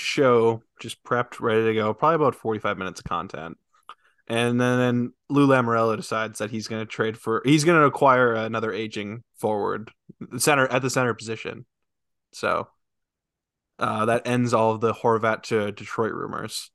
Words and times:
show, 0.00 0.62
just 0.80 1.02
prepped, 1.04 1.40
ready 1.40 1.64
to 1.64 1.74
go. 1.74 1.94
Probably 1.94 2.16
about 2.16 2.34
45 2.34 2.78
minutes 2.78 3.00
of 3.00 3.04
content. 3.04 3.58
And 4.28 4.60
then, 4.60 4.78
then 4.78 5.12
Lou 5.28 5.48
Lamoriello 5.48 5.96
decides 5.96 6.38
that 6.38 6.50
he's 6.50 6.68
going 6.68 6.82
to 6.82 6.86
trade 6.86 7.18
for, 7.18 7.42
he's 7.44 7.64
going 7.64 7.80
to 7.80 7.86
acquire 7.86 8.34
another 8.34 8.72
aging 8.72 9.24
forward, 9.34 9.90
center 10.38 10.66
at 10.68 10.82
the 10.82 10.90
center 10.90 11.14
position. 11.14 11.66
So 12.32 12.68
uh, 13.80 14.04
that 14.04 14.26
ends 14.26 14.54
all 14.54 14.72
of 14.72 14.80
the 14.80 14.92
Horvat 14.92 15.42
to 15.44 15.72
Detroit 15.72 16.12
rumors. 16.12 16.70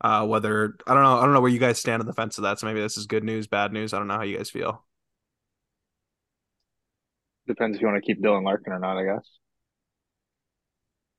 Uh, 0.00 0.26
whether 0.26 0.76
I 0.86 0.94
don't 0.94 1.02
know, 1.02 1.18
I 1.18 1.22
don't 1.22 1.32
know 1.32 1.40
where 1.40 1.50
you 1.50 1.58
guys 1.58 1.78
stand 1.78 2.00
on 2.00 2.06
the 2.06 2.12
fence 2.12 2.38
of 2.38 2.42
that. 2.42 2.58
So 2.58 2.66
maybe 2.66 2.80
this 2.80 2.96
is 2.96 3.06
good 3.06 3.24
news, 3.24 3.46
bad 3.46 3.72
news. 3.72 3.92
I 3.92 3.98
don't 3.98 4.08
know 4.08 4.14
how 4.14 4.22
you 4.22 4.36
guys 4.36 4.50
feel. 4.50 4.84
Depends 7.46 7.76
if 7.76 7.82
you 7.82 7.88
want 7.88 8.02
to 8.02 8.06
keep 8.06 8.22
Dylan 8.22 8.44
Larkin 8.44 8.72
or 8.72 8.78
not, 8.78 8.96
I 8.96 9.04
guess. 9.04 9.28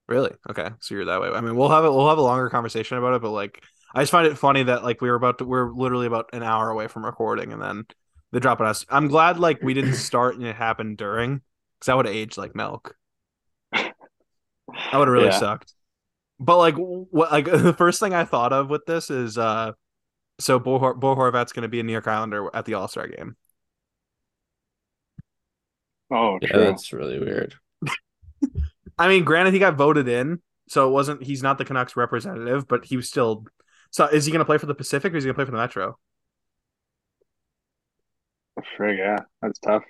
Really? 0.08 0.32
Okay. 0.50 0.70
So 0.80 0.96
you're 0.96 1.06
that 1.06 1.22
way. 1.22 1.30
I 1.30 1.42
mean, 1.42 1.56
we'll 1.56 1.70
have 1.70 1.86
it. 1.86 1.92
We'll 1.92 2.10
have 2.10 2.18
a 2.18 2.22
longer 2.22 2.50
conversation 2.50 2.98
about 2.98 3.16
it, 3.16 3.22
but 3.22 3.32
like, 3.32 3.64
I 3.94 4.02
just 4.02 4.12
find 4.12 4.28
it 4.28 4.38
funny 4.38 4.64
that 4.64 4.84
like 4.84 5.02
we 5.02 5.10
were 5.10 5.16
about 5.16 5.40
to, 5.40 5.46
we're 5.46 5.72
literally 5.72 6.06
about 6.06 6.30
an 6.34 6.44
hour 6.44 6.70
away 6.70 6.88
from 6.88 7.06
recording, 7.06 7.54
and 7.54 7.62
then 7.62 7.86
they 8.32 8.40
drop 8.40 8.60
it 8.60 8.68
us. 8.68 8.86
I'm 8.90 9.08
glad 9.08 9.40
like 9.40 9.62
we 9.62 9.74
didn't 9.74 9.96
start 9.96 10.36
and 10.36 10.46
it 10.46 10.56
happened 10.56 10.98
during, 10.98 11.42
because 11.80 11.88
that 11.88 11.98
would 11.98 12.06
have 12.06 12.16
aged 12.16 12.38
like 12.38 12.56
milk. 12.56 12.96
That 13.72 13.94
would 15.00 15.08
have 15.08 15.14
really 15.14 15.26
yeah. 15.28 15.40
sucked. 15.40 15.74
But 16.40 16.58
like, 16.58 16.76
what 16.76 17.32
like 17.32 17.46
the 17.52 17.74
first 17.74 18.00
thing 18.00 18.14
I 18.14 18.26
thought 18.26 18.54
of 18.54 18.70
with 18.70 18.86
this 18.86 19.10
is, 19.10 19.38
uh 19.38 19.72
so 20.40 20.60
Bo, 20.60 20.80
Hor- 20.80 20.96
Bo 20.96 21.16
Horvat's 21.16 21.54
going 21.54 21.64
to 21.64 21.70
be 21.70 21.80
a 21.80 21.84
New 21.84 21.94
York 21.94 22.08
Islander 22.08 22.50
at 22.54 22.66
the 22.66 22.74
All 22.74 22.88
Star 22.88 23.08
game. 23.08 23.36
Oh, 26.12 26.38
yeah, 26.42 26.48
true. 26.50 26.64
that's 26.66 26.94
really 26.94 27.20
weird. 27.20 27.56
I 28.98 29.08
mean, 29.08 29.24
granted, 29.24 29.54
he 29.54 29.60
got 29.60 29.76
voted 29.76 30.08
in, 30.08 30.42
so 30.70 30.88
it 30.88 30.92
wasn't. 30.92 31.24
He's 31.24 31.44
not 31.44 31.58
the 31.58 31.66
Canucks 31.66 31.96
representative, 31.96 32.68
but 32.68 32.86
he 32.86 32.96
was 32.96 33.08
still. 33.10 33.46
So, 33.92 34.06
is 34.06 34.26
he 34.26 34.32
going 34.32 34.40
to 34.40 34.46
play 34.46 34.58
for 34.58 34.66
the 34.66 34.76
Pacific 34.76 35.14
or 35.14 35.18
is 35.18 35.24
he 35.24 35.28
going 35.28 35.36
to 35.36 35.38
play 35.38 35.46
for 35.46 35.52
the 35.52 35.58
Metro? 35.58 35.98
Frig, 38.78 38.98
yeah, 38.98 39.20
that's 39.42 39.60
tough. 39.60 39.84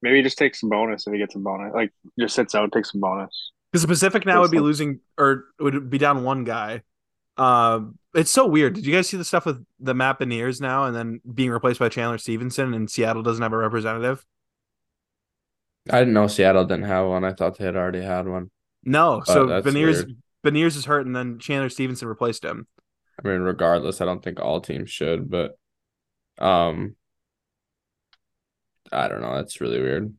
Maybe 0.00 0.16
he 0.16 0.22
just 0.22 0.38
takes 0.38 0.60
some 0.60 0.70
bonus 0.70 1.06
if 1.06 1.12
he 1.12 1.18
gets 1.18 1.34
a 1.34 1.38
bonus. 1.38 1.72
Like, 1.74 1.92
just 2.18 2.34
sits 2.34 2.54
out, 2.54 2.64
and 2.64 2.72
takes 2.72 2.92
some 2.92 3.00
bonus. 3.00 3.52
Because 3.70 3.82
the 3.82 3.88
Pacific 3.88 4.26
now 4.26 4.40
would 4.40 4.50
be 4.50 4.58
losing 4.58 5.00
or 5.16 5.46
would 5.58 5.88
be 5.90 5.98
down 5.98 6.24
one 6.24 6.44
guy. 6.44 6.82
Um, 7.36 7.98
it's 8.14 8.30
so 8.30 8.46
weird. 8.46 8.74
Did 8.74 8.84
you 8.84 8.92
guys 8.94 9.08
see 9.08 9.16
the 9.16 9.24
stuff 9.24 9.46
with 9.46 9.64
the 9.80 9.94
Matt 9.94 10.18
Beniers 10.18 10.60
now 10.60 10.84
and 10.84 10.94
then 10.94 11.20
being 11.32 11.50
replaced 11.50 11.80
by 11.80 11.88
Chandler 11.88 12.18
Stephenson 12.18 12.74
and 12.74 12.90
Seattle 12.90 13.22
doesn't 13.22 13.42
have 13.42 13.52
a 13.52 13.56
representative? 13.56 14.24
I 15.90 15.98
didn't 15.98 16.14
know 16.14 16.26
Seattle 16.26 16.64
didn't 16.64 16.84
have 16.84 17.06
one. 17.06 17.24
I 17.24 17.32
thought 17.32 17.58
they 17.58 17.64
had 17.64 17.76
already 17.76 18.02
had 18.02 18.28
one. 18.28 18.50
No, 18.84 19.22
but 19.26 19.32
so 19.32 19.46
Beniers 19.46 20.06
weird. 20.06 20.16
Beniers 20.44 20.76
is 20.76 20.84
hurt, 20.84 21.06
and 21.06 21.14
then 21.14 21.38
Chandler 21.38 21.68
Stephenson 21.68 22.08
replaced 22.08 22.44
him. 22.44 22.66
I 23.22 23.28
mean, 23.28 23.40
regardless, 23.40 24.00
I 24.00 24.04
don't 24.04 24.22
think 24.22 24.40
all 24.40 24.60
teams 24.60 24.90
should, 24.90 25.30
but 25.30 25.56
um, 26.38 26.96
I 28.90 29.08
don't 29.08 29.22
know. 29.22 29.34
That's 29.34 29.60
really 29.60 29.80
weird. 29.80 30.14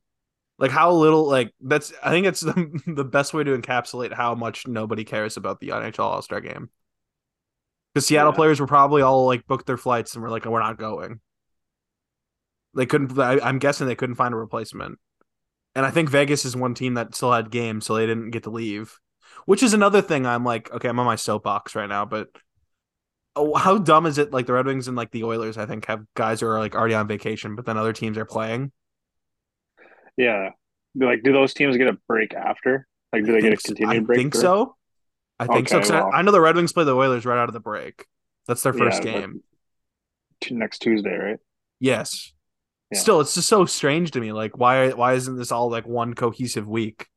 Like 0.59 0.71
how 0.71 0.91
little, 0.91 1.27
like 1.27 1.53
that's. 1.61 1.93
I 2.01 2.11
think 2.11 2.27
it's 2.27 2.39
the 2.41 2.81
the 2.85 3.03
best 3.03 3.33
way 3.33 3.43
to 3.43 3.57
encapsulate 3.57 4.13
how 4.13 4.35
much 4.35 4.67
nobody 4.67 5.03
cares 5.03 5.37
about 5.37 5.59
the 5.59 5.69
NHL 5.69 5.99
All 5.99 6.21
Star 6.21 6.41
Game. 6.41 6.69
Because 7.93 8.07
Seattle 8.07 8.31
yeah. 8.31 8.37
players 8.37 8.59
were 8.59 8.67
probably 8.67 9.01
all 9.01 9.25
like 9.25 9.45
booked 9.45 9.67
their 9.67 9.77
flights 9.77 10.13
and 10.13 10.23
were 10.23 10.29
like, 10.29 10.45
"We're 10.45 10.59
not 10.59 10.77
going." 10.77 11.19
They 12.75 12.85
couldn't. 12.85 13.17
I, 13.19 13.39
I'm 13.39 13.59
guessing 13.59 13.87
they 13.87 13.95
couldn't 13.95 14.15
find 14.15 14.33
a 14.33 14.37
replacement. 14.37 14.99
And 15.75 15.85
I 15.85 15.91
think 15.91 16.09
Vegas 16.09 16.45
is 16.45 16.55
one 16.55 16.75
team 16.75 16.93
that 16.95 17.15
still 17.15 17.31
had 17.31 17.49
games, 17.49 17.85
so 17.85 17.95
they 17.95 18.05
didn't 18.05 18.31
get 18.31 18.43
to 18.43 18.49
leave. 18.49 18.99
Which 19.45 19.63
is 19.63 19.73
another 19.73 20.01
thing 20.01 20.25
I'm 20.25 20.45
like, 20.45 20.71
okay, 20.71 20.87
I'm 20.87 20.99
on 20.99 21.05
my 21.05 21.15
soapbox 21.15 21.75
right 21.75 21.89
now, 21.89 22.05
but 22.05 22.29
oh, 23.35 23.55
how 23.55 23.77
dumb 23.77 24.05
is 24.05 24.17
it? 24.17 24.31
Like 24.31 24.45
the 24.45 24.53
Red 24.53 24.65
Wings 24.65 24.87
and 24.87 24.95
like 24.95 25.11
the 25.11 25.23
Oilers, 25.23 25.57
I 25.57 25.65
think, 25.65 25.85
have 25.87 26.05
guys 26.15 26.39
who 26.39 26.47
are 26.47 26.59
like 26.59 26.75
already 26.75 26.93
on 26.93 27.07
vacation, 27.07 27.55
but 27.55 27.65
then 27.65 27.77
other 27.77 27.93
teams 27.93 28.17
are 28.17 28.25
playing. 28.25 28.71
Yeah. 30.15 30.49
Like, 30.95 31.23
do 31.23 31.33
those 31.33 31.53
teams 31.53 31.75
get 31.75 31.87
a 31.87 31.97
break 32.07 32.33
after? 32.33 32.87
Like, 33.11 33.25
do 33.25 33.31
they 33.31 33.41
get 33.41 33.53
a 33.53 33.57
continued 33.57 33.95
I 33.95 33.99
break? 33.99 34.19
I 34.19 34.21
think 34.21 34.35
so. 34.35 34.75
I 35.39 35.47
think 35.47 35.73
okay, 35.73 35.83
so. 35.83 35.93
Well, 35.93 36.11
I 36.13 36.21
know 36.21 36.31
the 36.31 36.39
Red 36.39 36.55
Wings 36.55 36.71
play 36.71 36.83
the 36.83 36.95
Oilers 36.95 37.25
right 37.25 37.37
out 37.37 37.49
of 37.49 37.53
the 37.53 37.59
break. 37.59 38.05
That's 38.47 38.61
their 38.61 38.73
first 38.73 39.03
yeah, 39.03 39.13
game. 39.13 39.43
Next 40.51 40.79
Tuesday, 40.79 41.15
right? 41.15 41.39
Yes. 41.79 42.33
Yeah. 42.93 42.99
Still, 42.99 43.21
it's 43.21 43.35
just 43.35 43.49
so 43.49 43.65
strange 43.65 44.11
to 44.11 44.21
me. 44.21 44.31
Like, 44.31 44.57
why 44.57 44.89
why 44.91 45.13
isn't 45.13 45.37
this 45.37 45.51
all 45.51 45.69
like 45.69 45.87
one 45.87 46.13
cohesive 46.13 46.67
week? 46.67 47.07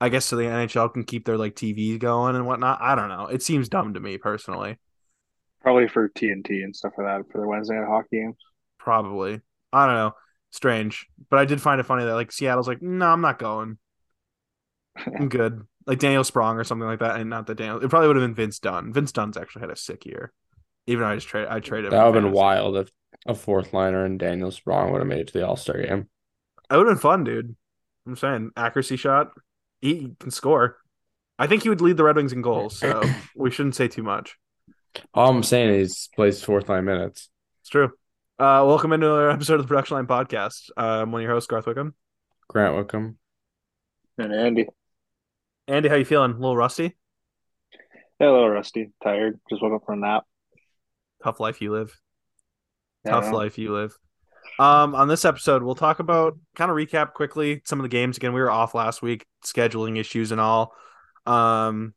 I 0.00 0.08
guess 0.10 0.26
so 0.26 0.36
the 0.36 0.44
NHL 0.44 0.92
can 0.92 1.04
keep 1.04 1.24
their 1.24 1.38
like 1.38 1.54
TV 1.54 1.98
going 1.98 2.36
and 2.36 2.46
whatnot. 2.46 2.78
I 2.80 2.94
don't 2.94 3.08
know. 3.08 3.26
It 3.26 3.42
seems 3.42 3.68
dumb 3.68 3.94
to 3.94 4.00
me 4.00 4.18
personally. 4.18 4.78
Probably 5.62 5.88
for 5.88 6.08
TNT 6.10 6.62
and 6.62 6.76
stuff 6.76 6.92
like 6.98 7.06
that 7.06 7.32
for 7.32 7.40
the 7.40 7.46
Wednesday 7.46 7.74
night 7.74 7.88
hockey 7.88 8.20
games. 8.20 8.36
Probably. 8.78 9.40
I 9.72 9.86
don't 9.86 9.96
know. 9.96 10.12
Strange, 10.50 11.06
but 11.28 11.38
I 11.38 11.44
did 11.44 11.60
find 11.60 11.80
it 11.80 11.86
funny 11.86 12.04
that 12.04 12.14
like 12.14 12.32
Seattle's 12.32 12.68
like, 12.68 12.80
no, 12.80 13.06
I'm 13.06 13.20
not 13.20 13.38
going. 13.38 13.78
I'm 15.18 15.28
good. 15.28 15.62
Like 15.86 15.98
Daniel 15.98 16.24
Sprong 16.24 16.56
or 16.56 16.64
something 16.64 16.86
like 16.86 17.00
that, 17.00 17.20
and 17.20 17.28
not 17.30 17.46
that 17.46 17.56
Daniel. 17.56 17.82
It 17.82 17.90
probably 17.90 18.08
would 18.08 18.16
have 18.16 18.24
been 18.24 18.34
Vince 18.34 18.58
Dunn. 18.58 18.92
Vince 18.92 19.12
Dunn's 19.12 19.36
actually 19.36 19.60
had 19.60 19.70
a 19.70 19.76
sick 19.76 20.06
year. 20.06 20.32
Even 20.86 21.02
though 21.02 21.10
I 21.10 21.14
just 21.16 21.28
trade, 21.28 21.46
I 21.48 21.60
traded. 21.60 21.92
That 21.92 22.04
would 22.04 22.14
have 22.14 22.24
been 22.24 22.32
wild 22.32 22.76
if 22.76 22.90
a 23.28 23.34
fourth 23.34 23.72
liner 23.72 24.04
and 24.04 24.18
Daniel 24.18 24.50
Sprong 24.50 24.92
would 24.92 25.00
have 25.00 25.08
made 25.08 25.20
it 25.20 25.26
to 25.28 25.32
the 25.34 25.46
All 25.46 25.56
Star 25.56 25.80
game. 25.80 26.08
That 26.68 26.76
would 26.76 26.86
have 26.86 26.96
been 26.96 27.00
fun, 27.00 27.24
dude. 27.24 27.56
I'm 28.06 28.16
saying 28.16 28.50
accuracy 28.56 28.96
shot. 28.96 29.30
He 29.80 30.14
can 30.18 30.30
score. 30.30 30.78
I 31.38 31.46
think 31.46 31.62
he 31.62 31.68
would 31.68 31.80
lead 31.80 31.96
the 31.96 32.04
Red 32.04 32.16
Wings 32.16 32.32
in 32.32 32.40
goals, 32.40 32.78
so 32.78 33.02
we 33.36 33.50
shouldn't 33.50 33.74
say 33.74 33.88
too 33.88 34.02
much. 34.02 34.36
All 35.12 35.30
I'm 35.30 35.42
saying 35.42 35.74
is 35.74 36.08
plays 36.14 36.42
fourth 36.42 36.68
line 36.68 36.84
minutes. 36.84 37.28
It's 37.60 37.68
true. 37.68 37.92
Uh, 38.38 38.64
welcome 38.66 38.92
into 38.92 39.06
another 39.06 39.30
episode 39.30 39.54
of 39.54 39.62
the 39.62 39.68
Production 39.68 39.96
Line 39.96 40.06
Podcast. 40.06 40.70
Uh, 40.76 41.02
I'm 41.02 41.12
one 41.12 41.20
of 41.20 41.24
your 41.24 41.32
hosts, 41.32 41.48
Garth 41.48 41.66
Wickham. 41.66 41.94
Grant 42.48 42.76
Wickham. 42.76 43.18
And 44.18 44.32
Andy. 44.32 44.66
Andy, 45.68 45.88
how 45.88 45.96
you 45.96 46.04
feeling? 46.04 46.32
A 46.32 46.34
little 46.34 46.56
rusty? 46.56 46.96
Yeah, 48.20 48.30
a 48.30 48.32
little 48.32 48.48
rusty. 48.48 48.92
Tired. 49.02 49.38
Just 49.50 49.62
woke 49.62 49.74
up 49.74 49.84
from 49.84 50.02
a 50.02 50.06
nap. 50.06 50.24
Tough 51.22 51.40
life 51.40 51.60
you 51.60 51.72
live 51.72 51.98
tough 53.06 53.32
life 53.32 53.58
you 53.58 53.72
live. 53.72 53.96
Um, 54.58 54.94
on 54.94 55.08
this 55.08 55.24
episode, 55.24 55.62
we'll 55.62 55.74
talk 55.74 55.98
about 55.98 56.38
kind 56.54 56.70
of 56.70 56.76
recap 56.76 57.12
quickly 57.12 57.62
some 57.64 57.78
of 57.78 57.82
the 57.82 57.88
games. 57.88 58.16
Again, 58.16 58.32
we 58.32 58.40
were 58.40 58.50
off 58.50 58.74
last 58.74 59.02
week, 59.02 59.26
scheduling 59.44 59.98
issues 59.98 60.32
and 60.32 60.40
all. 60.40 60.72
Um, 61.26 61.94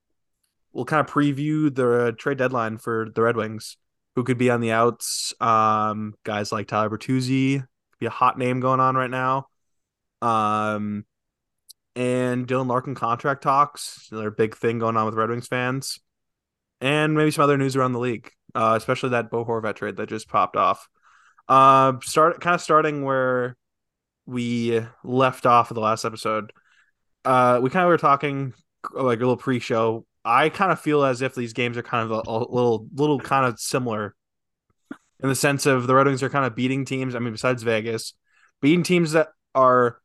we'll 0.73 0.85
kind 0.85 0.99
of 0.99 1.13
preview 1.13 1.73
the 1.73 2.13
trade 2.17 2.37
deadline 2.37 2.77
for 2.77 3.09
the 3.13 3.21
Red 3.21 3.37
Wings, 3.37 3.77
who 4.15 4.23
could 4.23 4.37
be 4.37 4.49
on 4.49 4.61
the 4.61 4.71
outs. 4.71 5.33
Um, 5.39 6.15
guys 6.23 6.51
like 6.51 6.67
Tyler 6.67 6.89
Bertuzzi, 6.89 7.65
be 7.99 8.05
a 8.05 8.11
hot 8.11 8.37
name 8.37 8.59
going 8.59 8.79
on 8.79 8.95
right 8.95 9.09
now. 9.09 9.47
Um, 10.21 11.05
and 11.95 12.47
Dylan 12.47 12.67
Larkin 12.67 12.95
contract 12.95 13.41
talks, 13.41 14.09
another 14.11 14.31
big 14.31 14.55
thing 14.55 14.79
going 14.79 14.97
on 14.97 15.05
with 15.05 15.15
Red 15.15 15.29
Wings 15.29 15.47
fans, 15.47 15.99
and 16.81 17.15
maybe 17.15 17.31
some 17.31 17.43
other 17.43 17.57
news 17.57 17.75
around 17.75 17.93
the 17.93 17.99
league, 17.99 18.31
uh, 18.53 18.75
especially 18.77 19.09
that 19.09 19.29
Bo 19.29 19.45
Horvat 19.45 19.75
trade 19.75 19.95
that 19.97 20.09
just 20.09 20.27
popped 20.27 20.55
off. 20.55 20.89
Uh, 21.49 21.93
start 22.03 22.39
kind 22.39 22.53
of 22.53 22.61
starting 22.61 23.03
where 23.03 23.57
we 24.25 24.81
left 25.03 25.45
off 25.45 25.71
of 25.71 25.75
the 25.75 25.81
last 25.81 26.05
episode. 26.05 26.53
Uh, 27.25 27.59
we 27.61 27.69
kind 27.69 27.83
of 27.83 27.89
were 27.89 27.97
talking 27.97 28.53
like 28.93 29.17
a 29.17 29.21
little 29.21 29.35
pre-show. 29.35 30.05
I 30.23 30.49
kind 30.49 30.71
of 30.71 30.79
feel 30.79 31.03
as 31.03 31.21
if 31.21 31.33
these 31.33 31.53
games 31.53 31.75
are 31.77 31.83
kind 31.83 32.09
of 32.09 32.11
a, 32.11 32.29
a 32.29 32.37
little, 32.37 32.87
little 32.93 33.19
kind 33.19 33.45
of 33.45 33.59
similar 33.59 34.15
in 35.21 35.27
the 35.27 35.35
sense 35.35 35.65
of 35.65 35.87
the 35.87 35.95
Red 35.95 36.07
Wings 36.07 36.23
are 36.23 36.29
kind 36.29 36.45
of 36.45 36.55
beating 36.55 36.85
teams. 36.85 37.15
I 37.15 37.19
mean, 37.19 37.33
besides 37.33 37.63
Vegas, 37.63 38.13
beating 38.61 38.83
teams 38.83 39.13
that 39.13 39.29
are 39.55 39.99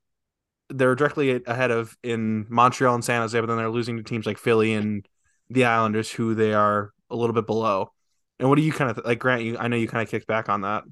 they're 0.71 0.95
directly 0.95 1.43
ahead 1.45 1.71
of 1.71 1.97
in 2.03 2.47
Montreal 2.49 2.95
and 2.95 3.05
San 3.05 3.21
Jose, 3.21 3.39
but 3.39 3.47
then 3.47 3.59
they're 3.59 3.69
losing 3.69 3.97
to 3.99 4.03
teams 4.03 4.27
like 4.27 4.39
Philly 4.39 4.73
and 4.73 5.07
the 5.51 5.67
Islanders, 5.67 6.11
who 6.11 6.35
they 6.35 6.55
are 6.55 6.93
a 7.11 7.17
little 7.17 7.35
bit 7.35 7.47
below. 7.47 7.93
And 8.41 8.49
what 8.49 8.57
do 8.57 8.63
you 8.63 8.73
kind 8.73 8.91
of 8.91 9.05
like, 9.05 9.19
Grant? 9.19 9.43
You, 9.43 9.59
I 9.59 9.69
know 9.69 9.77
you 9.77 9.87
kind 9.87 10.03
of 10.03 10.11
kicked 10.11 10.27
back 10.27 10.49
on 10.49 10.63
that. 10.63 10.85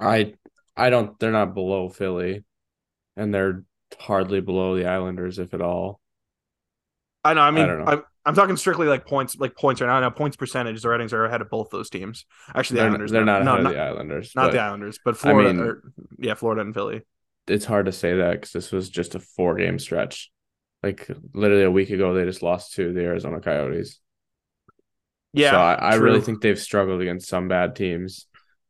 I 0.00 0.34
I 0.76 0.90
don't 0.90 1.18
they're 1.18 1.32
not 1.32 1.54
below 1.54 1.88
Philly 1.88 2.44
and 3.16 3.34
they're 3.34 3.64
hardly 3.98 4.40
below 4.40 4.76
the 4.76 4.86
Islanders 4.86 5.38
if 5.38 5.54
at 5.54 5.60
all. 5.60 6.00
I 7.22 7.34
know, 7.34 7.42
I 7.42 7.50
mean 7.50 7.68
I 7.68 7.92
am 7.92 8.04
I'm 8.24 8.34
talking 8.34 8.56
strictly 8.56 8.86
like 8.86 9.06
points 9.06 9.36
like 9.36 9.56
points 9.56 9.80
right 9.80 9.88
now. 9.88 10.00
Now 10.00 10.10
points 10.10 10.36
percentage, 10.36 10.82
the 10.82 10.88
Red 10.88 11.00
Wings 11.00 11.12
are 11.12 11.24
ahead 11.24 11.40
of 11.40 11.50
both 11.50 11.70
those 11.70 11.90
teams. 11.90 12.24
Actually 12.54 12.76
the 12.76 12.80
they're, 12.80 12.88
Islanders 12.88 13.10
they're 13.10 13.24
not, 13.24 13.44
not 13.44 13.60
ahead 13.60 13.66
of 13.66 13.72
the 13.72 13.80
Islanders. 13.80 14.32
Not 14.34 14.52
the 14.52 14.60
Islanders, 14.60 14.98
but 15.04 15.16
Florida 15.16 15.50
I 15.50 15.52
mean, 15.52 15.62
or, 15.62 15.82
yeah, 16.18 16.34
Florida 16.34 16.62
and 16.62 16.74
Philly. 16.74 17.02
It's 17.46 17.64
hard 17.64 17.86
to 17.86 17.92
say 17.92 18.16
that 18.16 18.32
because 18.32 18.52
this 18.52 18.72
was 18.72 18.88
just 18.88 19.14
a 19.14 19.20
four 19.20 19.56
game 19.56 19.78
stretch. 19.78 20.30
Like 20.82 21.10
literally 21.34 21.64
a 21.64 21.70
week 21.70 21.90
ago, 21.90 22.14
they 22.14 22.24
just 22.24 22.42
lost 22.42 22.74
to 22.74 22.92
the 22.92 23.02
Arizona 23.02 23.40
Coyotes. 23.40 24.00
Yeah, 25.32 25.52
so 25.52 25.58
I, 25.58 25.74
I 25.74 25.94
really 25.94 26.20
think 26.20 26.40
they've 26.40 26.58
struggled 26.58 27.00
against 27.00 27.28
some 27.28 27.48
bad 27.48 27.76
teams 27.76 28.26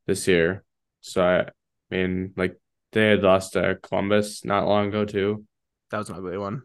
this 0.06 0.28
year. 0.28 0.64
So 1.00 1.24
I, 1.24 1.46
mean, 1.90 2.32
like 2.36 2.58
they 2.92 3.08
had 3.08 3.22
lost 3.22 3.54
to 3.54 3.78
Columbus 3.82 4.44
not 4.44 4.66
long 4.66 4.88
ago 4.88 5.04
too. 5.04 5.44
That 5.90 5.98
was 5.98 6.10
an 6.10 6.16
ugly 6.16 6.38
one. 6.38 6.62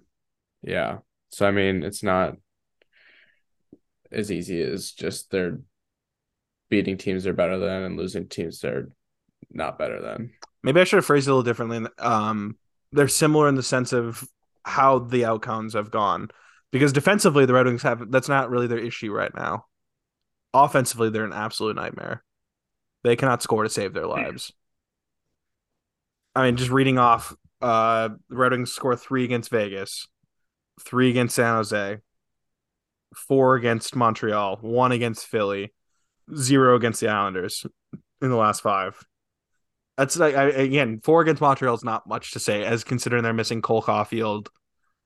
Yeah. 0.62 1.00
So 1.30 1.48
I 1.48 1.52
mean, 1.52 1.84
it's 1.84 2.04
not 2.04 2.36
as 4.12 4.32
easy 4.32 4.62
as 4.62 4.92
just 4.92 5.32
they're 5.32 5.60
beating 6.70 6.98
teams 6.98 7.24
they're 7.24 7.34
better 7.34 7.60
than 7.60 7.84
and 7.84 7.98
losing 7.98 8.28
teams 8.28 8.60
they're 8.60 8.88
not 9.52 9.78
better 9.78 10.02
than. 10.02 10.32
Maybe 10.64 10.82
I 10.82 10.84
should 10.84 10.98
have 10.98 11.06
phrased 11.06 11.28
it 11.28 11.32
a 11.32 11.36
little 11.36 11.44
differently. 11.44 11.88
Um, 12.00 12.58
they're 12.92 13.08
similar 13.08 13.48
in 13.48 13.56
the 13.56 13.64
sense 13.64 13.94
of 13.94 14.28
how 14.64 15.00
the 15.00 15.26
outcomes 15.26 15.74
have 15.74 15.92
gone, 15.92 16.30
because 16.72 16.92
defensively 16.92 17.46
the 17.46 17.54
Red 17.54 17.68
Wings 17.68 17.84
have 17.84 18.10
that's 18.12 18.30
not 18.30 18.50
really 18.50 18.68
their 18.68 18.80
issue 18.80 19.12
right 19.12 19.34
now. 19.36 19.66
Offensively, 20.54 21.10
they're 21.10 21.26
an 21.26 21.34
absolute 21.34 21.76
nightmare. 21.76 22.24
They 23.06 23.16
cannot 23.16 23.44
score 23.44 23.62
to 23.62 23.69
save 23.69 23.94
their 23.94 24.07
lives. 24.07 24.52
I 26.34 26.46
mean, 26.46 26.56
just 26.56 26.72
reading 26.72 26.98
off, 26.98 27.36
uh, 27.62 28.10
the 28.30 28.36
Red 28.36 28.52
Wings 28.52 28.72
score 28.72 28.96
three 28.96 29.24
against 29.24 29.52
Vegas, 29.52 30.07
three 30.81 31.12
against 31.12 31.36
San 31.36 31.54
Jose, 31.54 32.00
four 33.16 33.57
against 33.57 33.96
Montreal, 33.96 34.57
one 34.60 34.92
against 34.92 35.28
Philly, 35.28 35.72
zero 36.36 36.75
against 36.75 37.00
the 37.00 37.10
Islanders 37.10 37.68
in 38.24 38.30
the 38.31 38.36
last 38.36 38.62
five. 38.62 39.00
That's 40.00 40.18
like 40.18 40.34
I, 40.34 40.46
again, 40.46 41.00
four 41.04 41.22
against 41.22 41.44
Montreal 41.44 41.75
is 41.75 41.84
not 41.84 42.08
much 42.08 42.31
to 42.31 42.40
say, 42.40 42.66
as 42.66 42.84
considering 42.84 43.22
they're 43.22 43.34
missing 43.34 43.62
Cole 43.62 43.84
Caufield, 43.84 44.48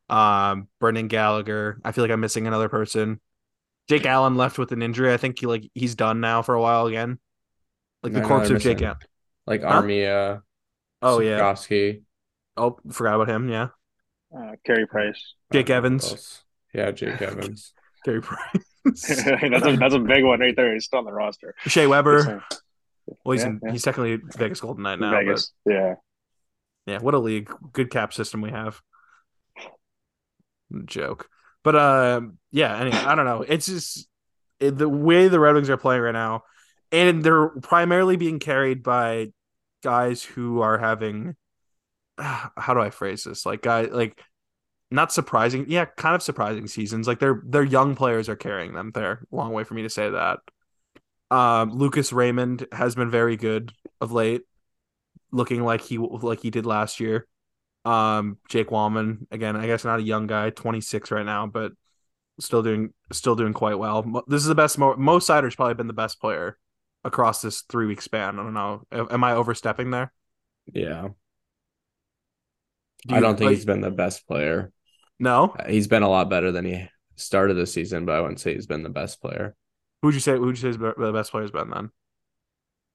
um, 0.07 0.69
Brendan 0.79 1.09
Gallagher. 1.09 1.81
I 1.83 1.91
feel 1.91 2.05
like 2.05 2.11
I'm 2.11 2.21
missing 2.21 2.47
another 2.47 2.69
person. 2.69 3.19
Jake 3.89 4.05
Allen 4.05 4.37
left 4.37 4.57
with 4.57 4.71
an 4.71 4.81
injury. 4.81 5.11
I 5.11 5.17
think 5.17 5.37
he 5.37 5.47
like 5.47 5.69
he's 5.75 5.95
done 5.95 6.21
now 6.21 6.41
for 6.41 6.55
a 6.55 6.61
while 6.61 6.87
again. 6.87 7.19
Like 8.03 8.13
the 8.13 8.21
corpse 8.21 8.49
of 8.49 8.61
Jake 8.61 8.81
Allen. 8.81 8.97
Like 9.45 9.63
huh? 9.63 9.81
Armia. 9.81 10.41
Oh 11.01 11.19
yeah. 11.19 11.55
Oh, 12.55 12.77
forgot 12.91 13.15
about 13.15 13.29
him. 13.29 13.49
Yeah. 13.49 13.69
Uh, 14.35 14.51
Carey 14.65 14.85
Price. 14.85 15.33
Jake 15.51 15.69
Evans. 15.69 16.43
Yeah, 16.73 16.91
Jake 16.91 17.21
Evans. 17.21 17.73
Carey 18.05 18.21
Price. 18.21 18.63
that's 18.85 19.65
a 19.65 19.77
that's 19.77 19.93
a 19.93 19.99
big 19.99 20.23
one 20.23 20.39
right 20.39 20.55
there. 20.55 20.73
He's 20.73 20.85
still 20.85 20.99
on 20.99 21.05
the 21.05 21.11
roster. 21.11 21.55
Shea 21.65 21.87
Weber. 21.87 22.43
Well, 23.23 23.33
he's 23.33 23.41
yeah, 23.41 23.47
in, 23.47 23.59
yeah. 23.63 23.71
he's 23.71 23.83
technically 23.83 24.19
Vegas 24.37 24.61
Golden 24.61 24.83
Knight 24.83 24.99
now. 24.99 25.11
Vegas, 25.11 25.51
but, 25.65 25.73
yeah, 25.73 25.95
yeah. 26.85 26.99
What 26.99 27.13
a 27.13 27.19
league! 27.19 27.51
Good 27.73 27.89
cap 27.89 28.13
system 28.13 28.41
we 28.41 28.51
have. 28.51 28.81
Joke, 30.85 31.27
but 31.63 31.75
uh, 31.75 32.21
yeah. 32.51 32.77
Anyway, 32.77 32.97
I 32.97 33.15
don't 33.15 33.25
know. 33.25 33.41
It's 33.41 33.65
just 33.65 34.07
it, 34.59 34.77
the 34.77 34.87
way 34.87 35.27
the 35.27 35.39
Red 35.39 35.55
Wings 35.55 35.69
are 35.69 35.77
playing 35.77 36.01
right 36.01 36.11
now, 36.11 36.43
and 36.91 37.23
they're 37.23 37.49
primarily 37.49 38.17
being 38.17 38.39
carried 38.39 38.83
by 38.83 39.31
guys 39.83 40.23
who 40.23 40.61
are 40.61 40.77
having. 40.77 41.35
How 42.17 42.73
do 42.73 42.79
I 42.79 42.89
phrase 42.89 43.23
this? 43.23 43.45
Like 43.45 43.61
guys, 43.61 43.89
like 43.91 44.21
not 44.91 45.11
surprising. 45.11 45.65
Yeah, 45.67 45.85
kind 45.85 46.15
of 46.15 46.23
surprising 46.23 46.67
seasons. 46.67 47.07
Like 47.07 47.19
their 47.19 47.41
their 47.45 47.63
young 47.63 47.95
players 47.95 48.29
are 48.29 48.35
carrying 48.35 48.73
them. 48.73 48.91
They're 48.93 49.25
a 49.31 49.35
long 49.35 49.53
way 49.53 49.63
for 49.63 49.73
me 49.73 49.83
to 49.83 49.89
say 49.89 50.09
that. 50.09 50.39
Um, 51.31 51.71
Lucas 51.71 52.11
Raymond 52.11 52.65
has 52.71 52.95
been 52.95 53.11
very 53.11 53.37
good 53.37 53.71
of 54.01 54.11
late, 54.11 54.41
looking 55.31 55.63
like 55.63 55.81
he 55.81 55.97
like 55.97 56.41
he 56.41 56.49
did 56.49 56.65
last 56.65 56.99
year. 56.99 57.27
Um, 57.85 58.37
Jake 58.49 58.69
Walman 58.69 59.27
again, 59.31 59.55
I 59.55 59.67
guess 59.67 59.85
not 59.85 59.99
a 59.99 60.03
young 60.03 60.27
guy, 60.27 60.49
26 60.49 61.11
right 61.11 61.25
now, 61.25 61.47
but 61.47 61.71
still 62.39 62.63
doing 62.63 62.93
still 63.11 63.35
doing 63.35 63.53
quite 63.53 63.77
well. 63.77 64.23
This 64.27 64.41
is 64.41 64.47
the 64.47 64.55
best. 64.55 64.77
Mo, 64.77 64.95
Mo 64.95 65.19
Seider's 65.19 65.55
probably 65.55 65.75
been 65.75 65.87
the 65.87 65.93
best 65.93 66.19
player 66.19 66.57
across 67.03 67.41
this 67.41 67.61
three 67.61 67.85
week 67.85 68.01
span. 68.01 68.39
I 68.39 68.43
don't 68.43 68.53
know. 68.53 68.83
Am 68.91 69.23
I 69.23 69.33
overstepping 69.33 69.91
there? 69.91 70.11
Yeah. 70.71 71.09
Do 73.07 73.15
I 73.15 73.19
don't 73.19 73.37
think 73.37 73.47
like, 73.47 73.55
he's 73.55 73.65
been 73.65 73.81
the 73.81 73.91
best 73.91 74.27
player. 74.27 74.71
No, 75.19 75.55
he's 75.67 75.87
been 75.87 76.03
a 76.03 76.09
lot 76.09 76.29
better 76.29 76.51
than 76.51 76.65
he 76.65 76.87
started 77.15 77.55
the 77.55 77.65
season, 77.65 78.05
but 78.05 78.15
I 78.15 78.21
wouldn't 78.21 78.39
say 78.39 78.53
he's 78.53 78.67
been 78.67 78.83
the 78.83 78.89
best 78.89 79.21
player. 79.21 79.55
Who'd 80.01 80.13
you 80.13 80.19
say? 80.19 80.37
Who'd 80.37 80.61
you 80.61 80.73
say 80.73 80.77
the 80.77 81.11
best 81.13 81.31
player's 81.31 81.51
been 81.51 81.69
then? 81.69 81.91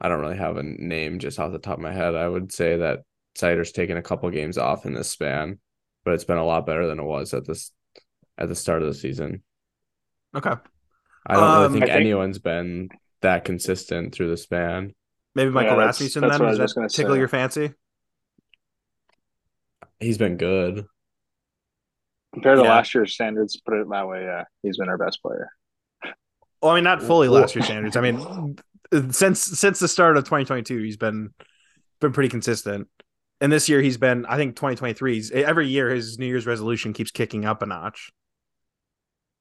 I 0.00 0.08
don't 0.08 0.20
really 0.20 0.36
have 0.36 0.56
a 0.56 0.62
name 0.62 1.18
just 1.18 1.38
off 1.38 1.52
the 1.52 1.58
top 1.58 1.78
of 1.78 1.82
my 1.82 1.92
head. 1.92 2.14
I 2.14 2.28
would 2.28 2.52
say 2.52 2.78
that 2.78 3.00
Seider's 3.36 3.72
taken 3.72 3.96
a 3.96 4.02
couple 4.02 4.28
games 4.30 4.58
off 4.58 4.86
in 4.86 4.94
this 4.94 5.10
span, 5.10 5.58
but 6.04 6.14
it's 6.14 6.24
been 6.24 6.38
a 6.38 6.44
lot 6.44 6.66
better 6.66 6.86
than 6.86 6.98
it 6.98 7.04
was 7.04 7.32
at 7.34 7.46
this 7.46 7.70
at 8.36 8.48
the 8.48 8.54
start 8.54 8.82
of 8.82 8.88
the 8.88 8.94
season. 8.94 9.42
Okay. 10.34 10.54
I 11.26 11.34
don't 11.34 11.42
um, 11.42 11.62
really 11.62 11.72
think, 11.72 11.84
think, 11.86 12.00
anyone's 12.00 12.38
been 12.38 12.88
that 13.24 13.44
consistent 13.44 14.14
through 14.14 14.30
the 14.30 14.36
span. 14.36 14.94
Maybe 15.34 15.50
Michael 15.50 15.76
yeah, 15.76 15.86
Rasmussen 15.86 16.22
then? 16.22 16.40
Does 16.40 16.58
that 16.58 16.90
tickle 16.90 17.14
say. 17.14 17.18
your 17.18 17.28
fancy? 17.28 17.72
He's 19.98 20.18
been 20.18 20.36
good. 20.36 20.86
Compared 22.32 22.58
to 22.58 22.64
last 22.64 22.94
year's 22.94 23.14
standards, 23.14 23.60
put 23.64 23.74
it 23.74 23.88
that 23.88 24.08
way, 24.08 24.22
yeah, 24.22 24.44
he's 24.62 24.76
been 24.76 24.88
our 24.88 24.98
best 24.98 25.22
player. 25.22 25.50
Well, 26.60 26.72
I 26.72 26.76
mean, 26.76 26.84
not 26.84 27.02
fully 27.02 27.28
last 27.28 27.54
year's 27.54 27.66
standards. 27.66 27.96
I 27.96 28.00
mean, 28.00 28.56
since 29.10 29.40
since 29.40 29.78
the 29.78 29.88
start 29.88 30.16
of 30.16 30.24
2022, 30.24 30.82
he's 30.82 30.96
been 30.96 31.30
been 32.00 32.12
pretty 32.12 32.28
consistent. 32.28 32.88
And 33.40 33.52
this 33.52 33.68
year, 33.68 33.82
he's 33.82 33.98
been, 33.98 34.24
I 34.26 34.36
think, 34.36 34.56
2023. 34.56 35.30
Every 35.34 35.68
year, 35.68 35.90
his 35.90 36.18
New 36.18 36.26
Year's 36.26 36.46
resolution 36.46 36.92
keeps 36.92 37.10
kicking 37.10 37.44
up 37.44 37.62
a 37.62 37.66
notch. 37.66 38.10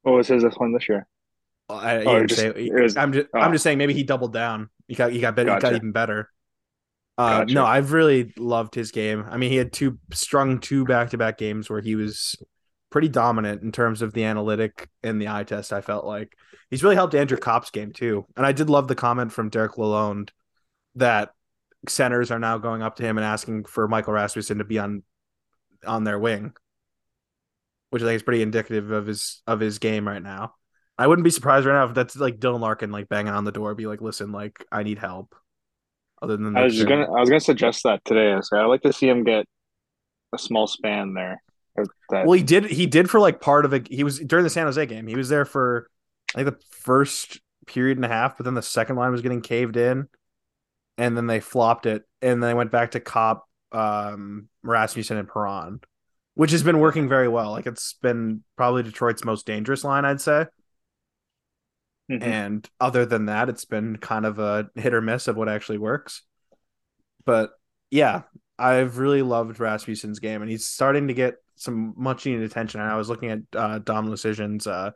What 0.01 0.13
was 0.13 0.27
his 0.27 0.43
this 0.43 0.55
one 0.55 0.73
this 0.73 0.89
year? 0.89 1.07
I, 1.69 1.97
oh, 2.03 2.25
just, 2.25 2.41
say, 2.41 2.69
was, 2.71 2.97
I'm 2.97 3.13
just, 3.13 3.27
oh. 3.33 3.39
I'm 3.39 3.51
just 3.51 3.63
saying 3.63 3.77
maybe 3.77 3.93
he 3.93 4.03
doubled 4.03 4.33
down. 4.33 4.69
He 4.87 4.95
got, 4.95 5.11
he 5.11 5.19
got 5.19 5.35
better. 5.35 5.47
Gotcha. 5.47 5.67
He 5.67 5.71
got 5.71 5.77
even 5.77 5.91
better. 5.91 6.29
Uh, 7.17 7.39
gotcha. 7.39 7.53
No, 7.53 7.65
I've 7.65 7.93
really 7.93 8.33
loved 8.37 8.75
his 8.75 8.91
game. 8.91 9.25
I 9.29 9.37
mean, 9.37 9.51
he 9.51 9.57
had 9.57 9.71
two 9.71 9.99
strung 10.11 10.59
two 10.59 10.85
back 10.85 11.11
to 11.11 11.17
back 11.17 11.37
games 11.37 11.69
where 11.69 11.81
he 11.81 11.95
was 11.95 12.35
pretty 12.89 13.07
dominant 13.07 13.63
in 13.63 13.71
terms 13.71 14.01
of 14.01 14.13
the 14.13 14.23
analytic 14.25 14.89
and 15.03 15.21
the 15.21 15.29
eye 15.29 15.43
test. 15.43 15.73
I 15.73 15.81
felt 15.81 16.05
like 16.05 16.35
he's 16.69 16.83
really 16.83 16.95
helped 16.95 17.15
Andrew 17.15 17.37
Copp's 17.37 17.71
game 17.71 17.91
too. 17.91 18.25
And 18.37 18.45
I 18.45 18.51
did 18.51 18.69
love 18.69 18.87
the 18.87 18.95
comment 18.95 19.31
from 19.31 19.49
Derek 19.49 19.73
Lalonde 19.73 20.29
that 20.95 21.33
centers 21.87 22.29
are 22.31 22.39
now 22.39 22.57
going 22.57 22.81
up 22.81 22.97
to 22.97 23.03
him 23.03 23.17
and 23.17 23.25
asking 23.25 23.65
for 23.65 23.87
Michael 23.87 24.13
Rasmussen 24.13 24.59
to 24.59 24.63
be 24.63 24.79
on 24.79 25.03
on 25.85 26.03
their 26.03 26.19
wing, 26.19 26.53
which 27.89 28.01
I 28.01 28.05
think 28.05 28.15
is 28.17 28.23
pretty 28.23 28.41
indicative 28.41 28.91
of 28.91 29.07
his 29.07 29.41
of 29.47 29.59
his 29.59 29.79
game 29.79 30.07
right 30.07 30.21
now. 30.21 30.55
I 30.97 31.07
wouldn't 31.07 31.23
be 31.23 31.31
surprised 31.31 31.65
right 31.65 31.73
now 31.73 31.85
if 31.85 31.93
that's 31.93 32.15
like 32.15 32.39
Dylan 32.39 32.59
Larkin 32.59 32.91
like 32.91 33.09
banging 33.09 33.33
on 33.33 33.45
the 33.45 33.51
door, 33.51 33.73
be 33.75 33.87
like, 33.87 34.01
"Listen, 34.01 34.31
like 34.31 34.65
I 34.71 34.83
need 34.83 34.99
help." 34.99 35.35
Other 36.21 36.37
than 36.37 36.55
I 36.55 36.63
was 36.63 36.75
just 36.75 36.87
gonna, 36.87 37.11
I 37.11 37.19
was 37.19 37.29
gonna 37.29 37.39
suggest 37.39 37.83
that 37.83 38.03
today. 38.05 38.37
So 38.41 38.57
I'd 38.57 38.65
like 38.65 38.81
to 38.83 38.93
see 38.93 39.09
him 39.09 39.23
get 39.23 39.45
a 40.33 40.37
small 40.37 40.67
span 40.67 41.13
there 41.13 41.41
that... 42.09 42.25
Well, 42.25 42.33
he 42.33 42.43
did. 42.43 42.65
He 42.65 42.85
did 42.85 43.09
for 43.09 43.19
like 43.19 43.41
part 43.41 43.65
of 43.65 43.73
it. 43.73 43.87
He 43.87 44.03
was 44.03 44.19
during 44.19 44.43
the 44.43 44.49
San 44.49 44.65
Jose 44.65 44.85
game. 44.85 45.07
He 45.07 45.15
was 45.15 45.29
there 45.29 45.45
for 45.45 45.89
I 46.35 46.43
think 46.43 46.57
the 46.57 46.65
first 46.69 47.41
period 47.67 47.97
and 47.97 48.05
a 48.05 48.09
half, 48.09 48.37
but 48.37 48.43
then 48.43 48.53
the 48.53 48.61
second 48.61 48.95
line 48.95 49.11
was 49.11 49.21
getting 49.21 49.41
caved 49.41 49.77
in, 49.77 50.07
and 50.97 51.17
then 51.17 51.27
they 51.27 51.39
flopped 51.39 51.85
it, 51.85 52.03
and 52.21 52.41
then 52.41 52.49
they 52.49 52.53
went 52.53 52.71
back 52.71 52.91
to 52.91 52.99
Copp, 52.99 53.47
um, 53.71 54.49
Rasmussen, 54.63 55.17
and 55.17 55.27
Perron, 55.27 55.81
which 56.35 56.51
has 56.51 56.63
been 56.63 56.79
working 56.79 57.09
very 57.09 57.27
well. 57.27 57.51
Like 57.51 57.65
it's 57.65 57.93
been 58.01 58.43
probably 58.57 58.83
Detroit's 58.83 59.25
most 59.25 59.45
dangerous 59.45 59.83
line, 59.83 60.05
I'd 60.05 60.21
say. 60.21 60.45
Mm-hmm. 62.11 62.23
And 62.23 62.69
other 62.79 63.05
than 63.05 63.27
that, 63.27 63.49
it's 63.49 63.65
been 63.65 63.97
kind 63.97 64.25
of 64.25 64.39
a 64.39 64.69
hit 64.75 64.93
or 64.93 65.01
miss 65.01 65.27
of 65.27 65.37
what 65.37 65.49
actually 65.49 65.77
works. 65.77 66.21
But 67.25 67.51
yeah, 67.91 68.23
I've 68.59 68.97
really 68.97 69.21
loved 69.21 69.59
Rasmussen's 69.59 70.19
game, 70.19 70.41
and 70.41 70.51
he's 70.51 70.65
starting 70.65 71.07
to 71.07 71.13
get 71.13 71.35
some 71.55 71.93
much 71.95 72.25
needed 72.25 72.43
attention. 72.43 72.81
And 72.81 72.91
I 72.91 72.97
was 72.97 73.09
looking 73.09 73.29
at 73.29 73.39
uh, 73.55 73.79
Dom 73.79 74.07
Luszczyszyn's 74.07 74.67
uh, 74.67 74.91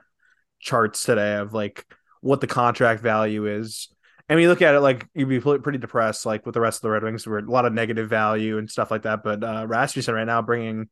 charts 0.60 1.04
today 1.04 1.36
of 1.36 1.54
like 1.54 1.86
what 2.22 2.42
the 2.42 2.48
contract 2.48 3.02
value 3.02 3.46
is. 3.46 3.90
And 4.30 4.38
we 4.38 4.48
look 4.48 4.62
at 4.62 4.76
it 4.76 4.82
like 4.82 5.08
you'd 5.14 5.30
be 5.30 5.40
pretty 5.40 5.78
depressed, 5.78 6.26
like 6.26 6.46
with 6.46 6.54
the 6.54 6.60
rest 6.60 6.80
of 6.80 6.82
the 6.82 6.90
Red 6.90 7.04
Wings, 7.04 7.26
where 7.26 7.40
a 7.40 7.50
lot 7.50 7.66
of 7.66 7.72
negative 7.72 8.10
value 8.10 8.58
and 8.58 8.70
stuff 8.70 8.92
like 8.92 9.04
that. 9.04 9.24
But 9.24 9.44
uh, 9.44 9.66
Rasmussen 9.68 10.14
right 10.14 10.26
now 10.26 10.42
bringing, 10.42 10.90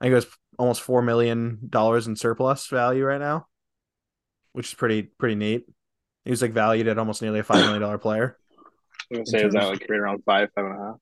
I 0.00 0.04
think 0.04 0.12
it 0.12 0.16
was 0.16 0.26
almost 0.58 0.82
four 0.82 1.02
million 1.02 1.58
dollars 1.68 2.06
in 2.06 2.14
surplus 2.14 2.68
value 2.68 3.04
right 3.04 3.20
now, 3.20 3.48
which 4.56 4.68
is 4.68 4.74
pretty 4.74 5.02
pretty 5.02 5.34
neat. 5.34 5.66
He 6.24 6.30
was 6.30 6.40
like 6.40 6.52
valued 6.52 6.88
at 6.88 6.98
almost 6.98 7.20
nearly 7.20 7.40
a 7.40 7.44
five 7.44 7.60
million 7.60 7.82
dollar 7.82 7.98
player. 7.98 8.38
I'm 9.10 9.16
gonna 9.18 9.26
say 9.26 9.44
is 9.44 9.52
that 9.52 9.68
like 9.68 9.86
right 9.88 10.00
around 10.00 10.24
five, 10.24 10.48
five 10.54 10.64
and 10.64 10.74
a 10.74 10.78
half. 10.78 10.96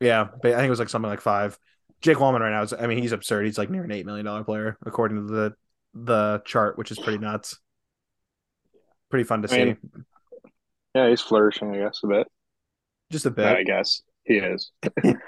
Yeah, 0.00 0.28
but 0.42 0.52
I 0.52 0.56
think 0.56 0.66
it 0.66 0.70
was 0.70 0.78
like 0.78 0.90
something 0.90 1.08
like 1.08 1.22
five. 1.22 1.58
Jake 2.02 2.18
Walman 2.18 2.40
right 2.40 2.50
now 2.50 2.62
is 2.62 2.74
I 2.74 2.86
mean 2.86 2.98
he's 2.98 3.12
absurd. 3.12 3.46
He's 3.46 3.56
like 3.56 3.70
near 3.70 3.84
an 3.84 3.90
eight 3.90 4.04
million 4.04 4.26
dollar 4.26 4.44
player 4.44 4.76
according 4.84 5.26
to 5.26 5.32
the 5.32 5.54
the 5.94 6.42
chart, 6.44 6.76
which 6.76 6.90
is 6.90 6.98
pretty 6.98 7.18
nuts. 7.18 7.58
Pretty 9.08 9.24
fun 9.24 9.40
to 9.42 9.48
I 9.48 9.50
see. 9.50 9.64
Mean, 9.64 9.78
yeah, 10.94 11.08
he's 11.08 11.22
flourishing, 11.22 11.74
I 11.74 11.78
guess, 11.78 12.00
a 12.04 12.06
bit. 12.06 12.26
Just 13.10 13.24
a 13.24 13.30
bit. 13.30 13.46
I 13.46 13.62
guess 13.62 14.02
he 14.24 14.34
is. 14.34 14.72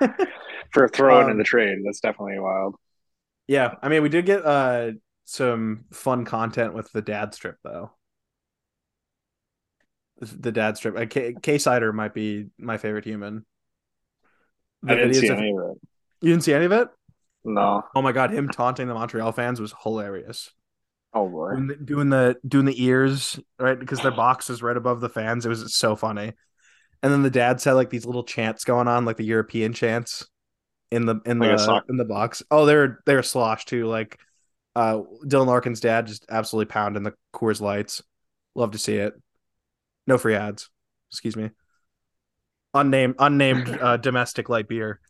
For 0.72 0.88
throwing 0.88 1.24
um, 1.24 1.30
in 1.32 1.38
the 1.38 1.44
trade, 1.44 1.78
that's 1.84 2.00
definitely 2.00 2.38
wild. 2.38 2.76
Yeah, 3.46 3.76
I 3.82 3.88
mean, 3.88 4.02
we 4.02 4.10
did 4.10 4.26
get 4.26 4.44
uh 4.44 4.92
some 5.24 5.84
fun 5.92 6.24
content 6.24 6.74
with 6.74 6.90
the 6.92 7.02
dad 7.02 7.34
strip 7.34 7.58
though. 7.62 7.92
The 10.20 10.52
dad 10.52 10.76
strip. 10.76 11.10
K, 11.10 11.34
K 11.40 11.56
Seider 11.56 11.92
might 11.92 12.14
be 12.14 12.46
my 12.58 12.78
favorite 12.78 13.04
human. 13.04 13.44
The 14.82 14.92
I 14.92 14.96
didn't 14.96 15.14
see 15.14 15.28
any 15.28 15.50
of 15.50 15.70
it. 15.70 15.88
You 16.20 16.30
didn't 16.30 16.44
see 16.44 16.54
any 16.54 16.64
of 16.64 16.72
it? 16.72 16.88
No. 17.44 17.82
Oh 17.94 18.02
my 18.02 18.12
god, 18.12 18.30
him 18.30 18.48
taunting 18.48 18.86
the 18.86 18.94
Montreal 18.94 19.32
fans 19.32 19.60
was 19.60 19.74
hilarious. 19.82 20.50
Oh 21.14 21.28
boy, 21.28 21.50
doing 21.50 21.66
the, 21.66 21.76
doing 21.76 22.08
the 22.08 22.36
doing 22.46 22.64
the 22.64 22.82
ears 22.82 23.38
right 23.58 23.78
because 23.78 24.00
their 24.00 24.12
box 24.12 24.48
is 24.48 24.62
right 24.62 24.76
above 24.76 25.00
the 25.00 25.08
fans. 25.08 25.44
It 25.44 25.50
was 25.50 25.74
so 25.74 25.96
funny. 25.96 26.32
And 27.02 27.12
then 27.12 27.22
the 27.22 27.30
dads 27.30 27.64
had 27.64 27.72
like 27.72 27.90
these 27.90 28.06
little 28.06 28.22
chants 28.22 28.64
going 28.64 28.86
on, 28.86 29.04
like 29.04 29.16
the 29.16 29.24
European 29.24 29.72
chants 29.72 30.26
in 30.92 31.04
the 31.04 31.20
in 31.26 31.38
like 31.38 31.56
the 31.56 31.82
in 31.88 31.96
the 31.96 32.04
box. 32.04 32.42
Oh, 32.50 32.64
they're 32.64 33.00
they're 33.06 33.22
slosh 33.24 33.64
too. 33.64 33.86
Like 33.86 34.20
uh 34.74 35.00
Dylan 35.24 35.46
Larkin's 35.46 35.80
dad 35.80 36.06
just 36.06 36.26
absolutely 36.30 36.70
pounding 36.70 37.02
the 37.02 37.14
Coors 37.34 37.60
Lights. 37.60 38.02
Love 38.54 38.72
to 38.72 38.78
see 38.78 38.96
it. 38.96 39.14
No 40.06 40.18
free 40.18 40.34
ads. 40.34 40.70
Excuse 41.10 41.36
me. 41.36 41.50
Unnamed 42.74 43.16
unnamed 43.18 43.68
uh, 43.80 43.96
domestic 43.96 44.48
light 44.48 44.68
beer 44.68 45.00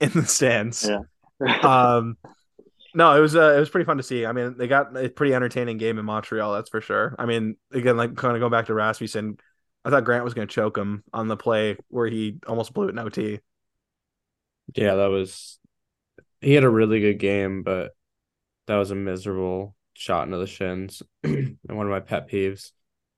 in 0.00 0.10
the 0.10 0.26
stands. 0.26 0.88
Yeah. 0.88 1.58
um 1.96 2.16
no, 2.94 3.16
it 3.16 3.20
was 3.20 3.36
uh, 3.36 3.54
it 3.54 3.60
was 3.60 3.68
pretty 3.68 3.84
fun 3.84 3.98
to 3.98 4.02
see. 4.02 4.24
I 4.24 4.32
mean, 4.32 4.56
they 4.56 4.66
got 4.66 4.96
a 4.96 5.08
pretty 5.08 5.34
entertaining 5.34 5.76
game 5.76 5.98
in 5.98 6.04
Montreal, 6.04 6.54
that's 6.54 6.70
for 6.70 6.80
sure. 6.80 7.14
I 7.18 7.26
mean, 7.26 7.56
again, 7.70 7.96
like 7.96 8.16
kind 8.16 8.34
of 8.34 8.40
going 8.40 8.50
back 8.50 8.66
to 8.66 8.74
Rasmussen, 8.74 9.38
I 9.84 9.90
thought 9.90 10.04
Grant 10.04 10.24
was 10.24 10.34
going 10.34 10.48
to 10.48 10.54
choke 10.54 10.76
him 10.76 11.04
on 11.12 11.28
the 11.28 11.36
play 11.36 11.76
where 11.88 12.06
he 12.06 12.38
almost 12.46 12.72
blew 12.72 12.88
it 12.88 12.90
in 12.90 12.98
OT. 12.98 13.40
Yeah, 14.74 14.96
that 14.96 15.10
was. 15.10 15.58
He 16.40 16.54
had 16.54 16.64
a 16.64 16.68
really 16.68 17.00
good 17.00 17.18
game, 17.18 17.62
but 17.62 17.92
that 18.68 18.76
was 18.76 18.90
a 18.90 18.94
miserable 18.94 19.74
shot 19.94 20.26
into 20.26 20.38
the 20.38 20.46
shins 20.46 21.02
and 21.24 21.58
one 21.64 21.86
of 21.86 21.90
my 21.90 22.00
pet 22.00 22.30
peeves. 22.30 22.70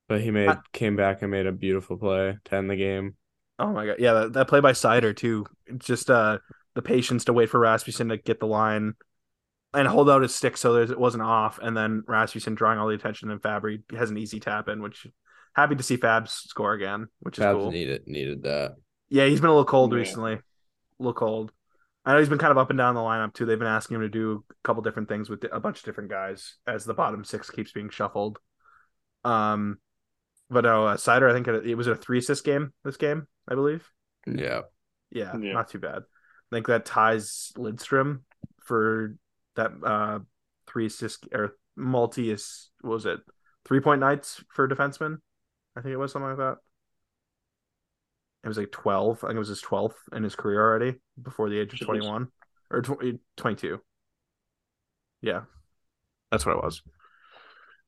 But 0.09 0.23
he 0.23 0.31
made 0.31 0.49
I, 0.49 0.59
came 0.73 0.97
back 0.97 1.23
and 1.23 1.31
made 1.31 1.47
a 1.47 1.53
beautiful 1.53 1.97
play 1.97 2.39
to 2.45 2.55
end 2.55 2.71
the 2.71 2.77
game. 2.77 3.17
Oh 3.59 3.73
my 3.73 3.87
god, 3.87 3.97
yeah, 3.99 4.15
that, 4.15 4.33
that 4.33 4.49
play 4.49 4.61
by 4.61 4.73
Seider 4.73 5.15
too. 5.15 5.47
Just 5.79 6.11
uh 6.11 6.39
the 6.75 6.83
patience 6.83 7.25
to 7.25 7.33
wait 7.33 7.51
for 7.51 7.61
Rasmussen 7.61 8.09
to 8.09 8.17
get 8.17 8.41
the 8.41 8.47
line 8.47 8.95
and 9.75 9.87
hold 9.87 10.11
out 10.11 10.23
his 10.23 10.35
stick 10.35 10.57
so 10.57 10.75
that 10.75 10.91
it 10.91 10.99
wasn't 10.99 11.23
off, 11.23 11.59
and 11.61 11.77
then 11.77 12.03
Rasmussen 12.07 12.55
drawing 12.55 12.79
all 12.79 12.89
the 12.89 12.95
attention, 12.95 13.31
and 13.31 13.41
Fabbri 13.41 13.83
has 13.97 14.11
an 14.11 14.19
easy 14.19 14.41
tap 14.41 14.69
in, 14.69 14.83
which 14.83 15.07
happy 15.55 15.77
to 15.77 15.83
see 15.83 15.97
Fabs 15.97 16.31
score 16.31 16.73
again, 16.73 17.09
which 17.21 17.39
is 17.39 17.45
Fabs 17.45 17.59
cool. 17.59 17.71
Needed 17.71 18.07
needed 18.07 18.43
that. 18.45 18.77
Yeah, 19.09 19.27
he's 19.27 19.41
been 19.41 19.51
a 19.51 19.53
little 19.53 19.65
cold 19.65 19.93
yeah. 19.93 19.99
recently. 19.99 20.33
A 20.35 20.43
little 20.99 21.15
cold. 21.15 21.53
I 22.11 22.15
know 22.15 22.19
he's 22.19 22.29
been 22.29 22.39
kind 22.39 22.51
of 22.51 22.59
up 22.59 22.71
and 22.71 22.77
down 22.77 22.97
the 22.97 23.01
lineup 23.01 23.35
too. 23.35 23.47
They've 23.47 23.57
been 23.57 23.69
asking 23.69 23.95
him 23.95 24.01
to 24.01 24.09
do 24.09 24.45
a 24.51 24.55
couple 24.65 24.83
different 24.83 25.09
things 25.09 25.31
with 25.31 25.45
a 25.53 25.61
bunch 25.61 25.79
of 25.79 25.85
different 25.85 26.11
guys 26.11 26.57
as 26.67 26.85
the 26.85 26.93
bottom 26.93 27.25
six 27.25 27.51
keeps 27.51 27.71
being 27.71 27.89
shuffled. 27.89 28.41
Um, 29.23 29.79
but 30.51 30.65
no, 30.65 30.89
uh, 30.89 30.97
Seider. 30.97 31.31
I 31.31 31.33
think 31.33 31.47
it, 31.47 31.65
it 31.65 31.77
was 31.77 31.87
a 31.87 31.95
three 31.95 32.19
assist 32.19 32.45
game. 32.45 32.73
This 32.83 32.97
game, 32.97 33.29
I 33.47 33.55
believe. 33.55 33.89
Yeah. 34.27 34.63
yeah. 35.13 35.37
Yeah, 35.39 35.53
not 35.53 35.71
too 35.71 35.79
bad. 35.79 35.99
I 35.99 36.57
think 36.57 36.67
that 36.67 36.85
ties 36.85 37.53
Lidstrom 37.57 38.23
for 38.65 39.15
that 39.55 39.71
uh 39.85 40.19
three 40.67 40.87
assist 40.87 41.29
or 41.33 41.57
multi 41.77 42.31
is 42.31 42.71
was 42.83 43.07
it 43.07 43.21
three 43.65 43.81
point 43.81 44.01
nights 44.01 44.43
for 44.49 44.67
defenseman? 44.67 45.19
I 45.77 45.81
think 45.81 45.93
it 45.93 45.97
was 45.97 46.11
something 46.11 46.31
like 46.31 46.39
that. 46.39 46.57
It 48.43 48.49
was 48.49 48.57
like 48.57 48.73
12. 48.73 49.19
I 49.19 49.29
think 49.29 49.37
it 49.37 49.39
was 49.39 49.49
his 49.49 49.63
12th 49.63 49.95
in 50.13 50.23
his 50.23 50.35
career 50.35 50.61
already 50.61 50.95
before 51.21 51.51
the 51.51 51.59
age 51.59 51.73
of 51.75 51.81
21 51.81 52.29
or 52.71 52.83
22. 53.37 53.81
Yeah. 55.23 55.43
That's 56.31 56.47
what 56.47 56.57
it 56.57 56.63
was. 56.63 56.83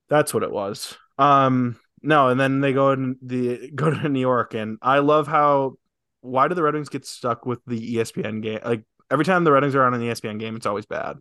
That's 0.09 0.35
what 0.35 0.43
it 0.43 0.53
was. 0.53 0.97
Um 1.19 1.79
no, 2.05 2.29
and 2.29 2.39
then 2.39 2.61
they 2.61 2.73
go 2.73 2.91
in 2.91 3.17
the 3.23 3.71
go 3.71 3.91
to 3.91 4.09
New 4.09 4.21
York 4.21 4.55
and 4.55 4.79
I 4.83 4.99
love 4.99 5.27
how 5.27 5.75
why 6.21 6.49
do 6.49 6.55
the 6.55 6.63
Red 6.63 6.75
Wings 6.75 6.89
get 6.89 7.07
stuck 7.07 7.47
with 7.47 7.61
the 7.67 7.97
ESPN 7.97 8.43
game? 8.43 8.61
Like 8.65 8.85
every 9.11 9.25
time 9.25 9.45
the 9.45 9.53
Red 9.53 9.63
Wings 9.63 9.75
are 9.75 9.85
on 9.85 9.95
an 9.95 10.01
ESPN 10.01 10.39
game, 10.39 10.57
it's 10.57 10.67
always 10.67 10.87
bad. 10.87 11.19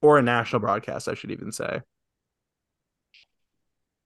Or 0.00 0.18
a 0.18 0.22
national 0.22 0.60
broadcast, 0.60 1.08
I 1.08 1.14
should 1.14 1.32
even 1.32 1.50
say. 1.50 1.80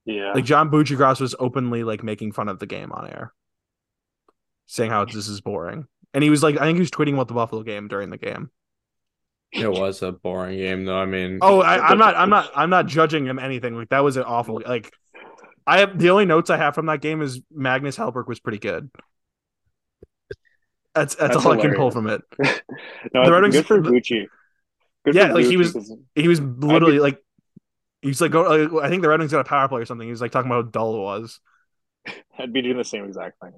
Yeah. 0.04 0.32
Like 0.32 0.44
John 0.44 0.71
Buccigross 0.71 1.21
was 1.21 1.35
openly 1.38 1.85
like 1.85 2.02
making 2.02 2.32
fun 2.32 2.49
of 2.49 2.59
the 2.59 2.66
game 2.66 2.92
on 2.92 3.09
air. 3.09 3.32
Saying 4.66 4.90
how 4.90 5.04
this 5.04 5.28
is 5.28 5.40
boring. 5.40 5.87
And 6.14 6.23
he 6.23 6.31
was 6.31 6.42
like 6.42 6.57
I 6.57 6.64
think 6.64 6.76
he 6.76 6.81
was 6.81 6.90
tweeting 6.90 7.14
about 7.14 7.28
the 7.28 7.35
Buffalo 7.35 7.62
game 7.62 7.88
during 7.88 8.11
the 8.11 8.19
game. 8.19 8.50
It 9.52 9.71
was 9.71 10.02
a 10.02 10.12
boring 10.12 10.59
game 10.59 10.85
though. 10.85 10.97
I 10.97 11.07
mean 11.07 11.38
Oh, 11.42 11.61
I, 11.61 11.90
am 11.90 11.99
not 11.99 12.14
I'm 12.16 12.31
not 12.31 12.50
I'm 12.57 12.71
not 12.71 12.87
judging 12.87 13.26
him 13.26 13.38
anything. 13.38 13.76
Like 13.76 13.90
that 13.90 14.04
was 14.04 14.16
an 14.16 14.25
awful 14.25 14.62
like 14.66 14.92
I 15.66 15.81
have 15.81 15.99
the 15.99 16.11
only 16.11 16.25
notes 16.25 16.50
I 16.50 16.57
have 16.57 16.75
from 16.75 16.87
that 16.87 17.00
game 17.00 17.23
is 17.23 17.40
Magnus 17.50 17.97
Hellberg 17.97 18.26
was 18.26 18.40
pretty 18.40 18.59
good. 18.59 18.90
That's 20.95 21.14
that's, 21.14 21.35
that's 21.35 21.37
all 21.37 21.52
hilarious. 21.52 21.64
I 21.64 21.69
can 21.69 21.76
pull 21.76 21.90
from 21.90 22.07
it. 22.09 22.23
no, 23.14 23.25
the 23.25 23.33
Red 23.33 23.42
Wings, 23.42 23.54
good 23.54 23.66
for 23.66 23.81
Gucci. 23.81 24.26
Good 25.04 25.14
yeah, 25.14 25.33
like 25.33 25.45
Gucci 25.45 25.50
he 25.50 25.57
was 25.57 25.97
he 26.14 26.28
was 26.28 26.40
literally 26.40 26.99
like 26.99 27.23
He's 28.02 28.21
like, 28.21 28.33
go, 28.33 28.81
I 28.81 28.88
think 28.88 29.02
the 29.02 29.09
Red 29.09 29.21
Wings 29.21 29.31
got 29.31 29.40
a 29.40 29.45
power 29.45 29.69
play 29.69 29.81
or 29.81 29.87
something. 29.87 30.07
He 30.07 30.11
was 30.11 30.21
like 30.21 30.33
talking 30.33 30.50
about 30.50 30.64
how 30.64 30.71
dull 30.71 30.97
it 30.97 31.00
was. 31.00 31.40
I'd 32.38 32.52
be 32.52 32.61
doing 32.61 32.76
the 32.76 32.85
same 32.85 33.04
exact 33.04 33.40
thing. 33.40 33.52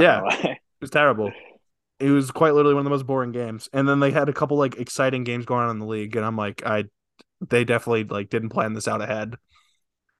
Yeah, 0.00 0.22
it 0.44 0.58
was 0.80 0.90
terrible. 0.90 1.32
It 2.00 2.10
was 2.10 2.30
quite 2.30 2.54
literally 2.54 2.74
one 2.74 2.82
of 2.82 2.84
the 2.84 2.90
most 2.90 3.06
boring 3.06 3.32
games. 3.32 3.68
And 3.72 3.88
then 3.88 4.00
they 4.00 4.12
had 4.12 4.28
a 4.28 4.32
couple 4.32 4.56
like 4.56 4.76
exciting 4.76 5.24
games 5.24 5.46
going 5.46 5.64
on 5.64 5.70
in 5.70 5.78
the 5.78 5.86
league, 5.86 6.16
and 6.16 6.24
I'm 6.24 6.36
like, 6.36 6.64
I, 6.64 6.84
they 7.46 7.64
definitely 7.64 8.04
like 8.04 8.30
didn't 8.30 8.50
plan 8.50 8.74
this 8.74 8.88
out 8.88 9.02
ahead. 9.02 9.36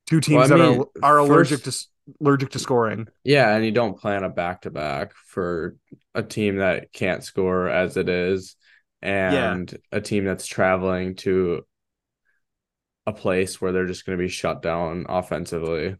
Two 0.06 0.20
teams 0.20 0.50
well, 0.50 0.62
I 0.62 0.66
mean, 0.66 0.78
that 0.78 0.86
are, 1.02 1.20
are 1.20 1.26
first, 1.26 1.50
allergic 1.50 1.64
to 1.64 1.86
allergic 2.20 2.50
to 2.50 2.58
scoring. 2.58 3.08
Yeah, 3.24 3.54
and 3.54 3.64
you 3.64 3.72
don't 3.72 3.98
plan 3.98 4.24
a 4.24 4.30
back 4.30 4.62
to 4.62 4.70
back 4.70 5.12
for 5.26 5.76
a 6.14 6.22
team 6.22 6.56
that 6.56 6.92
can't 6.92 7.22
score 7.22 7.68
as 7.68 7.96
it 7.96 8.08
is, 8.08 8.56
and 9.02 9.70
yeah. 9.70 9.78
a 9.98 10.00
team 10.00 10.24
that's 10.24 10.46
traveling 10.46 11.14
to 11.16 11.64
a 13.06 13.12
place 13.12 13.60
where 13.60 13.72
they're 13.72 13.86
just 13.86 14.04
going 14.04 14.18
to 14.18 14.22
be 14.22 14.28
shut 14.28 14.62
down 14.62 15.06
offensively. 15.08 15.96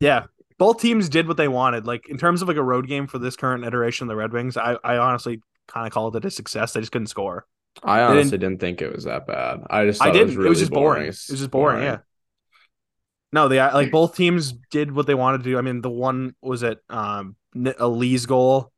Yeah, 0.00 0.24
both 0.58 0.80
teams 0.80 1.08
did 1.08 1.28
what 1.28 1.36
they 1.36 1.48
wanted. 1.48 1.86
Like 1.86 2.08
in 2.08 2.18
terms 2.18 2.42
of 2.42 2.48
like 2.48 2.56
a 2.56 2.62
road 2.62 2.86
game 2.86 3.06
for 3.06 3.18
this 3.18 3.36
current 3.36 3.64
iteration 3.64 4.04
of 4.04 4.08
the 4.08 4.16
Red 4.16 4.32
Wings, 4.32 4.56
I, 4.56 4.76
I 4.84 4.96
honestly 4.98 5.40
kind 5.68 5.86
of 5.86 5.92
called 5.92 6.16
it 6.16 6.24
a 6.24 6.30
success. 6.30 6.72
They 6.72 6.80
just 6.80 6.92
couldn't 6.92 7.08
score. 7.08 7.46
I 7.82 8.02
honestly 8.02 8.38
didn't, 8.38 8.40
didn't, 8.40 8.60
think 8.60 8.82
it 8.82 8.94
was 8.94 9.04
that 9.04 9.26
bad. 9.26 9.62
I 9.68 9.84
just 9.84 10.00
I 10.00 10.10
didn't. 10.10 10.22
It 10.22 10.24
was, 10.26 10.36
really 10.36 10.46
it 10.46 10.50
was 10.50 10.58
just 10.60 10.72
boring. 10.72 10.84
boring. 10.84 11.02
It 11.06 11.08
was 11.08 11.40
just 11.40 11.50
boring. 11.50 11.76
boring. 11.78 11.86
Yeah. 11.86 11.98
No, 13.32 13.48
they 13.48 13.60
like 13.60 13.90
both 13.90 14.14
teams 14.14 14.52
did 14.70 14.92
what 14.92 15.08
they 15.08 15.14
wanted 15.14 15.38
to 15.38 15.44
do. 15.44 15.58
I 15.58 15.60
mean, 15.60 15.80
the 15.80 15.90
one 15.90 16.36
was 16.40 16.62
it 16.62 16.78
um 16.88 17.34
a 17.78 17.88
Lee's 17.88 18.26
goal. 18.26 18.72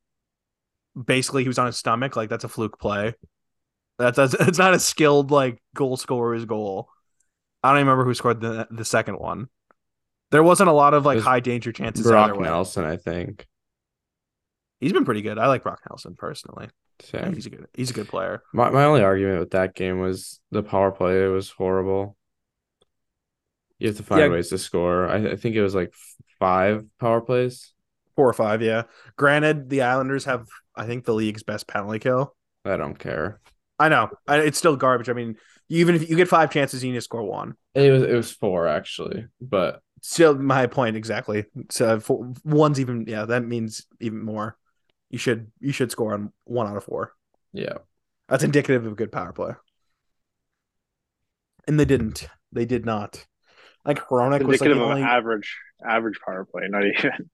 Basically, 1.01 1.43
he 1.43 1.47
was 1.47 1.59
on 1.59 1.67
his 1.67 1.77
stomach. 1.77 2.15
Like 2.15 2.29
that's 2.29 2.43
a 2.43 2.49
fluke 2.49 2.79
play. 2.79 3.13
That's 3.99 4.17
that's 4.17 4.33
it's 4.39 4.57
not 4.57 4.73
a 4.73 4.79
skilled 4.79 5.29
like 5.29 5.61
goal 5.75 5.95
scorer's 5.95 6.45
goal. 6.45 6.89
I 7.61 7.69
don't 7.69 7.77
even 7.77 7.87
remember 7.87 8.05
who 8.05 8.15
scored 8.15 8.41
the 8.41 8.67
the 8.71 8.85
second 8.85 9.19
one. 9.19 9.47
There 10.31 10.43
wasn't 10.43 10.69
a 10.69 10.73
lot 10.73 10.93
of 10.93 11.05
like 11.05 11.19
high 11.19 11.39
danger 11.39 11.71
chances. 11.71 12.05
Brock 12.05 12.39
Nelson, 12.39 12.83
I 12.83 12.97
think. 12.97 13.47
He's 14.79 14.93
been 14.93 15.05
pretty 15.05 15.21
good. 15.21 15.39
I 15.39 15.47
like 15.47 15.63
Brock 15.63 15.81
Nelson 15.89 16.15
personally. 16.15 16.69
Same. 17.01 17.33
He's 17.33 17.45
a 17.45 17.49
good 17.49 17.67
he's 17.73 17.91
a 17.91 17.93
good 17.93 18.07
player. 18.07 18.41
My 18.53 18.69
my 18.69 18.85
only 18.85 19.03
argument 19.03 19.39
with 19.39 19.51
that 19.51 19.75
game 19.75 19.99
was 19.99 20.39
the 20.51 20.63
power 20.63 20.91
play 20.91 21.23
it 21.23 21.27
was 21.27 21.49
horrible. 21.49 22.17
You 23.79 23.87
have 23.87 23.97
to 23.97 24.03
find 24.03 24.21
yeah. 24.21 24.27
ways 24.29 24.49
to 24.49 24.57
score. 24.57 25.07
I, 25.07 25.31
I 25.31 25.35
think 25.35 25.55
it 25.55 25.61
was 25.61 25.75
like 25.75 25.93
five 26.39 26.85
power 26.99 27.21
plays. 27.21 27.73
Four 28.15 28.27
or 28.27 28.33
five, 28.33 28.63
yeah. 28.63 28.83
Granted, 29.15 29.69
the 29.69 29.83
Islanders 29.83 30.25
have 30.25 30.47
I 30.75 30.87
think 30.87 31.05
the 31.05 31.13
league's 31.13 31.43
best 31.43 31.67
penalty 31.67 31.99
kill. 31.99 32.35
I 32.65 32.77
don't 32.77 32.97
care. 32.97 33.39
I 33.79 33.89
know. 33.89 34.09
I, 34.27 34.39
It's 34.39 34.57
still 34.57 34.75
garbage. 34.75 35.09
I 35.09 35.13
mean, 35.13 35.35
even 35.69 35.95
if 35.95 36.09
you 36.09 36.15
get 36.15 36.27
five 36.27 36.51
chances, 36.51 36.83
you 36.83 36.91
need 36.91 36.97
to 36.97 37.01
score 37.01 37.23
one. 37.23 37.53
It 37.75 37.91
was 37.91 38.03
it 38.03 38.15
was 38.15 38.31
four 38.31 38.67
actually, 38.67 39.27
but 39.39 39.81
still 40.07 40.35
my 40.35 40.67
point 40.67 40.95
exactly. 40.95 41.45
So 41.69 41.99
four, 41.99 42.33
one's 42.45 42.79
even 42.79 43.05
yeah, 43.07 43.25
that 43.25 43.43
means 43.43 43.85
even 43.99 44.23
more. 44.23 44.57
You 45.09 45.17
should 45.17 45.51
you 45.59 45.73
should 45.73 45.91
score 45.91 46.13
on 46.13 46.31
one 46.45 46.65
out 46.65 46.77
of 46.77 46.85
four. 46.85 47.11
Yeah, 47.51 47.79
that's 48.29 48.43
indicative 48.43 48.85
of 48.85 48.93
a 48.93 48.95
good 48.95 49.11
power 49.11 49.33
play. 49.33 49.51
And 51.67 51.77
they 51.77 51.85
didn't. 51.85 52.25
They 52.53 52.65
did 52.65 52.85
not. 52.85 53.25
Like 53.83 53.99
Hronek 53.99 54.43
was 54.43 54.61
like 54.61 54.69
only... 54.69 55.01
average 55.01 55.57
average 55.85 56.19
power 56.25 56.45
play, 56.45 56.67
not 56.69 56.85
even. 56.85 57.29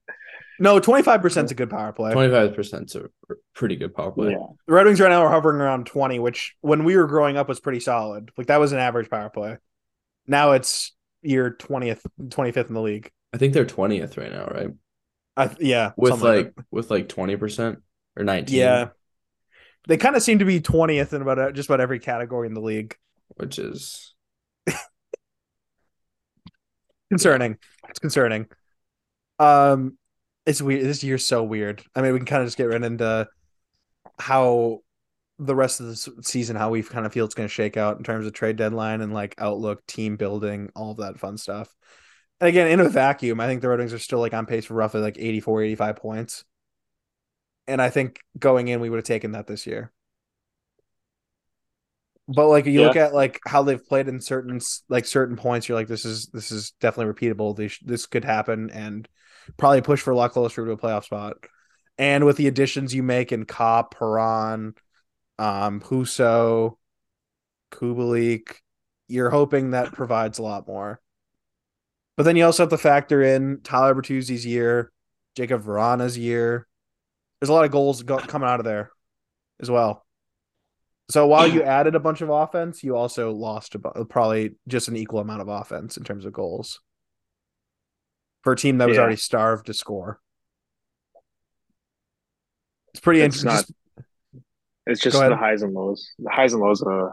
No, 0.58 0.80
twenty 0.80 1.04
five 1.04 1.22
percent 1.22 1.46
is 1.46 1.52
a 1.52 1.56
good 1.56 1.70
power 1.70 1.92
play. 1.92 2.12
Twenty 2.12 2.32
five 2.32 2.54
percent 2.54 2.90
is 2.90 2.96
a 2.96 3.08
pretty 3.54 3.76
good 3.76 3.94
power 3.94 4.10
play. 4.10 4.32
Yeah. 4.32 4.46
The 4.66 4.72
Red 4.72 4.86
Wings 4.86 5.00
right 5.00 5.10
now 5.10 5.22
are 5.22 5.30
hovering 5.30 5.60
around 5.60 5.86
twenty, 5.86 6.18
which 6.18 6.54
when 6.60 6.82
we 6.82 6.96
were 6.96 7.06
growing 7.06 7.36
up 7.36 7.48
was 7.48 7.60
pretty 7.60 7.80
solid. 7.80 8.30
Like 8.36 8.48
that 8.48 8.58
was 8.58 8.72
an 8.72 8.78
average 8.80 9.10
power 9.10 9.30
play. 9.30 9.58
Now 10.26 10.52
it's 10.52 10.92
year 11.24 11.50
twentieth, 11.50 12.06
twenty 12.30 12.52
fifth 12.52 12.68
in 12.68 12.74
the 12.74 12.82
league. 12.82 13.10
I 13.32 13.38
think 13.38 13.52
they're 13.54 13.64
twentieth 13.64 14.16
right 14.16 14.30
now, 14.32 14.46
right? 14.46 14.70
I, 15.36 15.50
yeah, 15.58 15.92
with 15.96 16.22
like, 16.22 16.22
like 16.22 16.54
with 16.70 16.90
like 16.90 17.08
twenty 17.08 17.36
percent 17.36 17.80
or 18.16 18.24
nineteen. 18.24 18.58
Yeah, 18.58 18.88
they 19.88 19.96
kind 19.96 20.14
of 20.16 20.22
seem 20.22 20.38
to 20.38 20.44
be 20.44 20.60
twentieth 20.60 21.12
in 21.12 21.22
about 21.22 21.54
just 21.54 21.68
about 21.68 21.80
every 21.80 21.98
category 21.98 22.46
in 22.46 22.54
the 22.54 22.60
league, 22.60 22.96
which 23.36 23.58
is 23.58 24.14
concerning. 27.10 27.58
It's 27.88 27.98
concerning. 27.98 28.46
Um, 29.38 29.98
it's 30.46 30.62
weird. 30.62 30.84
This 30.84 31.02
year's 31.02 31.24
so 31.24 31.42
weird. 31.42 31.82
I 31.94 32.02
mean, 32.02 32.12
we 32.12 32.18
can 32.20 32.26
kind 32.26 32.42
of 32.42 32.46
just 32.46 32.56
get 32.56 32.64
right 32.64 32.82
into 32.82 33.26
how 34.18 34.83
the 35.38 35.54
rest 35.54 35.80
of 35.80 35.86
the 35.86 36.22
season, 36.22 36.56
how 36.56 36.70
we 36.70 36.82
kind 36.82 37.06
of 37.06 37.12
feel 37.12 37.24
it's 37.24 37.34
going 37.34 37.48
to 37.48 37.52
shake 37.52 37.76
out 37.76 37.98
in 37.98 38.04
terms 38.04 38.26
of 38.26 38.32
trade 38.32 38.56
deadline 38.56 39.00
and 39.00 39.12
like 39.12 39.34
outlook, 39.38 39.84
team 39.86 40.16
building, 40.16 40.70
all 40.74 40.92
of 40.92 40.98
that 40.98 41.18
fun 41.18 41.36
stuff. 41.36 41.74
And 42.40 42.48
again, 42.48 42.68
in 42.68 42.80
a 42.80 42.88
vacuum, 42.88 43.40
I 43.40 43.46
think 43.46 43.60
the 43.60 43.68
Red 43.68 43.78
Wings 43.78 43.92
are 43.92 43.98
still 43.98 44.20
like 44.20 44.34
on 44.34 44.46
pace 44.46 44.66
for 44.66 44.74
roughly 44.74 45.00
like 45.00 45.18
84, 45.18 45.62
85 45.62 45.96
points. 45.96 46.44
And 47.66 47.80
I 47.80 47.90
think 47.90 48.20
going 48.38 48.68
in, 48.68 48.80
we 48.80 48.90
would 48.90 48.98
have 48.98 49.04
taken 49.04 49.32
that 49.32 49.46
this 49.46 49.66
year. 49.66 49.92
But 52.26 52.48
like 52.48 52.66
you 52.66 52.80
yeah. 52.80 52.86
look 52.86 52.96
at 52.96 53.12
like 53.12 53.40
how 53.46 53.62
they've 53.62 53.84
played 53.84 54.08
in 54.08 54.20
certain 54.20 54.60
like 54.88 55.04
certain 55.04 55.36
points, 55.36 55.68
you're 55.68 55.78
like, 55.78 55.88
this 55.88 56.04
is 56.04 56.26
this 56.28 56.50
is 56.50 56.72
definitely 56.80 57.12
repeatable. 57.12 57.54
This 57.54 57.78
this 57.80 58.06
could 58.06 58.24
happen, 58.24 58.70
and 58.70 59.06
probably 59.58 59.82
push 59.82 60.00
for 60.00 60.10
a 60.10 60.16
lot 60.16 60.32
closer 60.32 60.64
to 60.64 60.72
a 60.72 60.76
playoff 60.76 61.04
spot. 61.04 61.36
And 61.98 62.24
with 62.24 62.36
the 62.36 62.48
additions 62.48 62.94
you 62.94 63.02
make 63.02 63.30
in 63.30 63.44
Copp, 63.44 63.94
Perron, 63.94 64.74
um, 65.38 65.80
Husso, 65.80 66.76
Kubalik, 67.70 68.56
you're 69.08 69.30
hoping 69.30 69.70
that 69.70 69.92
provides 69.92 70.38
a 70.38 70.42
lot 70.42 70.66
more. 70.66 71.00
But 72.16 72.22
then 72.22 72.36
you 72.36 72.44
also 72.44 72.62
have 72.62 72.70
to 72.70 72.78
factor 72.78 73.22
in 73.22 73.60
Tyler 73.62 73.94
Bertuzzi's 73.94 74.46
year, 74.46 74.92
Jakub 75.36 75.62
Vrana's 75.62 76.16
year. 76.16 76.66
There's 77.40 77.50
a 77.50 77.52
lot 77.52 77.64
of 77.64 77.72
goals 77.72 78.02
go- 78.02 78.18
coming 78.18 78.48
out 78.48 78.60
of 78.60 78.64
there 78.64 78.92
as 79.60 79.70
well. 79.70 80.06
So 81.10 81.26
while 81.26 81.46
you 81.46 81.62
added 81.62 81.94
a 81.94 82.00
bunch 82.00 82.22
of 82.22 82.30
offense, 82.30 82.82
you 82.82 82.96
also 82.96 83.32
lost 83.32 83.74
about, 83.74 84.08
probably 84.08 84.52
just 84.66 84.88
an 84.88 84.96
equal 84.96 85.20
amount 85.20 85.42
of 85.42 85.48
offense 85.48 85.96
in 85.96 86.04
terms 86.04 86.24
of 86.24 86.32
goals 86.32 86.80
for 88.42 88.52
a 88.52 88.56
team 88.56 88.78
that 88.78 88.88
was 88.88 88.96
yeah. 88.96 89.02
already 89.02 89.16
starved 89.16 89.66
to 89.66 89.74
score. 89.74 90.20
It's 92.92 93.00
pretty 93.00 93.20
it's 93.20 93.36
interesting. 93.36 93.74
It's 94.86 95.00
just 95.00 95.18
the 95.18 95.36
highs 95.36 95.62
and 95.62 95.72
lows. 95.72 96.12
The 96.18 96.30
highs 96.30 96.52
and 96.52 96.62
lows 96.62 96.82
of 96.82 96.88
a 96.88 97.12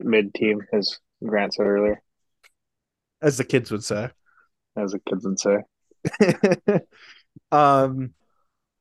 mid 0.00 0.34
team, 0.34 0.62
as 0.72 0.98
Grant 1.24 1.54
said 1.54 1.66
earlier. 1.66 2.02
As 3.20 3.36
the 3.36 3.44
kids 3.44 3.70
would 3.70 3.84
say. 3.84 4.10
As 4.76 4.92
the 4.92 4.98
kids 4.98 5.24
would 5.24 5.38
say. 5.38 5.58
um 7.52 8.14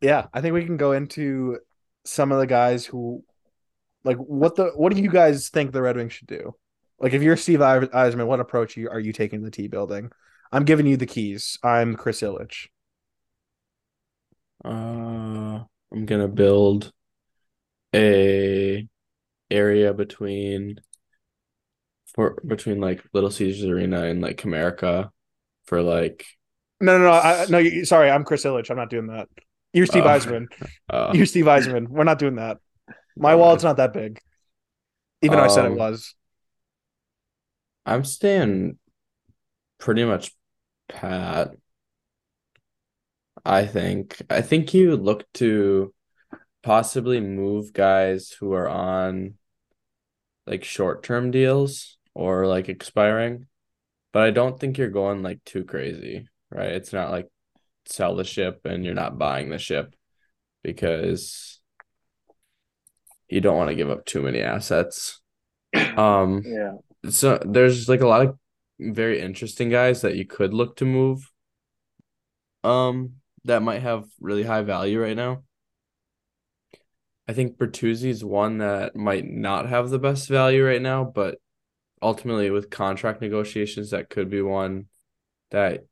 yeah, 0.01 0.27
I 0.33 0.41
think 0.41 0.53
we 0.53 0.65
can 0.65 0.77
go 0.77 0.93
into 0.93 1.59
some 2.05 2.31
of 2.31 2.39
the 2.39 2.47
guys 2.47 2.85
who 2.85 3.23
like 4.03 4.17
what 4.17 4.55
the 4.55 4.71
what 4.75 4.93
do 4.93 5.01
you 5.01 5.11
guys 5.11 5.49
think 5.49 5.71
the 5.71 5.81
Red 5.81 5.97
Wings 5.97 6.13
should 6.13 6.27
do? 6.27 6.55
Like 6.99 7.13
if 7.13 7.21
you're 7.21 7.37
Steve 7.37 7.59
Yzerman, 7.59 8.27
what 8.27 8.39
approach 8.39 8.77
are 8.77 8.99
you 8.99 9.13
taking 9.13 9.39
to 9.39 9.45
the 9.45 9.51
T 9.51 9.67
building? 9.67 10.11
I'm 10.51 10.65
giving 10.65 10.85
you 10.85 10.97
the 10.97 11.05
keys. 11.05 11.57
I'm 11.63 11.95
Chris 11.95 12.21
Ilitch. 12.21 12.67
Uh, 14.63 15.63
I'm 15.91 16.05
gonna 16.05 16.27
build 16.27 16.91
a 17.93 18.87
area 19.49 19.93
between 19.93 20.79
for 22.13 22.37
between 22.45 22.79
like 22.79 23.03
Little 23.13 23.31
Caesars 23.31 23.69
Arena 23.69 24.03
and 24.03 24.21
like 24.21 24.37
Comerica 24.37 25.09
for 25.65 25.81
like. 25.81 26.25
No, 26.79 26.97
no, 26.97 27.03
no. 27.05 27.11
I, 27.11 27.45
no, 27.49 27.83
sorry, 27.83 28.09
I'm 28.09 28.23
Chris 28.23 28.43
Ilitch. 28.43 28.69
I'm 28.69 28.77
not 28.77 28.89
doing 28.89 29.07
that. 29.07 29.29
You're 29.73 29.85
Steve 29.85 30.05
uh, 30.05 30.17
Yzerman. 30.17 30.47
Uh, 30.89 31.11
You're 31.13 31.25
Steve 31.25 31.45
Yzerman. 31.45 31.87
We're 31.87 32.03
not 32.03 32.19
doing 32.19 32.35
that. 32.35 32.57
My 33.15 33.35
wallet's 33.35 33.63
not 33.63 33.77
that 33.77 33.93
big, 33.93 34.19
even 35.21 35.37
though 35.37 35.43
um, 35.43 35.49
I 35.49 35.53
said 35.53 35.65
it 35.65 35.71
um, 35.71 35.77
was. 35.77 36.15
I'm 37.85 38.03
staying 38.03 38.77
pretty 39.79 40.03
much 40.03 40.33
pat. 40.89 41.51
I 43.45 43.65
think. 43.65 44.21
I 44.29 44.41
think 44.41 44.73
you 44.73 44.97
look 44.97 45.31
to 45.33 45.93
possibly 46.63 47.19
move 47.19 47.73
guys 47.73 48.31
who 48.31 48.53
are 48.53 48.69
on 48.69 49.35
like 50.45 50.63
short 50.63 51.03
term 51.03 51.31
deals 51.31 51.97
or 52.13 52.47
like 52.47 52.69
expiring, 52.69 53.47
but 54.11 54.23
I 54.23 54.31
don't 54.31 54.59
think 54.59 54.77
you're 54.77 54.89
going 54.89 55.23
like 55.23 55.43
too 55.45 55.63
crazy, 55.63 56.27
right? 56.49 56.71
It's 56.71 56.93
not 56.93 57.11
like 57.11 57.29
sell 57.85 58.15
the 58.15 58.23
ship 58.23 58.61
and 58.65 58.85
you're 58.85 58.93
not 58.93 59.17
buying 59.17 59.49
the 59.49 59.57
ship 59.57 59.95
because 60.63 61.59
you 63.29 63.41
don't 63.41 63.57
want 63.57 63.69
to 63.69 63.75
give 63.75 63.89
up 63.89 64.05
too 64.05 64.21
many 64.21 64.41
assets. 64.41 65.19
Um 65.97 66.43
yeah. 66.45 66.73
So 67.09 67.39
there's 67.45 67.87
like 67.87 68.01
a 68.01 68.07
lot 68.07 68.25
of 68.25 68.37
very 68.79 69.21
interesting 69.21 69.69
guys 69.69 70.01
that 70.01 70.15
you 70.15 70.25
could 70.25 70.53
look 70.53 70.75
to 70.77 70.85
move 70.85 71.31
um 72.63 73.13
that 73.45 73.61
might 73.63 73.81
have 73.81 74.05
really 74.19 74.43
high 74.43 74.61
value 74.61 75.01
right 75.01 75.15
now. 75.15 75.43
I 77.27 77.33
think 77.33 77.57
Bertuzzi 77.57 78.09
is 78.09 78.23
one 78.23 78.57
that 78.57 78.95
might 78.95 79.25
not 79.25 79.69
have 79.69 79.89
the 79.89 79.99
best 79.99 80.27
value 80.27 80.65
right 80.65 80.81
now, 80.81 81.03
but 81.03 81.39
ultimately 82.01 82.49
with 82.49 82.69
contract 82.69 83.21
negotiations, 83.21 83.91
that 83.91 84.09
could 84.09 84.29
be 84.29 84.41
one 84.41 84.87
that 85.51 85.85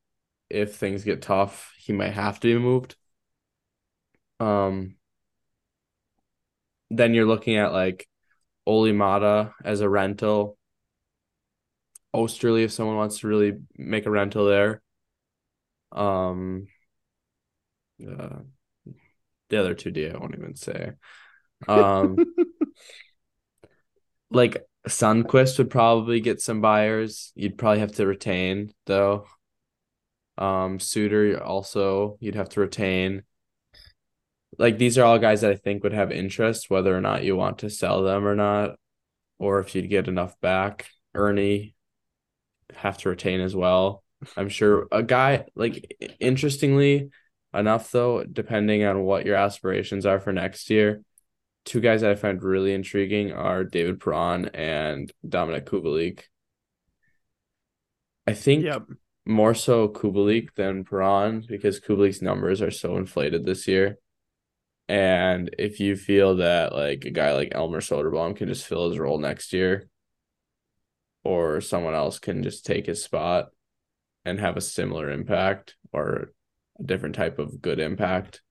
if 0.49 0.75
things 0.75 1.03
get 1.03 1.21
tough, 1.21 1.73
he 1.77 1.93
might 1.93 2.13
have 2.13 2.39
to 2.39 2.47
be 2.47 2.59
moved. 2.59 2.95
Um, 4.39 4.95
then 6.89 7.13
you're 7.13 7.25
looking 7.25 7.57
at 7.57 7.71
like 7.71 8.07
Olli 8.65 8.93
Maatta 8.93 9.53
as 9.63 9.81
a 9.81 9.89
rental. 9.89 10.57
Oesterle, 12.15 12.63
if 12.63 12.71
someone 12.71 12.95
wants 12.95 13.19
to 13.19 13.27
really 13.27 13.59
make 13.77 14.05
a 14.05 14.11
rental 14.11 14.45
there. 14.45 14.81
Um, 15.91 16.67
uh, 18.01 18.39
the 19.49 19.59
other 19.59 19.73
two 19.73 19.91
D 19.91 20.09
I 20.09 20.17
won't 20.17 20.35
even 20.35 20.55
say. 20.55 20.91
Um, 21.67 22.15
like 24.31 24.63
Sundqvist 24.87 25.57
would 25.57 25.69
probably 25.69 26.21
get 26.21 26.41
some 26.41 26.61
buyers. 26.61 27.33
You'd 27.35 27.57
probably 27.57 27.79
have 27.79 27.93
to 27.95 28.07
retain 28.07 28.73
though. 28.85 29.25
Um, 30.37 30.79
Suter 30.79 31.43
also 31.43 32.17
you'd 32.21 32.35
have 32.35 32.49
to 32.49 32.61
retain. 32.61 33.23
Like 34.57 34.77
these 34.77 34.97
are 34.97 35.03
all 35.03 35.19
guys 35.19 35.41
that 35.41 35.51
I 35.51 35.55
think 35.55 35.83
would 35.83 35.93
have 35.93 36.11
interest, 36.11 36.69
whether 36.69 36.95
or 36.95 37.01
not 37.01 37.23
you 37.23 37.35
want 37.35 37.59
to 37.59 37.69
sell 37.69 38.03
them 38.03 38.25
or 38.25 38.35
not, 38.35 38.77
or 39.37 39.59
if 39.59 39.75
you'd 39.75 39.89
get 39.89 40.07
enough 40.07 40.39
back. 40.41 40.87
Erne 41.13 41.73
have 42.73 42.97
to 42.99 43.09
retain 43.09 43.41
as 43.41 43.55
well. 43.55 44.03
I'm 44.37 44.49
sure 44.49 44.87
a 44.91 45.01
guy 45.03 45.45
like 45.55 46.15
interestingly 46.19 47.09
enough 47.53 47.91
though, 47.91 48.23
depending 48.23 48.83
on 48.83 49.01
what 49.01 49.25
your 49.25 49.35
aspirations 49.35 50.05
are 50.05 50.19
for 50.19 50.31
next 50.33 50.69
year, 50.69 51.01
two 51.65 51.79
guys 51.79 52.01
that 52.01 52.11
I 52.11 52.15
find 52.15 52.41
really 52.41 52.73
intriguing 52.73 53.31
are 53.31 53.63
David 53.63 53.99
Perron 53.99 54.49
and 54.53 55.11
Dominik 55.27 55.65
Kubalik. 55.65 56.23
I 58.27 58.33
think 58.33 58.63
yep. 58.63 58.83
more 59.25 59.55
so 59.55 59.87
Kubalik 59.87 60.53
than 60.55 60.83
Perron 60.83 61.43
because 61.47 61.79
Kubalik's 61.79 62.21
numbers 62.21 62.61
are 62.61 62.71
so 62.71 62.97
inflated 62.97 63.45
this 63.45 63.67
year. 63.67 63.97
And 64.87 65.53
if 65.59 65.79
you 65.79 65.95
feel 65.95 66.37
that 66.37 66.73
like 66.73 67.05
a 67.05 67.11
guy 67.11 67.33
like 67.33 67.51
Elmer 67.53 67.81
Soderblom 67.81 68.35
can 68.35 68.47
just 68.47 68.65
fill 68.65 68.89
his 68.89 68.97
role 68.97 69.19
next 69.19 69.53
year, 69.53 69.87
or 71.23 71.61
someone 71.61 71.93
else 71.93 72.17
can 72.17 72.41
just 72.41 72.65
take 72.65 72.87
his 72.87 73.03
spot 73.03 73.49
and 74.25 74.39
have 74.39 74.57
a 74.57 74.61
similar 74.61 75.11
impact 75.11 75.75
or 75.91 76.31
a 76.79 76.83
different 76.83 77.15
type 77.15 77.39
of 77.39 77.61
good 77.61 77.79
impact, 77.79 78.41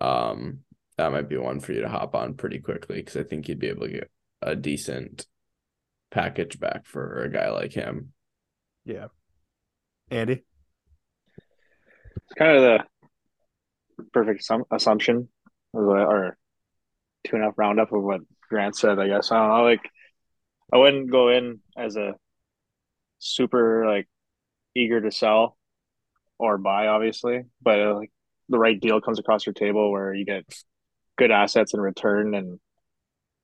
um, 0.00 0.60
that 0.96 1.12
might 1.12 1.28
be 1.28 1.36
one 1.36 1.60
for 1.60 1.72
you 1.72 1.82
to 1.82 1.88
hop 1.88 2.14
on 2.14 2.34
pretty 2.34 2.58
quickly 2.58 2.96
because 2.96 3.16
I 3.16 3.22
think 3.22 3.48
you'd 3.48 3.58
be 3.58 3.68
able 3.68 3.86
to 3.86 3.92
get 3.92 4.10
a 4.42 4.56
decent 4.56 5.26
package 6.10 6.58
back 6.58 6.86
for 6.86 7.22
a 7.22 7.30
guy 7.30 7.50
like 7.50 7.72
him. 7.72 8.12
Yeah. 8.84 9.06
Andy? 10.10 10.44
It's 12.16 12.34
kind 12.36 12.56
of 12.56 12.62
the 12.62 14.04
perfect 14.12 14.48
assumption 14.70 15.28
or 15.72 16.36
two 17.24 17.36
and 17.36 17.44
a 17.44 17.48
half 17.48 17.58
roundup 17.58 17.92
of 17.92 18.02
what 18.02 18.20
Grant 18.48 18.76
said, 18.76 18.98
I 18.98 19.08
guess. 19.08 19.30
I 19.30 19.36
don't 19.36 19.48
know. 19.48 19.64
Like, 19.64 19.90
I 20.72 20.78
wouldn't 20.78 21.10
go 21.10 21.28
in 21.28 21.60
as 21.76 21.96
a 21.96 22.14
super, 23.18 23.86
like, 23.86 24.08
eager 24.74 25.00
to 25.00 25.10
sell 25.10 25.57
or 26.38 26.58
buy, 26.58 26.86
obviously, 26.86 27.42
but 27.62 27.80
uh, 27.80 27.94
like 27.94 28.12
the 28.48 28.58
right 28.58 28.80
deal 28.80 29.00
comes 29.00 29.18
across 29.18 29.44
your 29.46 29.52
table 29.52 29.90
where 29.90 30.14
you 30.14 30.24
get 30.24 30.44
good 31.16 31.30
assets 31.30 31.74
in 31.74 31.80
return, 31.80 32.34
and 32.34 32.60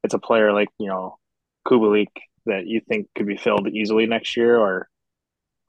it's 0.03 0.15
a 0.15 0.19
player 0.19 0.53
like 0.53 0.69
you 0.79 0.89
know 0.89 1.19
Kubalik 1.67 2.09
that 2.47 2.67
you 2.67 2.81
think 2.87 3.09
could 3.15 3.27
be 3.27 3.37
filled 3.37 3.69
easily 3.69 4.07
next 4.07 4.37
year, 4.37 4.57
or 4.59 4.89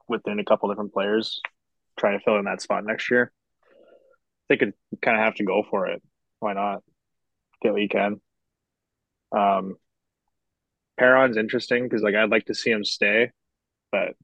within 0.08 0.38
a 0.38 0.44
couple 0.44 0.68
different 0.68 0.92
players 0.92 1.40
trying 1.98 2.18
to 2.18 2.24
fill 2.24 2.38
in 2.38 2.44
that 2.44 2.62
spot 2.62 2.84
next 2.84 3.10
year. 3.10 3.32
They 4.48 4.56
could 4.56 4.74
kind 5.02 5.16
of 5.16 5.24
have 5.24 5.34
to 5.36 5.44
go 5.44 5.64
for 5.68 5.88
it. 5.88 6.02
Why 6.38 6.52
not? 6.52 6.82
Get 7.62 7.72
what 7.72 7.82
you 7.82 7.88
can. 7.88 8.20
Um, 9.36 9.76
Perron's 10.98 11.36
interesting 11.36 11.84
because 11.84 12.02
like 12.02 12.14
I'd 12.14 12.30
like 12.30 12.46
to 12.46 12.54
see 12.54 12.70
him 12.70 12.84
stay, 12.84 13.32
but 13.90 14.14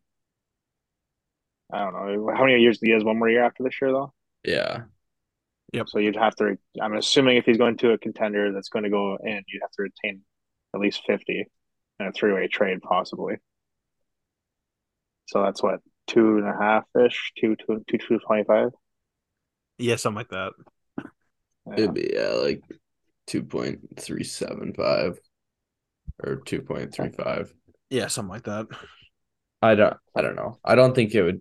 I 1.72 1.78
don't 1.78 1.94
know 1.94 2.32
how 2.34 2.44
many 2.44 2.60
years 2.60 2.78
he 2.80 2.90
has. 2.90 3.02
One 3.04 3.18
more 3.18 3.30
year 3.30 3.44
after 3.44 3.62
this 3.62 3.74
year, 3.80 3.92
though. 3.92 4.12
Yeah, 4.44 4.82
Yep. 5.72 5.88
So 5.88 5.98
you'd 5.98 6.16
have 6.16 6.34
to. 6.36 6.58
I'm 6.80 6.94
assuming 6.94 7.38
if 7.38 7.46
he's 7.46 7.56
going 7.56 7.78
to 7.78 7.92
a 7.92 7.98
contender 7.98 8.52
that's 8.52 8.68
going 8.68 8.84
to 8.84 8.90
go 8.90 9.16
in, 9.22 9.42
you'd 9.48 9.62
have 9.62 9.70
to 9.72 9.82
retain 9.82 10.20
at 10.74 10.80
least 10.80 11.02
fifty 11.06 11.46
in 11.98 12.06
a 12.06 12.12
three 12.12 12.32
way 12.32 12.46
trade, 12.48 12.80
possibly. 12.82 13.36
So 15.26 15.42
that's 15.42 15.62
what 15.62 15.80
two 16.06 16.38
and 16.38 16.46
a 16.46 16.52
half 16.52 16.84
ish, 17.06 17.32
two 17.38 17.56
two 17.56 17.82
two 17.88 17.98
two 17.98 18.18
twenty 18.18 18.44
five. 18.44 18.70
Yeah, 19.78 19.96
something 19.96 20.18
like 20.18 20.28
that. 20.28 20.52
Yeah. 20.98 21.74
It'd 21.74 21.94
be 21.94 22.10
yeah, 22.14 22.28
like 22.28 22.62
two 23.26 23.42
point 23.42 23.98
three 23.98 24.24
seven 24.24 24.74
five 24.74 25.18
or 26.22 26.36
two 26.36 26.60
point 26.60 26.94
three 26.94 27.10
five. 27.10 27.52
Yeah, 27.88 28.08
something 28.08 28.30
like 28.30 28.44
that. 28.44 28.66
I 29.62 29.74
don't. 29.74 29.96
I 30.14 30.20
don't 30.20 30.36
know. 30.36 30.58
I 30.62 30.74
don't 30.74 30.94
think 30.94 31.14
it 31.14 31.22
would. 31.22 31.40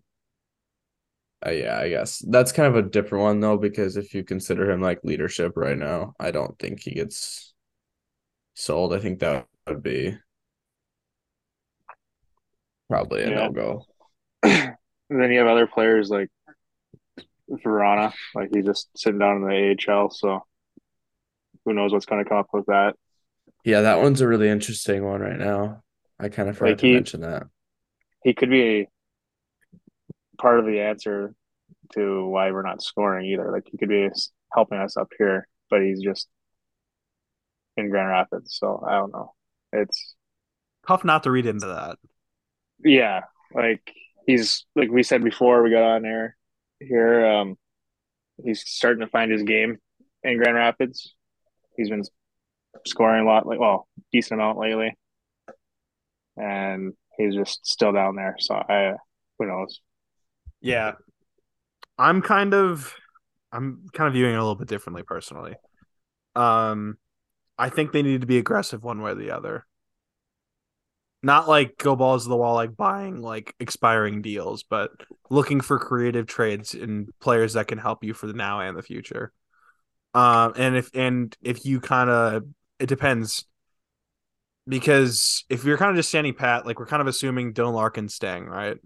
Uh, 1.45 1.51
yeah, 1.51 1.79
I 1.79 1.89
guess 1.89 2.19
that's 2.19 2.51
kind 2.51 2.67
of 2.67 2.75
a 2.75 2.87
different 2.87 3.23
one 3.23 3.39
though, 3.39 3.57
because 3.57 3.97
if 3.97 4.13
you 4.13 4.23
consider 4.23 4.69
him 4.69 4.81
like 4.81 4.99
leadership 5.03 5.53
right 5.55 5.77
now, 5.77 6.13
I 6.19 6.31
don't 6.31 6.57
think 6.59 6.81
he 6.81 6.91
gets 6.91 7.53
sold. 8.53 8.93
I 8.93 8.99
think 8.99 9.19
that 9.19 9.47
would 9.67 9.81
be 9.81 10.17
probably 12.89 13.23
a 13.23 13.29
yeah. 13.29 13.35
no 13.35 13.49
go. 13.49 13.85
then 14.43 14.77
you 15.09 15.39
have 15.39 15.47
other 15.47 15.67
players 15.67 16.09
like 16.09 16.29
Vrana, 17.49 18.13
like 18.35 18.49
he's 18.53 18.65
just 18.65 18.89
sitting 18.95 19.19
down 19.19 19.37
in 19.37 19.47
the 19.47 19.91
AHL, 19.91 20.11
so 20.11 20.43
who 21.65 21.73
knows 21.73 21.91
what's 21.91 22.05
going 22.05 22.23
to 22.23 22.29
come 22.29 22.39
up 22.39 22.49
with 22.53 22.67
that. 22.67 22.95
Yeah, 23.65 23.81
that 23.81 23.99
one's 23.99 24.21
a 24.21 24.27
really 24.27 24.49
interesting 24.49 25.03
one 25.03 25.21
right 25.21 25.37
now. 25.37 25.83
I 26.19 26.29
kind 26.29 26.49
of 26.49 26.57
forgot 26.57 26.71
like 26.71 26.77
to 26.79 26.87
he, 26.87 26.93
mention 26.93 27.21
that. 27.21 27.43
He 28.23 28.33
could 28.33 28.49
be 28.49 28.87
part 30.41 30.59
of 30.59 30.65
the 30.65 30.79
answer 30.79 31.33
to 31.93 32.27
why 32.27 32.51
we're 32.51 32.63
not 32.63 32.81
scoring 32.81 33.27
either. 33.27 33.51
Like 33.51 33.67
he 33.71 33.77
could 33.77 33.89
be 33.89 34.09
helping 34.53 34.79
us 34.79 34.97
up 34.97 35.09
here, 35.17 35.47
but 35.69 35.81
he's 35.81 36.01
just 36.01 36.27
in 37.77 37.89
Grand 37.89 38.09
Rapids. 38.09 38.57
So 38.59 38.83
I 38.85 38.93
don't 38.93 39.13
know. 39.13 39.33
It's 39.71 40.15
tough 40.87 41.03
not 41.03 41.23
to 41.23 41.31
read 41.31 41.45
into 41.45 41.67
that. 41.67 41.97
Yeah, 42.83 43.21
like 43.53 43.93
he's 44.25 44.65
like 44.75 44.89
we 44.89 45.03
said 45.03 45.23
before 45.23 45.61
we 45.63 45.69
got 45.69 45.83
on 45.83 46.05
air 46.05 46.35
here. 46.79 47.25
Um, 47.25 47.57
he's 48.43 48.63
starting 48.67 49.01
to 49.01 49.07
find 49.07 49.31
his 49.31 49.43
game 49.43 49.77
in 50.23 50.37
Grand 50.37 50.55
Rapids. 50.55 51.13
He's 51.77 51.89
been 51.89 52.03
scoring 52.85 53.25
a 53.25 53.27
lot, 53.27 53.45
like 53.45 53.59
well, 53.59 53.87
decent 54.11 54.41
amount 54.41 54.57
lately, 54.57 54.97
and 56.35 56.93
he's 57.17 57.35
just 57.35 57.65
still 57.65 57.91
down 57.91 58.15
there. 58.15 58.35
So 58.39 58.55
I, 58.55 58.93
who 59.37 59.45
knows? 59.45 59.79
Yeah, 60.61 60.93
I'm 61.97 62.21
kind 62.21 62.53
of, 62.53 62.93
I'm 63.51 63.87
kind 63.93 64.07
of 64.07 64.13
viewing 64.13 64.33
it 64.33 64.37
a 64.37 64.41
little 64.41 64.55
bit 64.55 64.67
differently 64.67 65.03
personally. 65.03 65.55
Um, 66.35 66.97
I 67.57 67.69
think 67.69 67.91
they 67.91 68.03
need 68.03 68.21
to 68.21 68.27
be 68.27 68.39
aggressive 68.39 68.83
one 68.83 69.01
way 69.01 69.11
or 69.11 69.15
the 69.15 69.31
other. 69.31 69.65
Not 71.23 71.47
like 71.47 71.77
go 71.77 71.95
balls 71.95 72.23
to 72.23 72.29
the 72.29 72.37
wall, 72.37 72.55
like 72.55 72.75
buying 72.75 73.21
like 73.21 73.53
expiring 73.59 74.23
deals, 74.23 74.63
but 74.63 74.89
looking 75.29 75.61
for 75.61 75.77
creative 75.77 76.25
trades 76.25 76.73
and 76.73 77.09
players 77.19 77.53
that 77.53 77.67
can 77.67 77.77
help 77.77 78.03
you 78.03 78.15
for 78.15 78.25
the 78.25 78.33
now 78.33 78.59
and 78.61 78.75
the 78.75 78.81
future. 78.81 79.31
Um, 80.13 80.53
and 80.57 80.75
if 80.77 80.91
and 80.95 81.35
if 81.41 81.65
you 81.65 81.81
kind 81.81 82.09
of 82.09 82.45
it 82.79 82.87
depends 82.87 83.45
because 84.67 85.43
if 85.49 85.63
you're 85.63 85.77
kind 85.77 85.91
of 85.91 85.97
just 85.97 86.09
standing 86.09 86.33
pat, 86.33 86.65
like 86.65 86.79
we're 86.79 86.85
kind 86.85 87.01
of 87.01 87.07
assuming 87.07 87.53
Dylan 87.53 87.73
Larkin's 87.73 88.13
staying, 88.13 88.45
right? 88.45 88.77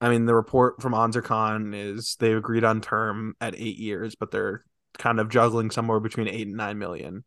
I 0.00 0.08
mean, 0.08 0.26
the 0.26 0.34
report 0.34 0.80
from 0.80 0.94
Ansar 0.94 1.22
Khan 1.22 1.74
is 1.74 2.16
they've 2.20 2.36
agreed 2.36 2.64
on 2.64 2.80
term 2.80 3.34
at 3.40 3.54
eight 3.56 3.78
years, 3.78 4.14
but 4.14 4.30
they're 4.30 4.64
kind 4.96 5.18
of 5.18 5.28
juggling 5.28 5.70
somewhere 5.70 6.00
between 6.00 6.28
eight 6.28 6.46
and 6.46 6.56
nine 6.56 6.78
million. 6.78 7.24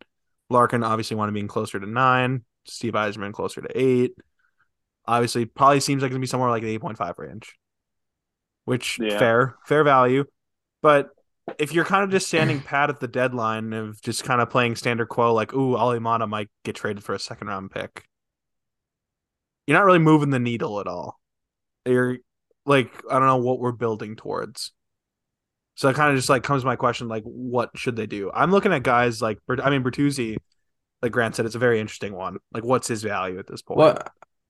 Larkin 0.50 0.84
obviously 0.84 1.18
wanted 1.18 1.34
being 1.34 1.48
closer 1.48 1.80
to 1.80 1.86
nine. 1.86 2.44
Steve 2.66 2.94
Yzerman 2.94 3.34
closer 3.34 3.62
to 3.62 3.70
eight. 3.76 4.14
Obviously, 5.06 5.46
probably 5.46 5.80
seems 5.80 6.02
like 6.02 6.10
it's 6.10 6.14
gonna 6.14 6.22
be 6.22 6.28
somewhere 6.28 6.50
like 6.50 6.64
the 6.64 6.70
eight 6.70 6.82
point 6.82 6.98
five 6.98 7.18
range, 7.18 7.56
which 8.66 9.00
yeah. 9.00 9.18
fair, 9.18 9.56
fair 9.66 9.84
value. 9.84 10.26
But 10.82 11.10
if 11.58 11.74
you're 11.74 11.86
kind 11.86 12.04
of 12.04 12.12
just 12.12 12.28
standing 12.28 12.62
pat 12.66 12.90
at 12.90 13.00
the 13.00 13.08
deadline 13.08 13.74
of 13.74 14.02
just 14.02 14.24
kind 14.24 14.42
of 14.42 14.50
playing 14.50 14.76
standard 14.76 15.08
quo, 15.10 15.34
like, 15.34 15.54
ooh, 15.54 15.76
Alimana 15.76 16.28
might 16.28 16.50
get 16.64 16.76
traded 16.76 17.04
for 17.04 17.14
a 17.16 17.20
second 17.20 17.48
round 17.48 17.72
pick, 17.72 18.06
you're 19.66 19.78
not 19.78 19.86
really 19.86 20.00
moving 20.00 20.30
the 20.30 20.40
needle 20.40 20.80
at 20.80 20.88
all. 20.88 21.20
You're 21.86 22.18
like, 22.66 22.92
I 23.10 23.20
don't 23.20 23.28
know 23.28 23.38
what 23.38 23.60
we're 23.60 23.72
building 23.72 24.16
towards. 24.16 24.72
So 25.76 25.90
it 25.90 25.96
kind 25.96 26.12
of 26.12 26.18
just 26.18 26.30
like 26.30 26.44
comes 26.44 26.64
to 26.64 26.68
my 26.68 26.76
question, 26.76 27.08
like, 27.08 27.24
what 27.24 27.72
should 27.76 27.96
they 27.96 28.06
do? 28.06 28.32
I'm 28.34 28.52
looking 28.52 28.74
at 28.74 28.84
guys 28.84 29.22
like, 29.22 29.40
I 29.50 29.70
mean, 29.70 29.84
Bertuzzi, 29.84 30.38
like 31.02 31.12
Grant 31.12 31.36
said, 31.36 31.46
it's 31.46 31.56
a 31.56 31.60
very 31.60 31.80
interesting 31.80 32.14
one. 32.14 32.38
Like, 32.54 32.64
what's 32.64 32.88
his 32.88 33.02
value 33.02 33.40
at 33.40 33.48
this 33.48 33.62
point? 33.62 33.80
Well, 33.80 33.98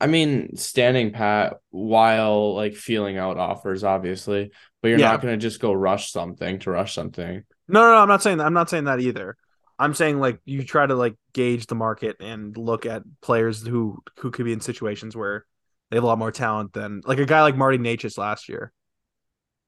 I 0.02 0.08
mean, 0.08 0.58
standing 0.58 1.12
pat 1.12 1.58
while 1.70 2.56
like 2.56 2.74
feeling 2.74 3.18
out 3.18 3.38
offers, 3.38 3.84
obviously, 3.84 4.52
but 4.82 4.90
you're 4.90 5.00
yeah. 5.00 5.12
not 5.12 5.22
going 5.22 5.40
to 5.40 5.42
just 5.42 5.62
go 5.62 5.72
rush 5.72 6.12
something 6.12 6.60
to 6.60 6.72
rush 6.72 6.96
something. 6.96 7.44
No, 7.68 7.82
no, 7.82 7.92
no, 7.92 7.98
I'm 7.98 8.08
not 8.08 8.24
saying 8.24 8.40
that. 8.40 8.46
I'm 8.46 8.54
not 8.54 8.70
saying 8.70 8.86
that 8.86 9.00
either. 9.00 9.38
I'm 9.78 9.94
saying 9.94 10.20
like 10.20 10.40
you 10.44 10.64
try 10.64 10.86
to 10.86 10.96
like 10.96 11.16
gauge 11.34 11.68
the 11.68 11.76
market 11.76 12.18
and 12.20 12.58
look 12.58 12.86
at 12.86 13.04
players 13.22 13.66
who 13.66 14.00
who 14.18 14.32
could 14.32 14.46
be 14.46 14.54
in 14.54 14.60
situations 14.60 15.16
where 15.16 15.46
they 15.92 15.98
have 15.98 16.04
a 16.04 16.08
lot 16.08 16.18
more 16.18 16.32
talent 16.32 16.72
than 16.74 17.02
like 17.06 17.20
a 17.20 17.26
guy 17.26 17.42
like 17.42 17.58
Marty 17.58 17.78
Necas 17.78 18.18
last 18.18 18.48
year, 18.48 18.72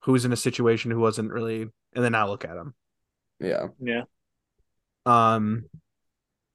who 0.04 0.14
was 0.14 0.24
in 0.24 0.32
a 0.32 0.38
situation 0.38 0.90
who 0.90 1.00
wasn't 1.00 1.32
really, 1.32 1.62
and 1.62 2.04
then 2.04 2.14
now 2.14 2.28
look 2.28 2.46
at 2.46 2.56
him. 2.56 2.74
Yeah, 3.40 3.68
yeah. 3.80 4.04
Um, 5.06 5.66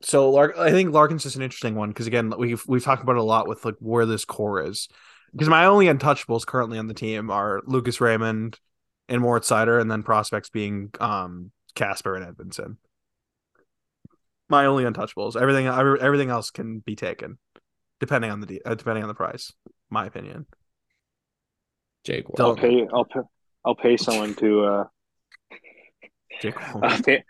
so 0.01 0.31
Lark, 0.31 0.57
I 0.57 0.71
think 0.71 0.93
Larkin's 0.93 1.25
just 1.25 1.37
an 1.37 1.43
interesting 1.43 1.75
one 1.75 1.91
because 1.91 2.07
again, 2.07 2.33
we've 2.39 2.63
we've 2.67 2.83
talked 2.83 3.03
about 3.03 3.17
it 3.17 3.21
a 3.21 3.23
lot 3.23 3.47
with 3.47 3.65
like 3.65 3.77
where 3.79 4.07
this 4.07 4.25
core 4.25 4.65
is. 4.65 4.89
Because 5.33 5.49
my 5.51 5.67
only 5.67 5.87
untouchables 5.87 6.47
currently 6.47 6.79
on 6.79 6.87
the 6.87 6.95
team 6.95 7.31
are 7.31 7.61
Lucas 7.67 8.01
Raymond 8.01 8.59
and 9.11 9.21
Moritz 9.21 9.51
Seider, 9.51 9.79
and 9.79 9.91
then 9.91 10.03
prospects 10.03 10.49
being 10.49 10.91
um 10.99 11.51
Kasper 11.75 12.17
and 12.17 12.25
Edvinsson. 12.25 12.77
My 14.49 14.65
only 14.65 14.85
untouchables. 14.85 15.39
Everything 15.39 15.67
everything 15.67 16.31
else 16.31 16.51
can 16.51 16.79
be 16.79 16.97
taken, 16.97 17.37
depending 18.01 18.31
on 18.31 18.41
the 18.41 18.63
uh, 18.65 18.75
depending 18.75 19.05
on 19.05 19.09
the 19.09 19.15
price. 19.15 19.53
My 19.91 20.07
opinion. 20.07 20.47
Jake, 22.05 22.27
I'll 22.39 22.57
pay. 22.57 22.87
I'll 22.93 23.05
pay. 23.05 23.21
I'll 23.65 23.75
pay 23.75 23.97
someone 23.97 24.35
to. 24.37 24.65
uh 24.65 24.85
Jake. 26.41 26.55
I'll 26.75 27.03
pay. 27.03 27.25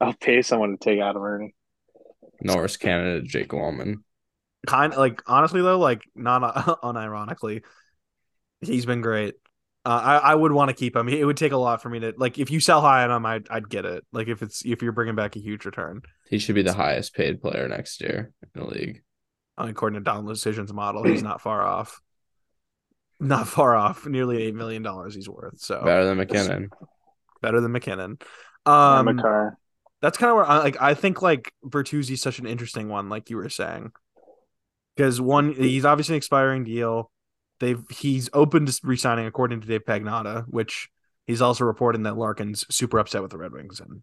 I'll 0.00 0.14
pay 0.14 0.42
someone 0.42 0.72
to 0.72 0.76
take 0.76 1.00
Adam 1.00 1.22
Erne. 1.22 1.52
Norris 2.40 2.76
Canada 2.76 3.22
Jake 3.22 3.48
Walman. 3.48 3.96
Kind 4.66 4.92
of 4.92 4.98
like 4.98 5.22
honestly 5.26 5.60
though, 5.60 5.78
like 5.78 6.02
not 6.14 6.54
unironically, 6.82 7.62
he's 8.60 8.86
been 8.86 9.00
great. 9.00 9.34
Uh, 9.84 10.00
I 10.02 10.16
I 10.16 10.34
would 10.34 10.52
want 10.52 10.68
to 10.68 10.74
keep 10.74 10.94
him. 10.94 11.08
It 11.08 11.24
would 11.24 11.36
take 11.36 11.52
a 11.52 11.56
lot 11.56 11.82
for 11.82 11.88
me 11.88 12.00
to 12.00 12.14
like 12.16 12.38
if 12.38 12.50
you 12.50 12.60
sell 12.60 12.80
high 12.80 13.02
on 13.04 13.10
him, 13.10 13.26
I'd 13.26 13.48
I'd 13.50 13.68
get 13.68 13.84
it. 13.84 14.04
Like 14.12 14.28
if 14.28 14.42
it's 14.42 14.64
if 14.64 14.82
you're 14.82 14.92
bringing 14.92 15.16
back 15.16 15.34
a 15.34 15.40
huge 15.40 15.64
return, 15.64 16.02
he 16.28 16.38
should 16.38 16.54
be 16.54 16.62
the 16.62 16.72
highest 16.72 17.14
paid 17.14 17.40
player 17.40 17.68
next 17.68 18.00
year 18.00 18.32
in 18.42 18.60
the 18.60 18.68
league. 18.68 19.02
I 19.56 19.62
mean, 19.62 19.70
according 19.70 20.00
to 20.00 20.04
Down 20.04 20.26
Decisions 20.26 20.72
model, 20.72 21.04
he's 21.04 21.22
not 21.22 21.40
far 21.40 21.62
off. 21.62 22.00
Not 23.20 23.46
far 23.46 23.76
off. 23.76 24.06
Nearly 24.06 24.42
eight 24.42 24.54
million 24.54 24.82
dollars 24.82 25.14
he's 25.14 25.28
worth. 25.28 25.60
So 25.60 25.82
better 25.84 26.04
than 26.04 26.18
MacKinnon. 26.18 26.70
Better 27.40 27.60
than 27.60 27.72
MacKinnon. 27.72 28.18
Um, 28.66 29.20
that's 30.00 30.18
kind 30.18 30.30
of 30.30 30.36
where 30.36 30.46
I 30.46 30.58
like. 30.58 30.80
I 30.80 30.94
think 30.94 31.22
like 31.22 31.52
Bertuzzi's 31.64 32.22
such 32.22 32.38
an 32.38 32.46
interesting 32.46 32.88
one, 32.88 33.08
like 33.08 33.30
you 33.30 33.36
were 33.36 33.48
saying, 33.48 33.92
because 34.96 35.20
one, 35.20 35.52
he's 35.52 35.84
obviously 35.84 36.14
an 36.14 36.18
expiring 36.18 36.64
deal. 36.64 37.10
They've 37.60 37.82
he's 37.90 38.28
open 38.32 38.66
to 38.66 38.80
resigning, 38.82 39.26
according 39.26 39.60
to 39.60 39.68
Dave 39.68 39.84
Pagnotta, 39.84 40.44
which 40.48 40.88
he's 41.26 41.42
also 41.42 41.64
reporting 41.64 42.02
that 42.04 42.16
Larkin's 42.16 42.64
super 42.74 42.98
upset 42.98 43.22
with 43.22 43.30
the 43.30 43.38
Red 43.38 43.52
Wings 43.52 43.80
and. 43.80 44.02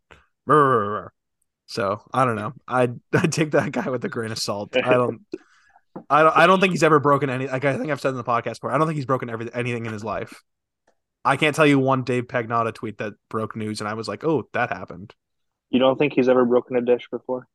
So 1.69 2.01
I 2.11 2.25
don't 2.25 2.35
know. 2.35 2.53
I 2.67 2.89
I 3.13 3.27
take 3.27 3.51
that 3.51 3.71
guy 3.71 3.89
with 3.89 4.03
a 4.03 4.09
grain 4.09 4.31
of 4.31 4.39
salt. 4.39 4.75
I 4.75 4.81
don't. 4.93 5.21
I 6.09 6.23
don't. 6.23 6.37
I 6.37 6.47
don't 6.47 6.59
think 6.59 6.71
he's 6.71 6.83
ever 6.83 6.99
broken 6.99 7.29
any. 7.29 7.47
Like 7.47 7.63
I 7.63 7.77
think 7.77 7.91
I've 7.91 8.01
said 8.01 8.09
in 8.09 8.17
the 8.17 8.23
podcast 8.23 8.55
before. 8.55 8.71
I 8.71 8.77
don't 8.77 8.87
think 8.87 8.97
he's 8.97 9.05
broken 9.05 9.29
every 9.29 9.53
anything 9.53 9.85
in 9.85 9.93
his 9.93 10.03
life. 10.03 10.41
I 11.23 11.35
can't 11.35 11.55
tell 11.55 11.65
you 11.67 11.77
one 11.77 12.03
Dave 12.03 12.25
Pagnotta 12.25 12.73
tweet 12.73 12.97
that 12.97 13.13
broke 13.29 13.55
news, 13.55 13.81
and 13.81 13.87
I 13.87 13.93
was 13.93 14.07
like, 14.07 14.23
"Oh, 14.23 14.43
that 14.53 14.71
happened." 14.71 15.13
You 15.69 15.79
don't 15.79 15.97
think 15.97 16.13
he's 16.13 16.27
ever 16.27 16.45
broken 16.45 16.75
a 16.75 16.81
dish 16.81 17.07
before? 17.11 17.47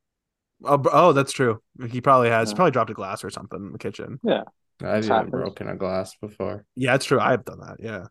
Oh, 0.64 0.82
oh 0.92 1.12
that's 1.12 1.32
true. 1.32 1.60
He 1.88 2.00
probably 2.00 2.28
has. 2.28 2.48
Yeah. 2.48 2.52
He 2.52 2.56
probably 2.56 2.70
dropped 2.70 2.90
a 2.90 2.94
glass 2.94 3.24
or 3.24 3.30
something 3.30 3.58
in 3.58 3.72
the 3.72 3.78
kitchen. 3.78 4.20
Yeah. 4.22 4.42
I've 4.82 5.04
even 5.04 5.30
broken 5.30 5.68
a 5.68 5.76
glass 5.76 6.14
before. 6.20 6.64
Yeah, 6.76 6.94
it's 6.94 7.04
true. 7.04 7.20
I've 7.20 7.44
done 7.44 7.60
that. 7.60 7.76
Yeah. 7.80 8.06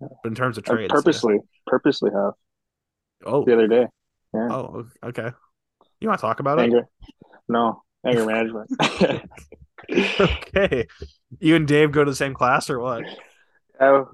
yeah. 0.00 0.08
But 0.22 0.30
in 0.30 0.34
terms 0.34 0.58
of 0.58 0.64
trades, 0.64 0.92
I 0.92 0.96
purposely, 0.96 1.34
yeah. 1.34 1.40
purposely 1.66 2.10
have. 2.14 2.32
Oh, 3.24 3.44
the 3.44 3.54
other 3.54 3.68
day. 3.68 3.86
Yeah. 4.34 4.48
Oh, 4.50 4.86
okay. 5.04 5.30
You 6.00 6.08
want 6.08 6.20
to 6.20 6.26
talk 6.26 6.40
about 6.40 6.58
anger? 6.58 6.78
it? 6.78 6.84
No, 7.48 7.82
anger 8.06 8.26
management. 8.26 8.70
okay. 9.90 10.86
You 11.40 11.56
and 11.56 11.66
Dave 11.66 11.92
go 11.92 12.04
to 12.04 12.10
the 12.10 12.16
same 12.16 12.34
class 12.34 12.70
or 12.70 12.78
what? 12.78 13.04
Uh, 13.78 14.04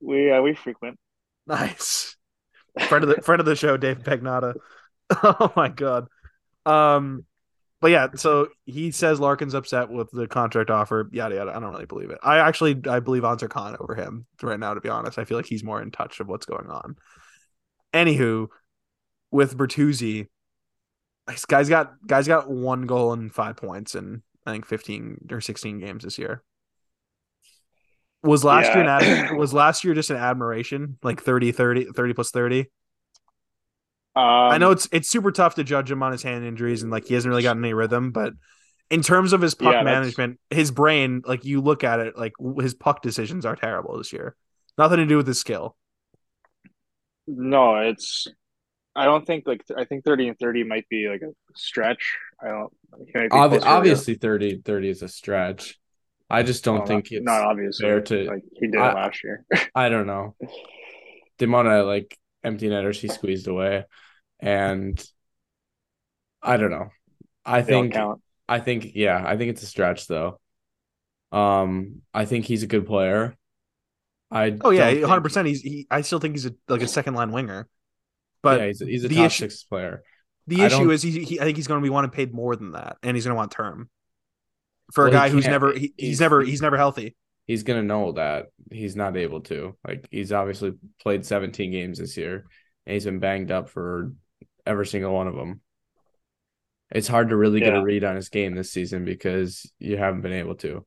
we 0.00 0.30
uh, 0.30 0.40
we 0.42 0.54
frequent. 0.54 0.98
Nice. 1.46 2.16
friend 2.88 3.04
of 3.04 3.10
the 3.10 3.22
friend 3.22 3.40
of 3.40 3.46
the 3.46 3.56
show, 3.56 3.76
Dave 3.76 3.98
Pagnotta. 3.98 4.54
oh 5.10 5.52
my 5.56 5.68
god. 5.68 6.06
Um, 6.64 7.24
but 7.80 7.90
yeah, 7.90 8.08
so 8.14 8.48
he 8.64 8.92
says 8.92 9.18
Larkin's 9.18 9.54
upset 9.54 9.90
with 9.90 10.10
the 10.12 10.28
contract 10.28 10.70
offer. 10.70 11.08
Yada 11.12 11.34
yada. 11.34 11.50
I 11.50 11.60
don't 11.60 11.72
really 11.72 11.86
believe 11.86 12.10
it. 12.10 12.18
I 12.22 12.38
actually 12.38 12.80
I 12.88 13.00
believe 13.00 13.24
Ansar 13.24 13.48
Khan 13.48 13.76
over 13.80 13.94
him 13.94 14.26
right 14.42 14.58
now. 14.58 14.74
To 14.74 14.80
be 14.80 14.88
honest, 14.88 15.18
I 15.18 15.24
feel 15.24 15.36
like 15.36 15.46
he's 15.46 15.64
more 15.64 15.82
in 15.82 15.90
touch 15.90 16.20
of 16.20 16.28
what's 16.28 16.46
going 16.46 16.70
on. 16.70 16.96
Anywho, 17.92 18.48
with 19.32 19.56
Bertuzzi, 19.56 20.28
this 21.26 21.44
guy's 21.44 21.68
got 21.68 21.94
guys 22.06 22.28
got 22.28 22.48
one 22.48 22.86
goal 22.86 23.12
and 23.12 23.34
five 23.34 23.56
points 23.56 23.96
in 23.96 24.22
I 24.46 24.52
think 24.52 24.66
fifteen 24.66 25.26
or 25.30 25.40
sixteen 25.40 25.80
games 25.80 26.04
this 26.04 26.18
year. 26.18 26.44
Was 28.22 28.44
last 28.44 28.66
yeah. 28.66 28.74
year 28.74 28.82
an 28.84 28.88
ad- 28.88 29.36
was 29.36 29.52
last 29.52 29.82
year 29.82 29.94
just 29.94 30.10
an 30.10 30.16
admiration 30.16 30.96
like 31.02 31.20
30 31.20 31.50
30 31.50 31.86
30 31.86 32.14
plus 32.14 32.30
30 32.30 32.66
um, 34.14 34.24
I 34.24 34.58
know 34.58 34.70
it's 34.70 34.88
it's 34.92 35.08
super 35.08 35.32
tough 35.32 35.54
to 35.54 35.64
judge 35.64 35.90
him 35.90 36.02
on 36.02 36.12
his 36.12 36.22
hand 36.22 36.44
injuries 36.44 36.82
and 36.82 36.92
like 36.92 37.06
he 37.06 37.14
hasn't 37.14 37.30
really 37.30 37.42
gotten 37.42 37.64
any 37.64 37.72
rhythm, 37.72 38.12
but 38.12 38.34
in 38.90 39.00
terms 39.00 39.32
of 39.32 39.40
his 39.40 39.54
puck 39.54 39.72
yeah, 39.72 39.82
management, 39.82 40.38
his 40.50 40.70
brain, 40.70 41.22
like 41.24 41.46
you 41.46 41.62
look 41.62 41.82
at 41.82 41.98
it, 41.98 42.18
like 42.18 42.34
his 42.60 42.74
puck 42.74 43.00
decisions 43.00 43.46
are 43.46 43.56
terrible 43.56 43.96
this 43.96 44.12
year. 44.12 44.36
Nothing 44.76 44.98
to 44.98 45.06
do 45.06 45.16
with 45.16 45.26
his 45.26 45.38
skill. 45.38 45.76
No, 47.26 47.76
it's. 47.76 48.28
I 48.94 49.04
don't 49.06 49.26
think 49.26 49.46
like 49.46 49.64
I 49.76 49.84
think 49.84 50.04
thirty 50.04 50.28
and 50.28 50.38
thirty 50.38 50.64
might 50.64 50.88
be 50.88 51.08
like 51.08 51.22
a 51.22 51.32
stretch. 51.56 52.16
I 52.42 52.48
don't. 52.48 52.72
Ob- 53.32 53.62
obviously, 53.62 54.14
30, 54.14 54.62
30 54.64 54.88
is 54.88 55.02
a 55.02 55.08
stretch. 55.08 55.78
I 56.28 56.42
just 56.42 56.64
don't 56.64 56.86
think 56.86 57.08
not, 57.10 57.16
it's 57.16 57.24
not 57.24 57.40
obvious 57.42 57.78
fair 57.80 58.00
to. 58.00 58.24
Like 58.24 58.42
he 58.54 58.66
did 58.66 58.80
I, 58.80 58.92
last 58.92 59.22
year. 59.24 59.44
I 59.74 59.88
don't 59.88 60.06
know. 60.06 60.34
The 61.38 61.44
amount 61.44 61.68
of 61.68 61.86
like 61.86 62.18
empty 62.44 62.68
netters 62.68 63.00
he 63.00 63.08
squeezed 63.08 63.48
away. 63.48 63.84
And 64.40 65.02
I 66.42 66.56
don't 66.56 66.70
know. 66.70 66.88
I 67.44 67.62
they 67.62 67.72
think 67.72 67.96
I 68.48 68.60
think 68.60 68.92
yeah, 68.94 69.22
I 69.24 69.36
think 69.36 69.50
it's 69.50 69.62
a 69.62 69.66
stretch 69.66 70.06
though. 70.06 70.38
Um, 71.30 72.02
I 72.12 72.24
think 72.24 72.44
he's 72.44 72.62
a 72.62 72.66
good 72.66 72.86
player. 72.86 73.36
I 74.30 74.56
oh 74.60 74.70
yeah, 74.70 74.92
one 75.00 75.08
hundred 75.08 75.22
percent. 75.22 75.48
He's 75.48 75.60
he. 75.60 75.86
I 75.90 76.00
still 76.00 76.18
think 76.18 76.34
he's 76.34 76.46
a 76.46 76.54
like 76.68 76.82
a 76.82 76.88
second 76.88 77.14
line 77.14 77.32
winger, 77.32 77.68
but 78.42 78.60
yeah, 78.60 78.66
he's 78.66 78.82
a, 78.82 78.86
he's 78.86 79.04
a 79.04 79.08
top 79.08 79.26
issue, 79.26 79.44
six 79.44 79.64
player. 79.64 80.02
The 80.46 80.62
issue 80.62 80.90
is 80.90 81.02
he, 81.02 81.24
he. 81.24 81.40
I 81.40 81.44
think 81.44 81.56
he's 81.56 81.68
going 81.68 81.80
to 81.80 81.84
be 81.84 81.90
wanting 81.90 82.10
paid 82.10 82.34
more 82.34 82.56
than 82.56 82.72
that, 82.72 82.96
and 83.02 83.16
he's 83.16 83.24
going 83.24 83.34
to 83.34 83.38
want 83.38 83.52
term 83.52 83.88
for 84.92 85.04
well, 85.04 85.12
a 85.12 85.16
guy 85.16 85.28
who's 85.28 85.46
never 85.46 85.72
he, 85.72 85.94
he's, 85.96 86.08
he's 86.08 86.20
never 86.20 86.42
he's 86.42 86.62
never 86.62 86.76
healthy 86.76 87.16
he's 87.46 87.62
gonna 87.62 87.82
know 87.82 88.12
that 88.12 88.46
he's 88.70 88.96
not 88.96 89.16
able 89.16 89.40
to. 89.42 89.76
Like 89.86 90.06
he's 90.10 90.32
obviously 90.32 90.72
played 91.00 91.24
17 91.24 91.70
games 91.70 91.98
this 91.98 92.16
year, 92.16 92.46
and 92.86 92.94
he's 92.94 93.04
been 93.04 93.18
banged 93.18 93.50
up 93.50 93.68
for 93.68 94.12
every 94.66 94.86
single 94.86 95.12
one 95.12 95.28
of 95.28 95.34
them. 95.34 95.60
It's 96.90 97.08
hard 97.08 97.30
to 97.30 97.36
really 97.36 97.60
yeah. 97.60 97.70
get 97.70 97.78
a 97.78 97.82
read 97.82 98.04
on 98.04 98.16
his 98.16 98.28
game 98.28 98.54
this 98.54 98.70
season 98.72 99.04
because 99.04 99.70
you 99.78 99.96
haven't 99.96 100.20
been 100.20 100.32
able 100.32 100.56
to. 100.56 100.84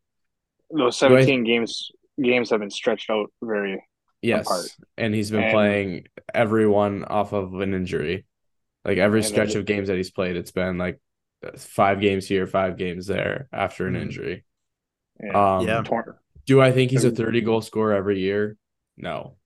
Those 0.70 0.98
17 0.98 1.42
I, 1.42 1.44
games 1.44 1.92
games 2.22 2.50
have 2.50 2.60
been 2.60 2.72
stretched 2.72 3.10
out 3.10 3.32
very 3.42 3.84
yes, 4.22 4.46
apart. 4.46 4.66
and 4.98 5.14
he's 5.14 5.32
been 5.32 5.44
and, 5.44 5.52
playing 5.54 6.08
everyone 6.34 7.04
off 7.04 7.34
of 7.34 7.54
an 7.56 7.74
injury. 7.74 8.26
Like 8.84 8.98
every 9.00 9.24
stretch 9.24 9.56
of 9.56 9.66
games 9.66 9.88
that 9.88 9.98
he's 9.98 10.12
played, 10.12 10.36
it's 10.36 10.52
been 10.52 10.78
like 10.78 11.00
five 11.58 12.02
games 12.02 12.28
here, 12.28 12.46
five 12.48 12.78
games 12.78 13.08
there 13.08 13.48
after 13.52 13.88
an 13.88 13.94
mm-hmm. 13.94 14.04
injury. 14.04 14.46
Yeah. 15.22 15.58
Um, 15.58 15.68
yeah. 15.68 15.84
Do 16.46 16.62
I 16.62 16.72
think 16.72 16.92
he's 16.92 17.04
a 17.04 17.12
30 17.12 17.42
goal 17.42 17.62
scorer 17.62 17.94
every 17.94 18.20
year? 18.20 18.58
No. 18.98 19.38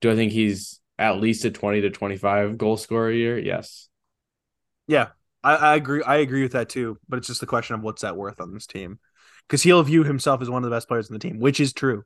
Do 0.00 0.10
I 0.10 0.14
think 0.14 0.32
he's 0.32 0.80
at 0.98 1.18
least 1.18 1.44
a 1.44 1.50
20 1.50 1.82
to 1.82 1.90
25 1.90 2.58
goal 2.58 2.76
scorer 2.76 3.10
a 3.10 3.14
year? 3.14 3.38
Yes. 3.38 3.88
Yeah. 4.86 5.08
I, 5.42 5.56
I 5.56 5.76
agree. 5.76 6.02
I 6.02 6.16
agree 6.16 6.42
with 6.42 6.52
that 6.52 6.68
too. 6.68 6.98
But 7.08 7.18
it's 7.18 7.28
just 7.28 7.40
the 7.40 7.46
question 7.46 7.74
of 7.74 7.82
what's 7.82 8.02
that 8.02 8.16
worth 8.16 8.40
on 8.40 8.52
this 8.52 8.66
team. 8.66 8.98
Because 9.48 9.62
he'll 9.62 9.82
view 9.82 10.04
himself 10.04 10.42
as 10.42 10.50
one 10.50 10.62
of 10.62 10.70
the 10.70 10.76
best 10.76 10.88
players 10.88 11.08
in 11.08 11.14
the 11.14 11.18
team, 11.18 11.40
which 11.40 11.60
is 11.60 11.72
true. 11.72 12.04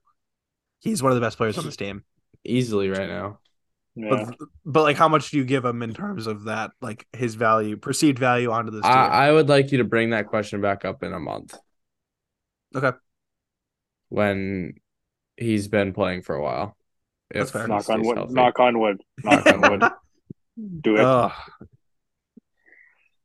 He's 0.85 1.03
one 1.03 1.11
of 1.11 1.17
the 1.17 1.21
best 1.21 1.37
players 1.37 1.59
on 1.59 1.65
this 1.65 1.77
team. 1.77 2.05
Easily 2.45 2.89
right 2.91 3.09
now. 3.09 3.41
Yeah. 3.97 4.09
But, 4.11 4.37
but 4.65 4.83
like 4.83 4.97
how 4.97 5.09
much 5.09 5.31
do 5.31 5.39
you 5.39 5.45
give 5.45 5.65
him 5.65 5.83
in 5.83 5.95
terms 5.95 6.27
of 6.27 6.45
that, 6.45 6.71
like 6.81 7.07
his 7.13 7.35
value, 7.35 7.77
perceived 7.77 8.19
value 8.19 8.51
onto 8.51 8.71
this 8.71 8.83
team? 8.83 8.93
I, 8.93 9.27
I 9.29 9.33
would 9.33 9.49
like 9.49 9.73
you 9.73 9.79
to 9.79 9.85
bring 9.85 10.11
that 10.11 10.27
question 10.29 10.61
back 10.61 10.85
up 10.85 11.03
in 11.03 11.13
a 11.13 11.21
month. 11.21 11.55
Okay 12.77 12.93
when 14.15 14.75
he's 15.37 15.67
been 15.67 15.93
playing 15.93 16.23
for 16.23 16.37
a 16.37 16.43
while. 16.43 16.77
That's 17.33 17.51
fair. 17.51 17.67
Knock 17.67 17.89
on 17.89 18.03
wood. 18.03 18.31
Knock 18.31 18.61
on 18.61 18.79
wood. 18.79 19.01
Knock 19.25 19.47
on 19.47 19.61
wood. 19.61 19.91
Do 20.83 20.97
it. 20.97 21.01
Oh. 21.01 21.33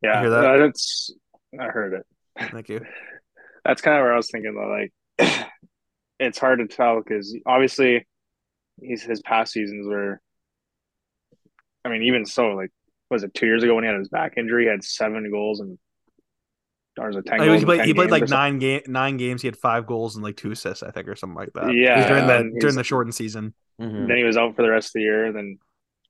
Yeah, 0.02 0.28
that? 0.28 0.58
that's. 0.58 1.12
I 1.60 1.66
heard 1.66 1.94
it. 1.94 2.06
Thank 2.52 2.70
you. 2.70 2.82
that's 3.66 3.82
kind 3.82 3.98
of 3.98 4.04
where 4.04 4.14
I 4.14 4.18
was 4.18 4.32
thinking 4.32 4.56
though. 4.56 4.68
Like, 4.68 5.48
it's 6.20 6.38
hard 6.38 6.60
to 6.60 6.68
tell 6.68 7.02
because 7.02 7.36
obviously, 7.46 8.06
he's 8.82 9.04
his 9.04 9.22
past 9.22 9.54
seasons 9.54 9.88
were. 9.88 10.22
I 11.86 11.90
mean, 11.90 12.04
even 12.04 12.26
so, 12.26 12.50
like, 12.50 12.72
was 13.10 13.24
it 13.24 13.34
two 13.34 13.46
years 13.46 13.64
ago 13.64 13.76
when 13.76 13.84
he 13.84 13.90
had 13.90 13.98
his 13.98 14.10
back 14.10 14.34
injury? 14.38 14.66
He 14.66 14.70
had 14.70 14.84
seven 14.84 15.30
goals 15.32 15.62
and 15.62 15.78
or 17.00 17.10
it 17.10 17.26
ten? 17.26 17.42
he 17.58 17.66
played, 17.66 17.86
he 17.86 17.94
played 17.94 18.12
like 18.12 18.28
nine 18.28 18.60
game 18.60 18.82
nine 18.88 19.18
games. 19.18 19.42
He 19.42 19.48
had 19.48 19.58
five 19.58 19.88
goals 19.88 20.16
and 20.16 20.24
like 20.24 20.38
two 20.38 20.52
assists, 20.52 20.84
I 20.84 20.92
think, 20.92 21.08
or 21.08 21.16
something 21.16 21.38
like 21.38 21.54
that. 21.54 21.74
Yeah, 21.74 22.08
during 22.08 22.28
the 22.28 22.60
during 22.60 22.76
the 22.76 22.84
shortened 22.84 23.16
season. 23.16 23.54
Mm-hmm. 23.82 24.08
Then 24.08 24.18
he 24.18 24.24
was 24.24 24.38
out 24.38 24.56
for 24.56 24.62
the 24.62 24.70
rest 24.70 24.90
of 24.90 24.94
the 24.94 25.02
year. 25.02 25.32
Then 25.32 25.60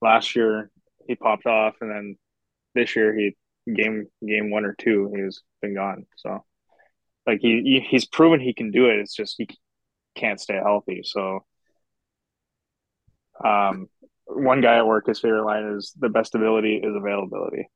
last 0.02 0.36
year 0.36 0.72
he 1.08 1.16
popped 1.16 1.46
off, 1.46 1.76
and 1.82 1.92
then 1.92 2.18
this 2.76 2.96
year 2.96 3.16
he 3.16 3.36
game 3.72 4.08
game 4.26 4.50
one 4.50 4.66
or 4.66 4.74
two 4.74 5.12
he 5.16 5.22
was 5.22 5.44
been 5.62 5.76
gone. 5.76 6.06
So 6.18 6.44
like 7.28 7.40
he, 7.42 7.62
he 7.62 7.86
he's 7.88 8.06
proven 8.06 8.40
he 8.40 8.54
can 8.54 8.72
do 8.72 8.90
it. 8.90 9.00
It's 9.00 9.16
just 9.16 9.36
he 9.38 9.48
can't 10.16 10.40
stay 10.40 10.60
healthy. 10.62 11.02
So 11.04 11.46
um, 13.44 13.88
one 14.26 14.62
guy 14.62 14.78
at 14.78 14.88
work, 14.88 15.08
his 15.08 15.20
favorite 15.20 15.46
line 15.46 15.76
is 15.78 15.94
the 15.98 16.10
best 16.10 16.36
ability 16.36 16.76
is 16.76 16.96
availability. 16.96 17.70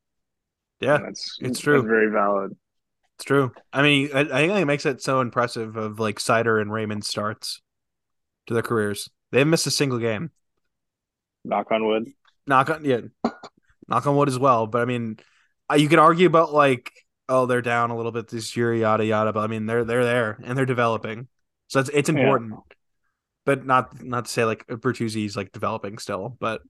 Yeah, 0.79 0.97
that's 0.97 1.37
it's 1.39 1.59
true. 1.59 1.77
That's 1.77 1.87
very 1.87 2.11
valid. 2.11 2.51
It's 3.15 3.25
true. 3.25 3.53
I 3.71 3.81
mean, 3.83 4.09
I, 4.13 4.21
I 4.21 4.47
think 4.47 4.53
it 4.53 4.65
makes 4.65 4.85
it 4.85 5.01
so 5.01 5.21
impressive 5.21 5.77
of 5.77 5.99
like 5.99 6.17
Seider 6.17 6.61
and 6.61 6.71
Raymond 6.71 7.05
starts 7.05 7.61
to 8.47 8.53
their 8.53 8.63
careers. 8.63 9.09
They 9.31 9.39
haven't 9.39 9.51
missed 9.51 9.67
a 9.67 9.71
single 9.71 9.99
game. 9.99 10.31
Knock 11.45 11.71
on 11.71 11.85
wood. 11.85 12.11
Knock 12.47 12.69
on 12.69 12.85
yeah. 12.85 13.01
Knock 13.87 14.07
on 14.07 14.15
wood 14.15 14.29
as 14.29 14.39
well. 14.39 14.67
But 14.67 14.81
I 14.81 14.85
mean, 14.85 15.17
uh, 15.71 15.75
you 15.75 15.89
can 15.89 15.99
argue 15.99 16.27
about 16.27 16.53
like, 16.53 16.91
oh, 17.29 17.45
they're 17.45 17.61
down 17.61 17.91
a 17.91 17.95
little 17.95 18.11
bit 18.11 18.27
this 18.27 18.57
year, 18.57 18.73
yada 18.73 19.05
yada. 19.05 19.31
But 19.31 19.41
I 19.41 19.47
mean, 19.47 19.65
they're 19.65 19.85
they're 19.85 20.03
there 20.03 20.39
and 20.43 20.57
they're 20.57 20.65
developing, 20.65 21.27
so 21.73 21.79
it's 21.79 21.89
it's 21.91 22.09
important. 22.09 22.51
Yeah. 22.51 22.75
But 23.45 23.65
not 23.65 24.03
not 24.03 24.25
to 24.25 24.31
say 24.31 24.45
like 24.45 24.67
Bertuzzi's 24.67 25.35
like 25.35 25.51
developing 25.51 25.97
still, 25.97 26.37
but 26.39 26.61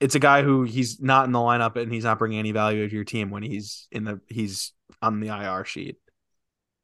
it's 0.00 0.14
a 0.14 0.18
guy 0.18 0.42
who 0.42 0.62
he's 0.62 0.98
not 0.98 1.26
in 1.26 1.32
the 1.32 1.38
lineup 1.38 1.76
and 1.76 1.92
he's 1.92 2.04
not 2.04 2.18
bringing 2.18 2.38
any 2.38 2.50
value 2.50 2.88
to 2.88 2.94
your 2.94 3.04
team 3.04 3.30
when 3.30 3.42
he's 3.42 3.86
in 3.92 4.04
the 4.04 4.20
he's 4.26 4.72
on 5.02 5.20
the 5.20 5.28
IR 5.28 5.66
sheet. 5.66 5.96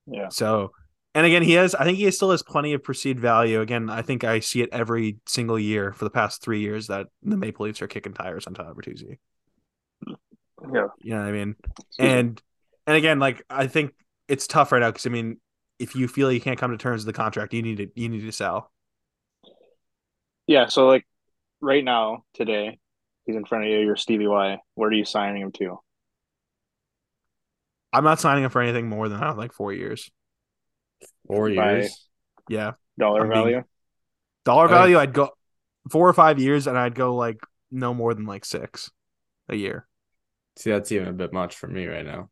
Yeah. 0.07 0.29
So, 0.29 0.72
and 1.14 1.24
again, 1.24 1.42
he 1.42 1.55
has 1.55 1.74
I 1.74 1.85
think 1.85 1.96
he 1.96 2.11
still 2.11 2.31
has 2.31 2.42
plenty 2.42 2.74
of 2.74 2.85
perceived 2.85 3.20
value. 3.20 3.62
Again, 3.62 3.88
I 3.88 4.03
think 4.03 4.22
I 4.22 4.40
see 4.40 4.61
it 4.61 4.68
every 4.70 5.16
single 5.26 5.59
year 5.59 5.94
for 5.94 6.05
the 6.05 6.11
past 6.11 6.42
three 6.42 6.61
years 6.61 6.88
that 6.88 7.07
the 7.22 7.38
Maple 7.38 7.64
Leafs 7.64 7.81
are 7.81 7.88
kicking 7.88 8.12
tires 8.12 8.46
on 8.46 8.53
Tyler 8.53 8.74
Bertuzzi. 8.74 9.16
Yeah. 10.07 10.88
You 11.00 11.14
know 11.14 11.20
what 11.20 11.29
I 11.29 11.33
mean? 11.33 11.57
And 11.98 12.42
and 12.87 12.96
again, 12.98 13.18
like 13.18 13.42
I 13.48 13.66
think 13.66 13.92
it's 14.29 14.46
tough 14.46 14.72
right 14.72 14.81
now 14.81 14.90
because 14.90 15.07
I 15.07 15.09
mean, 15.09 15.40
if 15.81 15.97
you 15.97 16.07
feel 16.07 16.31
you 16.31 16.40
can't 16.40 16.59
come 16.59 16.71
to 16.71 16.77
terms 16.77 17.05
with 17.05 17.14
the 17.14 17.21
contract, 17.21 17.55
you 17.55 17.62
need 17.62 17.79
to 17.79 17.88
you 17.95 18.09
need 18.09 18.21
to 18.21 18.33
sell. 18.33 18.71
Yeah. 20.47 20.66
So 20.66 20.87
like 20.87 21.07
right 21.61 21.83
now, 21.83 22.25
today, 22.35 22.79
he's 23.25 23.35
in 23.35 23.45
front 23.45 23.64
of 23.64 23.71
you, 23.71 23.79
you're 23.79 23.97
Stevie 23.97 24.27
Y. 24.27 24.59
Where 24.75 24.90
are 24.90 24.93
you 24.93 25.05
signing 25.05 25.43
him 25.43 25.53
to? 25.53 25.79
I'm 27.93 28.05
not 28.05 28.21
signing 28.21 28.45
him 28.45 28.51
for 28.51 28.62
anything 28.62 28.88
more 28.88 29.09
than 29.09 29.23
uh, 29.23 29.35
like 29.35 29.53
four 29.53 29.73
years. 29.73 30.11
Four 31.27 31.49
years. 31.49 32.09
yeah. 32.49 32.73
Dollar 32.99 33.23
I'm 33.23 33.31
value. 33.31 33.53
Being, 33.53 33.64
dollar 34.45 34.69
value. 34.69 34.99
I'd 34.99 35.14
go 35.14 35.31
four 35.90 36.09
or 36.09 36.12
five 36.12 36.38
years, 36.38 36.66
and 36.66 36.77
I'd 36.79 36.95
go 36.95 37.16
like 37.16 37.38
no 37.71 37.95
more 37.95 38.14
than 38.14 38.27
like 38.27 38.45
six 38.45 38.90
a 39.49 39.57
year. 39.57 39.87
See, 40.57 40.71
that's 40.71 40.93
even 40.93 41.09
a 41.09 41.12
bit 41.12 41.33
much 41.33 41.57
for 41.57 41.66
me 41.66 41.87
right 41.87 42.05
now. 42.05 42.29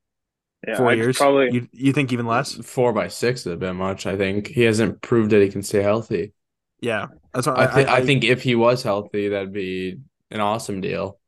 Yeah, 0.66 0.76
4 0.76 0.90
I'd 0.90 0.98
years. 0.98 1.16
Probably. 1.16 1.50
You, 1.52 1.68
you 1.72 1.92
think 1.92 2.12
even 2.12 2.26
less? 2.26 2.54
Four 2.54 2.92
by 2.92 3.08
six 3.08 3.40
is 3.40 3.52
a 3.52 3.56
bit 3.56 3.74
much. 3.74 4.06
I 4.06 4.16
think 4.16 4.48
he 4.48 4.62
hasn't 4.62 5.00
proved 5.02 5.30
that 5.30 5.42
he 5.42 5.48
can 5.50 5.62
stay 5.62 5.82
healthy. 5.82 6.32
Yeah, 6.80 7.06
that's 7.32 7.46
what 7.46 7.58
I, 7.58 7.64
I, 7.64 7.74
th- 7.74 7.86
I, 7.86 7.96
I 7.96 8.06
think. 8.06 8.24
If 8.24 8.42
he 8.42 8.54
was 8.54 8.82
healthy, 8.82 9.28
that'd 9.28 9.52
be 9.52 9.98
an 10.30 10.40
awesome 10.40 10.80
deal. 10.80 11.18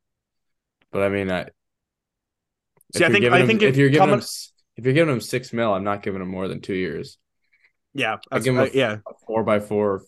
But 0.92 1.02
I 1.02 1.08
mean, 1.08 1.30
I 1.30 1.48
see. 2.94 3.04
I 3.04 3.10
think 3.10 3.24
I 3.24 3.40
him, 3.40 3.46
think 3.46 3.62
if, 3.62 3.76
you're 3.76 3.88
giving 3.88 4.00
coming... 4.00 4.20
him 4.20 4.26
if 4.76 4.84
you're 4.84 4.94
giving 4.94 5.12
him 5.14 5.20
six 5.20 5.52
mil, 5.52 5.72
I'm 5.72 5.84
not 5.84 6.02
giving 6.02 6.20
him 6.20 6.28
more 6.28 6.48
than 6.48 6.60
two 6.60 6.74
years. 6.74 7.18
Yeah, 7.94 8.18
I 8.30 8.38
give 8.38 8.54
him 8.54 8.60
a, 8.60 8.68
yeah 8.72 8.98
a 9.06 9.12
four 9.26 9.42
by 9.42 9.58
four 9.58 10.02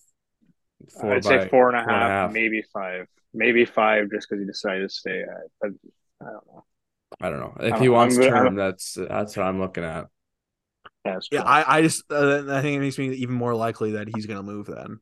Four 1.00 1.14
I'd 1.14 1.24
say 1.24 1.48
four 1.48 1.68
and, 1.70 1.78
a, 1.78 1.84
four 1.84 1.92
half, 1.92 2.02
and 2.02 2.12
a 2.12 2.14
half, 2.14 2.32
maybe 2.32 2.62
five, 2.72 3.06
maybe 3.32 3.64
five, 3.64 4.10
just 4.10 4.28
because 4.28 4.42
he 4.42 4.46
decided 4.46 4.88
to 4.88 4.94
stay. 4.94 5.22
I, 5.22 5.66
I, 5.66 5.68
I, 6.20 6.32
don't 6.32 6.46
know. 6.46 6.64
I 7.20 7.30
don't 7.30 7.40
know 7.40 7.56
if 7.60 7.80
he 7.80 7.88
wants 7.88 8.16
I'm, 8.16 8.22
term. 8.22 8.46
I'm, 8.48 8.54
that's 8.54 8.94
that's 8.94 9.36
what 9.36 9.46
I'm 9.46 9.60
looking 9.60 9.84
at. 9.84 10.06
Yeah, 11.04 11.18
yeah 11.30 11.42
I, 11.42 11.78
I 11.78 11.82
just 11.82 12.04
uh, 12.10 12.44
I 12.48 12.62
think 12.62 12.76
it 12.76 12.80
makes 12.80 12.98
me 12.98 13.12
even 13.14 13.34
more 13.34 13.54
likely 13.54 13.92
that 13.92 14.08
he's 14.14 14.26
going 14.26 14.38
to 14.38 14.42
move 14.42 14.66
then, 14.66 15.00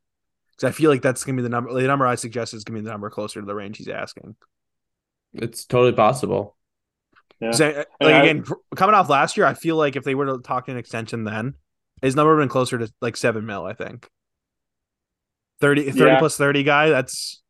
because 0.53 0.69
I 0.69 0.73
feel 0.73 0.91
like 0.91 1.03
that's 1.03 1.25
going 1.25 1.37
to 1.37 1.43
be 1.43 1.45
the 1.45 1.51
number. 1.51 1.73
The 1.73 1.87
number 1.87 2.07
I 2.07 2.15
suggest 2.15 2.55
is 2.55 2.65
going 2.65 2.77
to 2.77 2.83
be 2.83 2.85
the 2.85 2.93
number 2.93 3.11
closer 3.11 3.41
to 3.41 3.47
the 3.47 3.55
range 3.55 3.79
he's 3.79 3.89
asking. 3.89 4.37
It's 5.33 5.65
totally 5.65 5.93
possible. 5.93 6.57
Yeah. 7.41 7.49
I, 7.49 7.51
like 7.51 7.87
yeah, 8.01 8.23
again, 8.23 8.45
I, 8.49 8.77
coming 8.77 8.95
off 8.95 9.09
last 9.09 9.37
year, 9.37 9.47
I 9.47 9.55
feel 9.55 9.77
like 9.77 9.97
if 9.97 10.05
they 10.05 10.15
were 10.15 10.27
to 10.27 10.39
talk 10.39 10.69
an 10.69 10.77
extension 10.77 11.25
then, 11.25 11.55
his 12.03 12.17
number 12.17 12.35
would 12.35 12.43
been 12.43 12.49
closer 12.49 12.79
to 12.79 12.91
like 13.01 13.17
seven 13.17 13.47
mil. 13.47 13.65
I 13.65 13.75
think 13.75 14.09
30, 15.61 15.91
30 15.91 15.99
yeah. 15.99 16.19
plus 16.19 16.37
thirty 16.37 16.63
guy. 16.63 16.91
That's 16.91 17.43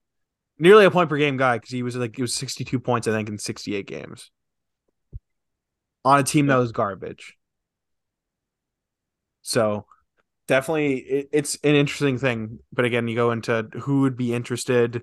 nearly 0.59 0.85
a 0.85 0.91
point 0.91 1.09
per 1.09 1.17
game 1.17 1.37
guy 1.37 1.57
because 1.57 1.71
he 1.71 1.83
was 1.83 1.97
like 1.97 2.19
it 2.19 2.23
was 2.23 2.35
sixty 2.35 2.65
two 2.65 2.79
points 2.79 3.09
I 3.09 3.13
think 3.13 3.29
in 3.29 3.39
sixty 3.39 3.75
eight 3.75 3.87
games 3.87 4.31
on 6.05 6.19
a 6.19 6.23
team 6.23 6.47
that 6.47 6.57
was 6.57 6.73
garbage. 6.73 7.37
So 9.43 9.87
definitely 10.47 10.99
it, 10.99 11.29
it's 11.33 11.59
an 11.63 11.75
interesting 11.75 12.19
thing. 12.19 12.59
But 12.73 12.85
again, 12.85 13.09
you 13.09 13.17
go 13.17 13.31
into 13.31 13.69
who 13.81 14.03
would 14.03 14.17
be 14.17 14.35
interested, 14.35 15.03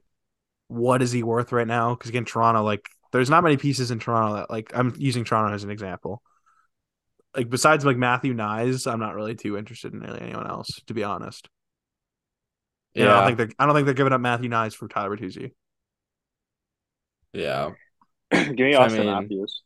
what 0.67 1.01
is 1.01 1.11
he 1.11 1.23
worth 1.23 1.51
right 1.51 1.67
now? 1.67 1.95
Because 1.95 2.09
again, 2.09 2.25
Toronto, 2.25 2.63
like 2.63 2.87
there's 3.11 3.29
not 3.29 3.43
many 3.43 3.57
pieces 3.57 3.91
in 3.91 3.99
Toronto 3.99 4.37
that 4.37 4.49
like 4.49 4.71
I'm 4.75 4.93
using 4.97 5.23
Toronto 5.23 5.53
as 5.53 5.63
an 5.63 5.71
example. 5.71 6.21
Like 7.35 7.49
besides 7.49 7.85
like 7.85 7.97
Matthew 7.97 8.33
Knies, 8.33 8.91
I'm 8.91 8.99
not 8.99 9.15
really 9.15 9.35
too 9.35 9.57
interested 9.57 9.93
in 9.93 10.03
anyone 10.05 10.47
else, 10.47 10.67
to 10.87 10.93
be 10.93 11.03
honest. 11.03 11.49
Yeah, 12.93 13.13
I 13.13 13.19
don't 13.19 13.25
think 13.27 13.37
they're 13.37 13.49
I 13.59 13.65
don't 13.65 13.75
think 13.75 13.85
they're 13.85 13.93
giving 13.93 14.13
up 14.13 14.21
Matthew 14.21 14.49
Knies 14.49 14.73
for 14.73 14.87
Tyler 14.87 15.15
Bertuzzi. 15.15 15.51
Yeah. 17.31 17.71
Give 18.31 18.57
me 18.57 18.73
Auston 18.73 18.79
I 18.79 18.97
mean, 18.97 19.05
Matthews. 19.05 19.61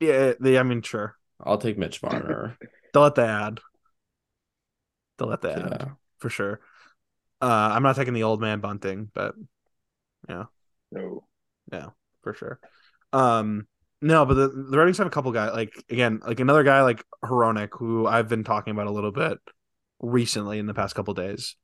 Yeah, 0.00 0.34
they 0.38 0.58
I 0.58 0.62
mean 0.62 0.82
sure. 0.82 1.16
I'll 1.42 1.58
take 1.58 1.78
Mitch 1.78 2.02
Marner. 2.02 2.56
They'll 2.92 3.02
let 3.02 3.14
the 3.14 3.26
ad. 3.26 3.60
They'll 5.18 5.28
let 5.28 5.42
the 5.42 5.52
ad 5.52 5.90
for 6.18 6.30
sure. 6.30 6.60
Uh 7.40 7.70
I'm 7.72 7.82
not 7.82 7.96
taking 7.96 8.14
the 8.14 8.22
old 8.22 8.40
man 8.40 8.60
bunting, 8.60 9.10
but 9.14 9.34
yeah. 10.28 10.44
No. 10.90 11.24
Yeah, 11.72 11.90
for 12.22 12.34
sure. 12.34 12.58
Um 13.12 13.66
no, 14.02 14.26
but 14.26 14.34
the, 14.34 14.48
the 14.48 14.76
Red 14.76 14.84
Wings 14.84 14.98
have 14.98 15.06
a 15.06 15.10
couple 15.10 15.32
guys 15.32 15.52
like 15.52 15.72
again, 15.88 16.20
like 16.26 16.40
another 16.40 16.62
guy 16.62 16.82
like 16.82 17.02
Hronek, 17.24 17.70
who 17.72 18.06
I've 18.06 18.28
been 18.28 18.44
talking 18.44 18.72
about 18.72 18.86
a 18.86 18.92
little 18.92 19.12
bit 19.12 19.38
recently 20.00 20.58
in 20.58 20.66
the 20.66 20.74
past 20.74 20.94
couple 20.94 21.14
days. 21.14 21.56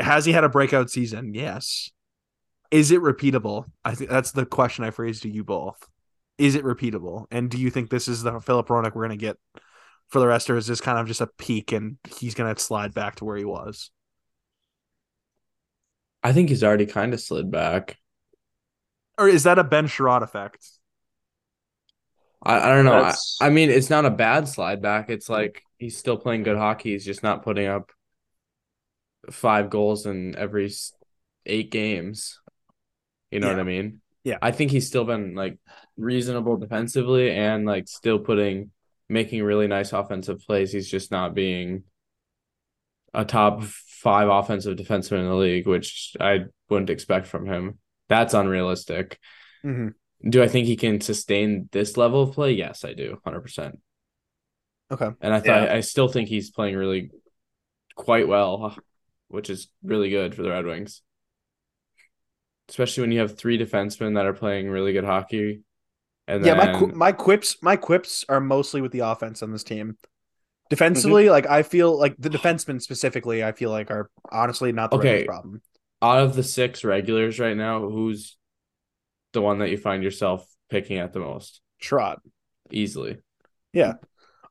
Has 0.00 0.24
he 0.24 0.32
had 0.32 0.44
a 0.44 0.48
breakout 0.48 0.90
season? 0.90 1.34
Yes. 1.34 1.90
Is 2.70 2.90
it 2.90 3.00
repeatable? 3.00 3.66
I 3.84 3.94
think 3.94 4.10
that's 4.10 4.32
the 4.32 4.44
question 4.44 4.84
I 4.84 4.90
phrased 4.90 5.22
to 5.22 5.30
you 5.30 5.44
both. 5.44 5.88
Is 6.38 6.54
it 6.54 6.64
repeatable? 6.64 7.26
And 7.30 7.50
do 7.50 7.58
you 7.58 7.70
think 7.70 7.90
this 7.90 8.08
is 8.08 8.22
the 8.22 8.40
Filip 8.40 8.68
Hronek 8.68 8.94
we're 8.94 9.04
gonna 9.04 9.16
get 9.16 9.36
for 10.08 10.18
the 10.18 10.26
rest, 10.26 10.50
or 10.50 10.56
is 10.56 10.66
this 10.66 10.80
kind 10.80 10.98
of 10.98 11.06
just 11.06 11.20
a 11.20 11.26
peak 11.26 11.72
and 11.72 11.98
he's 12.16 12.34
gonna 12.34 12.58
slide 12.58 12.94
back 12.94 13.16
to 13.16 13.24
where 13.24 13.36
he 13.36 13.44
was? 13.44 13.90
I 16.22 16.32
think 16.32 16.48
he's 16.48 16.64
already 16.64 16.86
kind 16.86 17.12
of 17.12 17.20
slid 17.20 17.50
back. 17.50 17.98
Or 19.18 19.28
is 19.28 19.44
that 19.44 19.58
a 19.58 19.64
Ben 19.64 19.86
Chiarot 19.86 20.22
effect? 20.22 20.66
I, 22.42 22.58
I 22.58 22.74
don't 22.74 22.84
know. 22.84 22.94
I, 22.94 23.14
I, 23.40 23.50
mean, 23.50 23.70
it's 23.70 23.90
not 23.90 24.04
a 24.04 24.10
bad 24.10 24.48
slide 24.48 24.82
back. 24.82 25.10
It's 25.10 25.26
hmm. 25.28 25.34
like 25.34 25.62
he's 25.78 25.96
still 25.96 26.16
playing 26.16 26.42
good 26.42 26.56
hockey. 26.56 26.92
He's 26.92 27.04
just 27.04 27.22
not 27.22 27.42
putting 27.42 27.66
up 27.66 27.92
five 29.30 29.70
goals 29.70 30.06
in 30.06 30.36
every 30.36 30.72
eight 31.46 31.70
games. 31.70 32.40
You 33.30 33.40
know 33.40 33.48
yeah. 33.48 33.54
what 33.54 33.60
I 33.60 33.64
mean? 33.64 34.00
Yeah. 34.24 34.38
I 34.40 34.50
think 34.50 34.70
he's 34.70 34.86
still 34.86 35.04
been 35.04 35.34
like 35.34 35.58
reasonable 35.96 36.56
defensively 36.56 37.30
and 37.30 37.66
like 37.66 37.88
still 37.88 38.18
putting 38.18 38.70
making 39.08 39.42
really 39.42 39.66
nice 39.66 39.92
offensive 39.92 40.40
plays. 40.40 40.72
He's 40.72 40.90
just 40.90 41.10
not 41.10 41.34
being 41.34 41.84
a 43.12 43.24
top 43.24 43.62
five 43.62 44.28
offensive 44.28 44.76
defenseman 44.76 45.20
in 45.20 45.28
the 45.28 45.34
league, 45.34 45.66
which 45.66 46.16
I 46.20 46.46
wouldn't 46.68 46.90
expect 46.90 47.26
from 47.26 47.46
him. 47.46 47.78
That's 48.08 48.34
unrealistic. 48.34 49.18
Mm-hmm. 49.64 50.28
Do 50.28 50.42
I 50.42 50.48
think 50.48 50.66
he 50.66 50.76
can 50.76 51.00
sustain 51.00 51.68
this 51.72 51.96
level 51.96 52.22
of 52.22 52.32
play? 52.32 52.52
Yes, 52.52 52.84
I 52.84 52.94
do, 52.94 53.18
hundred 53.24 53.42
percent. 53.42 53.78
Okay. 54.90 55.10
And 55.20 55.34
I 55.34 55.40
thought 55.40 55.68
yeah. 55.68 55.74
I 55.74 55.80
still 55.80 56.08
think 56.08 56.28
he's 56.28 56.50
playing 56.50 56.76
really 56.76 57.10
quite 57.94 58.28
well, 58.28 58.76
which 59.28 59.50
is 59.50 59.68
really 59.82 60.10
good 60.10 60.34
for 60.34 60.42
the 60.42 60.50
Red 60.50 60.66
Wings. 60.66 61.02
Especially 62.68 63.02
when 63.02 63.12
you 63.12 63.20
have 63.20 63.36
three 63.36 63.58
defensemen 63.58 64.14
that 64.14 64.26
are 64.26 64.32
playing 64.32 64.70
really 64.70 64.92
good 64.92 65.04
hockey. 65.04 65.60
And 66.26 66.44
yeah, 66.44 66.54
my 66.54 66.86
my 66.86 67.12
quips 67.12 67.56
my 67.62 67.76
quips 67.76 68.24
are 68.28 68.40
mostly 68.40 68.80
with 68.80 68.92
the 68.92 69.00
offense 69.00 69.42
on 69.42 69.52
this 69.52 69.64
team. 69.64 69.98
Defensively, 70.70 71.24
mm-hmm. 71.24 71.32
like 71.32 71.46
I 71.46 71.62
feel 71.62 71.98
like 71.98 72.16
the 72.18 72.30
defensemen 72.30 72.80
specifically, 72.80 73.44
I 73.44 73.52
feel 73.52 73.70
like 73.70 73.90
are 73.90 74.10
honestly 74.32 74.72
not 74.72 74.90
the 74.90 74.96
okay. 74.96 75.24
problem. 75.24 75.60
Out 76.00 76.20
of 76.20 76.34
the 76.34 76.42
six 76.42 76.84
regulars 76.84 77.38
right 77.38 77.56
now, 77.56 77.80
who's 77.80 78.36
the 79.32 79.42
one 79.42 79.58
that 79.58 79.70
you 79.70 79.76
find 79.76 80.02
yourself 80.02 80.46
picking 80.70 80.98
at 80.98 81.12
the 81.12 81.20
most? 81.20 81.60
Trot. 81.80 82.20
Easily. 82.70 83.18
Yeah. 83.72 83.94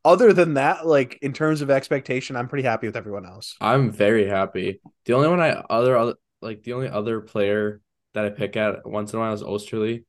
Other 0.05 0.33
than 0.33 0.55
that, 0.55 0.86
like 0.86 1.17
in 1.21 1.33
terms 1.33 1.62
of 1.62 1.71
expectation, 1.71 2.36
I'm 2.36 2.47
pretty 2.47 2.67
happy 2.67 2.88
with 2.88 2.97
everyone 2.97 3.25
else. 3.25 3.55
I'm 3.59 3.89
very 3.89 4.27
happy. 4.27 4.81
The 5.05 5.13
only 5.13 5.29
one 5.29 5.39
I 5.39 5.51
other, 5.69 5.97
other 5.97 6.15
like 6.41 6.63
the 6.63 6.73
only 6.73 6.89
other 6.89 7.21
player 7.21 7.81
that 8.13 8.25
I 8.25 8.29
pick 8.29 8.55
at 8.57 8.86
once 8.86 9.13
in 9.13 9.19
a 9.19 9.21
while 9.21 9.33
is 9.33 9.41
Oesterle. 9.41 10.03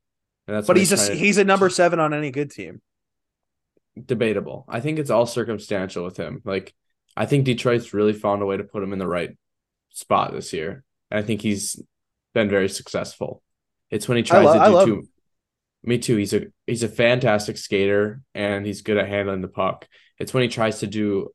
But 0.47 0.77
he's 0.77 0.91
a 0.91 0.97
to... 0.97 1.15
he's 1.15 1.37
a 1.37 1.43
number 1.43 1.69
seven 1.69 1.99
on 1.99 2.13
any 2.13 2.31
good 2.31 2.51
team. 2.51 2.81
Debatable. 4.03 4.65
I 4.67 4.79
think 4.79 4.99
it's 4.99 5.09
all 5.09 5.25
circumstantial 5.25 6.03
with 6.03 6.17
him. 6.17 6.41
Like 6.45 6.73
I 7.15 7.25
think 7.25 7.45
Detroit's 7.45 7.93
really 7.93 8.13
found 8.13 8.41
a 8.41 8.45
way 8.45 8.57
to 8.57 8.63
put 8.63 8.83
him 8.83 8.93
in 8.93 8.99
the 8.99 9.07
right 9.07 9.35
spot 9.89 10.33
this 10.33 10.53
year. 10.53 10.83
And 11.09 11.19
I 11.19 11.23
think 11.23 11.41
he's 11.41 11.81
been 12.33 12.49
very 12.49 12.69
successful. 12.69 13.41
It's 13.89 14.07
when 14.07 14.17
he 14.17 14.23
tries 14.23 14.51
to 14.53 14.65
do 14.65 14.85
too. 14.85 14.99
Him. 14.99 15.09
Me 15.83 15.97
too. 15.97 16.17
He's 16.17 16.33
a 16.33 16.47
he's 16.67 16.83
a 16.83 16.89
fantastic 16.89 17.57
skater 17.57 18.21
and 18.33 18.65
he's 18.65 18.81
good 18.81 18.97
at 18.97 19.07
handling 19.07 19.41
the 19.41 19.47
puck. 19.47 19.87
It's 20.19 20.33
when 20.33 20.43
he 20.43 20.49
tries 20.49 20.79
to 20.79 20.87
do 20.87 21.29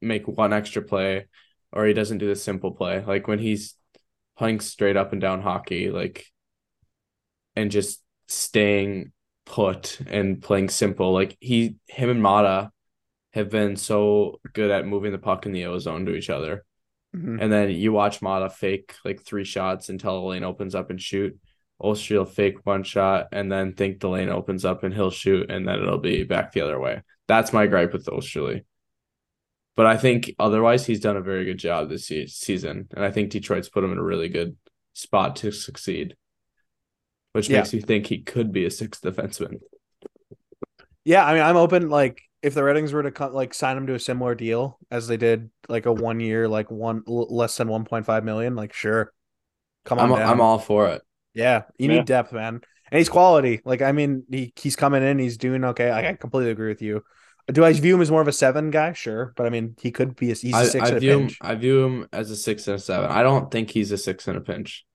make 0.00 0.28
one 0.28 0.52
extra 0.52 0.82
play 0.82 1.26
or 1.72 1.86
he 1.86 1.94
doesn't 1.94 2.18
do 2.18 2.28
the 2.28 2.36
simple 2.36 2.72
play. 2.72 3.02
Like 3.04 3.26
when 3.26 3.38
he's 3.38 3.74
playing 4.36 4.60
straight 4.60 4.96
up 4.96 5.12
and 5.12 5.20
down 5.20 5.42
hockey, 5.42 5.90
like 5.90 6.26
and 7.56 7.70
just 7.70 8.03
staying 8.28 9.12
put 9.46 10.00
and 10.06 10.42
playing 10.42 10.68
simple. 10.68 11.12
Like 11.12 11.36
he 11.40 11.76
him 11.86 12.10
and 12.10 12.22
Maatta 12.22 12.70
have 13.32 13.50
been 13.50 13.76
so 13.76 14.40
good 14.52 14.70
at 14.70 14.86
moving 14.86 15.12
the 15.12 15.18
puck 15.18 15.46
in 15.46 15.52
the 15.52 15.66
O 15.66 15.78
zone 15.78 16.06
to 16.06 16.14
each 16.14 16.30
other. 16.30 16.64
Mm-hmm. 17.14 17.40
And 17.40 17.52
then 17.52 17.70
you 17.70 17.92
watch 17.92 18.20
Maatta 18.20 18.50
fake 18.50 18.94
like 19.04 19.22
three 19.22 19.44
shots 19.44 19.88
until 19.88 20.20
the 20.20 20.26
lane 20.26 20.44
opens 20.44 20.74
up 20.74 20.90
and 20.90 21.00
shoot. 21.00 21.38
Oesterle 21.82 22.18
will 22.18 22.24
fake 22.24 22.64
one 22.64 22.84
shot 22.84 23.28
and 23.32 23.50
then 23.50 23.74
think 23.74 24.00
the 24.00 24.08
lane 24.08 24.28
opens 24.28 24.64
up 24.64 24.84
and 24.84 24.94
he'll 24.94 25.10
shoot 25.10 25.50
and 25.50 25.66
then 25.66 25.80
it'll 25.80 25.98
be 25.98 26.22
back 26.24 26.52
the 26.52 26.60
other 26.60 26.78
way. 26.78 27.02
That's 27.26 27.52
my 27.52 27.66
gripe 27.66 27.92
with 27.92 28.06
Oesterle. 28.06 28.64
But 29.76 29.86
I 29.86 29.96
think 29.96 30.32
otherwise 30.38 30.86
he's 30.86 31.00
done 31.00 31.16
a 31.16 31.22
very 31.22 31.44
good 31.44 31.58
job 31.58 31.88
this 31.88 32.06
season. 32.06 32.88
And 32.94 33.04
I 33.04 33.10
think 33.10 33.30
Detroit's 33.30 33.68
put 33.68 33.82
him 33.82 33.92
in 33.92 33.98
a 33.98 34.04
really 34.04 34.28
good 34.28 34.56
spot 34.92 35.36
to 35.36 35.50
succeed, 35.50 36.16
which 37.34 37.48
yeah. 37.48 37.58
makes 37.58 37.74
you 37.74 37.80
think 37.80 38.06
he 38.06 38.18
could 38.18 38.52
be 38.52 38.64
a 38.64 38.70
sixth 38.70 39.02
defenseman. 39.02 39.58
Yeah, 41.04 41.26
I 41.26 41.34
mean, 41.34 41.42
I'm 41.42 41.56
open. 41.56 41.90
Like, 41.90 42.22
if 42.42 42.54
the 42.54 42.62
Red 42.62 42.76
Wings 42.76 42.92
were 42.92 43.02
to 43.02 43.10
come, 43.10 43.32
like 43.32 43.52
sign 43.52 43.76
him 43.76 43.88
to 43.88 43.94
a 43.94 43.98
similar 43.98 44.36
deal 44.36 44.78
as 44.88 45.08
they 45.08 45.16
did, 45.16 45.50
like 45.68 45.86
a 45.86 45.92
one 45.92 46.20
year, 46.20 46.48
like 46.48 46.70
one 46.70 47.02
less 47.06 47.56
than 47.56 47.68
1.5 47.68 48.22
million, 48.22 48.54
like 48.54 48.72
sure, 48.72 49.12
come 49.84 49.98
on. 49.98 50.12
I'm, 50.12 50.30
I'm 50.30 50.40
all 50.40 50.60
for 50.60 50.88
it. 50.88 51.02
Yeah, 51.34 51.62
you 51.76 51.88
yeah. 51.88 51.96
need 51.96 52.06
depth, 52.06 52.32
man. 52.32 52.60
And 52.90 52.98
he's 52.98 53.08
quality. 53.08 53.60
Like 53.64 53.82
I 53.82 53.90
mean, 53.90 54.24
he 54.30 54.52
he's 54.54 54.76
coming 54.76 55.02
in, 55.02 55.18
he's 55.18 55.36
doing 55.36 55.64
okay. 55.64 55.90
Like, 55.90 56.04
I 56.04 56.12
completely 56.12 56.52
agree 56.52 56.68
with 56.68 56.82
you. 56.82 57.02
Do 57.48 57.64
I 57.64 57.72
view 57.72 57.96
him 57.96 58.00
as 58.00 58.10
more 58.10 58.22
of 58.22 58.28
a 58.28 58.32
seven 58.32 58.70
guy? 58.70 58.92
Sure, 58.92 59.32
but 59.36 59.44
I 59.44 59.50
mean, 59.50 59.74
he 59.80 59.90
could 59.90 60.14
be 60.14 60.30
a 60.30 60.34
he's 60.34 60.54
a 60.54 60.58
I, 60.58 60.64
six. 60.64 60.90
I, 60.90 60.98
view 61.00 61.18
him. 61.18 61.30
I 61.40 61.56
view 61.56 61.84
him 61.84 62.08
as 62.12 62.30
a 62.30 62.36
six 62.36 62.68
and 62.68 62.76
a 62.76 62.78
seven. 62.78 63.10
I 63.10 63.24
don't 63.24 63.50
think 63.50 63.70
he's 63.70 63.90
a 63.90 63.98
six 63.98 64.28
and 64.28 64.36
a 64.36 64.40
pinch. 64.40 64.86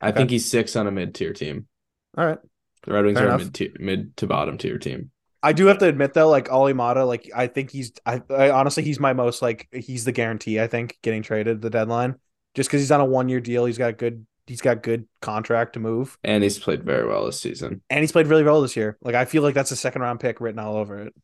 I 0.00 0.08
okay. 0.08 0.18
think 0.18 0.30
he's 0.30 0.48
six 0.50 0.76
on 0.76 0.86
a 0.86 0.90
mid 0.90 1.14
tier 1.14 1.32
team. 1.32 1.66
All 2.16 2.26
right. 2.26 2.38
The 2.84 2.92
Red 2.92 3.04
Wings 3.04 3.18
Fair 3.18 3.30
are 3.30 3.38
mid 3.38 3.76
mid 3.80 4.16
to 4.18 4.26
bottom 4.26 4.58
tier 4.58 4.78
team. 4.78 5.10
I 5.42 5.52
do 5.52 5.66
have 5.66 5.78
to 5.78 5.86
admit 5.86 6.14
though, 6.14 6.28
like 6.28 6.50
Olli 6.50 6.72
Maatta, 6.72 7.04
like 7.04 7.30
I 7.34 7.46
think 7.46 7.70
he's 7.70 7.92
I, 8.04 8.22
I, 8.30 8.50
honestly 8.50 8.82
he's 8.82 8.98
my 8.98 9.12
most 9.12 9.42
like 9.42 9.68
he's 9.72 10.04
the 10.04 10.12
guarantee, 10.12 10.60
I 10.60 10.66
think, 10.66 10.98
getting 11.02 11.22
traded 11.22 11.60
the 11.60 11.70
deadline. 11.70 12.16
Just 12.54 12.68
because 12.68 12.80
he's 12.80 12.90
on 12.90 13.00
a 13.00 13.04
one 13.04 13.28
year 13.28 13.40
deal, 13.40 13.64
he's 13.64 13.78
got 13.78 13.98
good 13.98 14.26
he's 14.46 14.60
got 14.60 14.82
good 14.82 15.06
contract 15.20 15.74
to 15.74 15.80
move. 15.80 16.18
And 16.24 16.42
he's 16.42 16.58
played 16.58 16.82
very 16.82 17.06
well 17.06 17.26
this 17.26 17.40
season. 17.40 17.82
And 17.90 18.00
he's 18.00 18.10
played 18.10 18.26
really 18.26 18.42
well 18.42 18.62
this 18.62 18.76
year. 18.76 18.98
Like 19.00 19.14
I 19.14 19.26
feel 19.26 19.42
like 19.42 19.54
that's 19.54 19.70
a 19.70 19.76
second 19.76 20.02
round 20.02 20.18
pick 20.18 20.40
written 20.40 20.58
all 20.58 20.76
over 20.76 21.02
it. 21.02 21.14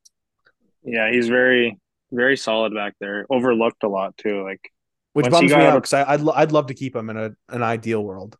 Yeah, 0.84 1.10
he's 1.10 1.28
very 1.28 1.78
very 2.12 2.36
solid 2.36 2.72
back 2.72 2.94
there. 3.00 3.26
Overlooked 3.30 3.82
a 3.82 3.88
lot 3.88 4.16
too. 4.16 4.44
Like 4.44 4.70
which 5.12 5.28
bums 5.28 5.50
me 5.50 5.56
out 5.56 5.82
because 5.82 5.92
I'd 5.92 6.28
I'd 6.28 6.52
love 6.52 6.68
to 6.68 6.74
keep 6.74 6.94
him 6.94 7.10
in 7.10 7.16
a 7.16 7.32
an 7.48 7.62
ideal 7.62 8.04
world. 8.04 8.36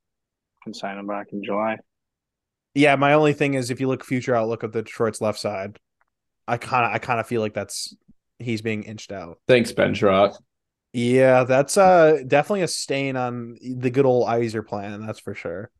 And 0.67 0.75
sign 0.75 0.99
him 0.99 1.07
back 1.07 1.29
in 1.33 1.43
July. 1.45 1.79
Yeah, 2.75 2.97
my 2.97 3.12
only 3.12 3.33
thing 3.33 3.55
is 3.55 3.71
if 3.71 3.81
you 3.81 3.89
look 3.89 4.05
future 4.05 4.35
outlook 4.35 4.62
of 4.62 4.73
the 4.73 4.83
Detroit's 4.83 5.21
left 5.21 5.39
side, 5.39 5.79
I 6.49 6.57
kind 6.57 6.85
of 6.85 6.93
I 6.93 6.99
kind 6.99 7.21
of 7.21 7.27
feel 7.27 7.41
like 7.41 7.55
that's 7.55 7.95
he's 8.39 8.62
being 8.62 8.83
inched 8.83 9.12
out. 9.12 9.39
Thanks, 9.47 9.73
Ben 9.73 9.95
Chiarot. 9.95 10.37
Yeah, 10.93 11.45
that's 11.45 11.77
uh 11.77 12.23
definitely 12.27 12.62
a 12.62 12.69
stain 12.69 13.17
on 13.17 13.57
the 13.61 13.91
good 13.91 14.07
old 14.07 14.29
Yzer 14.29 14.67
plan. 14.67 15.07
That's 15.07 15.21
for 15.21 15.35
sure. 15.35 15.71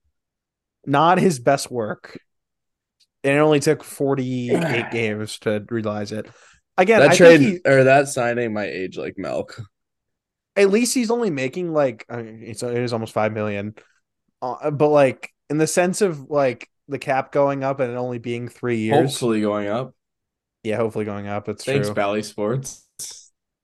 Not 0.87 1.19
his 1.19 1.39
best 1.39 1.71
work. 1.71 2.19
And 3.23 3.37
it 3.37 3.41
only 3.41 3.61
took 3.61 3.83
48 3.83 4.91
games 4.93 5.39
to 5.41 5.65
realize 5.71 6.13
it. 6.13 6.29
Again, 6.77 7.01
that 7.01 7.13
I 7.13 7.17
trade 7.17 7.41
he, 7.41 7.61
or 7.65 7.85
that 7.85 8.09
signing 8.09 8.53
might 8.53 8.71
age 8.71 8.99
like 8.99 9.15
milk. 9.17 9.61
At 10.57 10.71
least 10.71 10.95
he's 10.95 11.11
only 11.11 11.31
making 11.31 11.73
like 11.73 12.05
I 12.09 12.23
mean, 12.23 12.43
it's 12.45 12.63
it 12.63 12.77
is 12.77 12.93
almost 12.93 13.13
five 13.13 13.33
million, 13.33 13.75
uh, 14.53 14.71
but 14.71 14.89
like 14.89 15.33
in 15.51 15.59
the 15.59 15.67
sense 15.67 16.01
of 16.01 16.31
like 16.31 16.69
the 16.89 16.99
cap 16.99 17.33
going 17.33 17.65
up 17.65 17.81
and 17.81 17.93
it 17.93 17.97
only 17.97 18.19
being 18.19 18.49
three 18.49 18.79
years, 18.79 19.13
hopefully 19.13 19.41
going 19.41 19.69
up. 19.69 19.95
Yeah, 20.63 20.77
hopefully 20.77 21.05
going 21.05 21.27
up. 21.27 21.49
It's 21.49 21.65
thanks, 21.65 21.89
true. 21.89 21.95
Bally 21.95 22.23
Sports. 22.23 22.87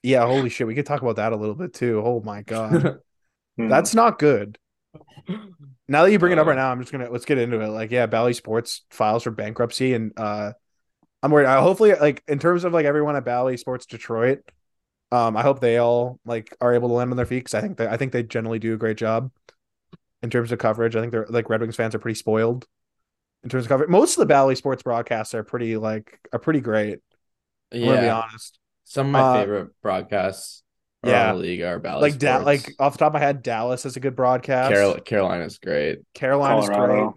Yeah, 0.03 0.27
holy 0.27 0.49
shit, 0.49 0.67
we 0.67 0.75
could 0.75 0.87
talk 0.87 1.03
about 1.03 1.17
that 1.17 1.33
a 1.33 1.37
little 1.37 1.55
bit 1.55 1.75
too. 1.75 2.03
Oh 2.05 2.21
my 2.25 2.43
god, 2.43 3.01
hmm. 3.57 3.69
that's 3.69 3.95
not 3.95 4.19
good. 4.19 4.59
Now 5.89 6.05
that 6.05 6.13
you 6.13 6.19
bring 6.19 6.33
it 6.33 6.39
up 6.39 6.47
right 6.47 6.59
uh. 6.59 6.63
now, 6.63 6.73
I'm 6.73 6.81
just 6.81 6.93
gonna 6.93 7.11
let's 7.11 7.25
get 7.25 7.39
into 7.39 7.61
it. 7.61 7.69
Like, 7.69 7.91
yeah, 7.91 8.07
Bally 8.07 8.33
Sports 8.33 8.83
files 8.91 9.25
for 9.25 9.31
bankruptcy, 9.31 9.95
and 9.95 10.13
uh 10.17 10.53
I'm 11.23 11.31
worried. 11.31 11.47
I 11.47 11.61
hopefully, 11.61 11.95
like 11.95 12.23
in 12.29 12.39
terms 12.39 12.65
of 12.65 12.73
like 12.73 12.87
everyone 12.87 13.17
at 13.17 13.25
Bally 13.25 13.57
Sports 13.57 13.87
Detroit, 13.87 14.41
um, 15.13 15.37
I 15.37 15.43
hope 15.43 15.61
they 15.61 15.77
all 15.77 16.19
like 16.25 16.57
are 16.61 16.73
able 16.73 16.89
to 16.89 16.95
land 16.95 17.11
on 17.11 17.17
their 17.17 17.27
feet 17.27 17.41
because 17.41 17.55
I 17.55 17.61
think 17.61 17.77
they, 17.77 17.87
I 17.87 17.97
think 17.97 18.13
they 18.13 18.23
generally 18.23 18.59
do 18.59 18.73
a 18.73 18.79
great 18.79 18.97
job 18.97 19.31
in 20.23 20.31
terms 20.31 20.53
of 20.53 20.59
coverage. 20.59 20.97
I 20.97 21.01
think 21.01 21.13
they're 21.13 21.27
like 21.29 21.49
Red 21.49 21.61
Wings 21.61 21.77
fans 21.77 21.95
are 21.95 21.99
pretty 21.99 22.19
spoiled 22.19 22.67
in 23.43 23.51
terms 23.51 23.65
of 23.65 23.69
coverage. 23.69 23.91
Most 23.91 24.17
of 24.17 24.21
the 24.21 24.27
Bally 24.27 24.55
Sports 24.55 24.83
broadcasts 24.83 25.35
are 25.35 25.45
pretty 25.45 25.77
like 25.77 26.19
are 26.33 26.39
pretty 26.39 26.61
great. 26.61 26.99
I'm 27.73 27.81
yeah, 27.81 27.95
to 27.95 28.01
be 28.01 28.09
honest. 28.09 28.59
Some 28.85 29.07
of 29.07 29.13
my 29.13 29.21
uh, 29.21 29.35
favorite 29.35 29.71
broadcasts 29.83 30.63
yeah. 31.05 31.33
league 31.33 31.63
are 31.63 31.79
Bally 31.79 32.03
like 32.03 32.19
da- 32.19 32.39
like 32.39 32.75
off 32.79 32.93
the 32.93 32.99
top 32.99 33.09
of 33.09 33.15
my 33.15 33.21
head, 33.21 33.43
Dallas 33.43 33.87
is 33.87 33.97
a 33.97 34.01
good 34.01 34.17
broadcast. 34.17 34.73
Carol- 34.73 35.01
Carolina's 35.01 35.59
great. 35.59 36.01
Carolina's 36.15 36.69
Colorado. 36.69 37.05
great. 37.11 37.15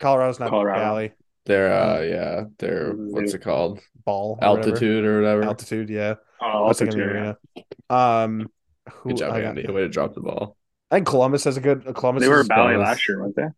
Colorado's 0.00 0.40
not 0.40 0.50
Colorado. 0.50 0.80
Bally. 0.80 1.12
They're 1.44 1.72
uh 1.72 2.00
yeah, 2.02 2.44
they're 2.58 2.92
what's 2.92 3.34
it 3.34 3.42
called? 3.42 3.80
Ball 4.04 4.38
or 4.40 4.44
altitude 4.44 5.04
whatever. 5.04 5.18
or 5.18 5.22
whatever. 5.22 5.42
Altitude, 5.44 5.90
yeah. 5.90 6.14
Oh, 6.40 6.68
altitude, 6.68 7.36
yeah. 7.56 7.62
Um 7.90 8.48
who, 8.90 9.10
good 9.10 9.18
job, 9.18 9.36
Andy. 9.36 9.66
Way 9.66 9.82
to 9.82 9.88
drop 9.88 10.14
the 10.14 10.20
ball. 10.20 10.56
I 10.92 10.96
think 10.96 11.06
Columbus 11.06 11.44
has 11.44 11.56
a 11.56 11.60
good 11.60 11.84
Columbus. 11.94 12.22
They 12.22 12.28
were 12.28 12.44
Bally 12.44 12.76
last 12.76 13.08
year, 13.08 13.18
weren't 13.18 13.34
they? 13.34 13.48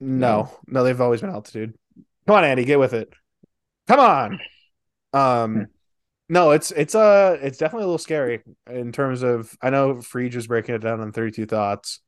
No, 0.00 0.50
no, 0.66 0.82
they've 0.82 1.00
always 1.00 1.20
been 1.20 1.28
altitude. 1.30 1.74
Come 2.26 2.36
on, 2.36 2.44
Andy, 2.44 2.64
get 2.64 2.78
with 2.78 2.94
it. 2.94 3.12
Come 3.86 4.00
on. 4.00 4.40
Um 5.12 5.54
hmm. 5.54 5.62
no, 6.30 6.52
it's 6.52 6.70
it's 6.70 6.94
uh 6.94 7.36
it's 7.42 7.58
definitely 7.58 7.84
a 7.84 7.86
little 7.86 7.98
scary 7.98 8.42
in 8.68 8.92
terms 8.92 9.22
of 9.22 9.54
I 9.60 9.68
know 9.68 9.96
Frege 9.96 10.36
was 10.36 10.46
breaking 10.46 10.74
it 10.74 10.78
down 10.78 11.00
on 11.00 11.12
32 11.12 11.44
thoughts 11.44 12.00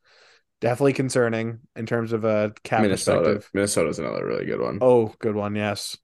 definitely 0.60 0.92
concerning 0.92 1.58
in 1.76 1.86
terms 1.86 2.12
of 2.12 2.24
a 2.24 2.52
cap 2.62 2.82
Minnesota. 2.82 3.20
perspective. 3.20 3.50
Minnesota's 3.54 3.98
another 3.98 4.24
really 4.24 4.46
good 4.46 4.60
one. 4.60 4.78
Oh, 4.80 5.14
good 5.18 5.34
one. 5.34 5.54
Yes. 5.54 5.96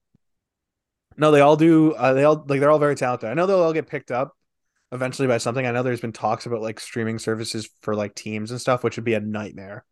No, 1.15 1.31
they 1.31 1.41
all 1.41 1.55
do. 1.55 1.93
Uh, 1.93 2.13
they 2.13 2.23
all 2.23 2.45
like 2.47 2.59
they're 2.59 2.69
all 2.69 2.79
very 2.79 2.95
talented. 2.95 3.29
I 3.29 3.33
know 3.33 3.47
they'll 3.47 3.61
all 3.61 3.73
get 3.73 3.87
picked 3.87 4.11
up 4.11 4.36
eventually 4.91 5.27
by 5.27 5.37
something. 5.37 5.65
I 5.65 5.71
know 5.71 5.83
there's 5.83 6.01
been 6.01 6.13
talks 6.13 6.45
about 6.45 6.61
like 6.61 6.79
streaming 6.79 7.19
services 7.19 7.69
for 7.81 7.95
like 7.95 8.15
teams 8.15 8.51
and 8.51 8.61
stuff, 8.61 8.83
which 8.83 8.95
would 8.97 9.05
be 9.05 9.13
a 9.13 9.19
nightmare. 9.19 9.85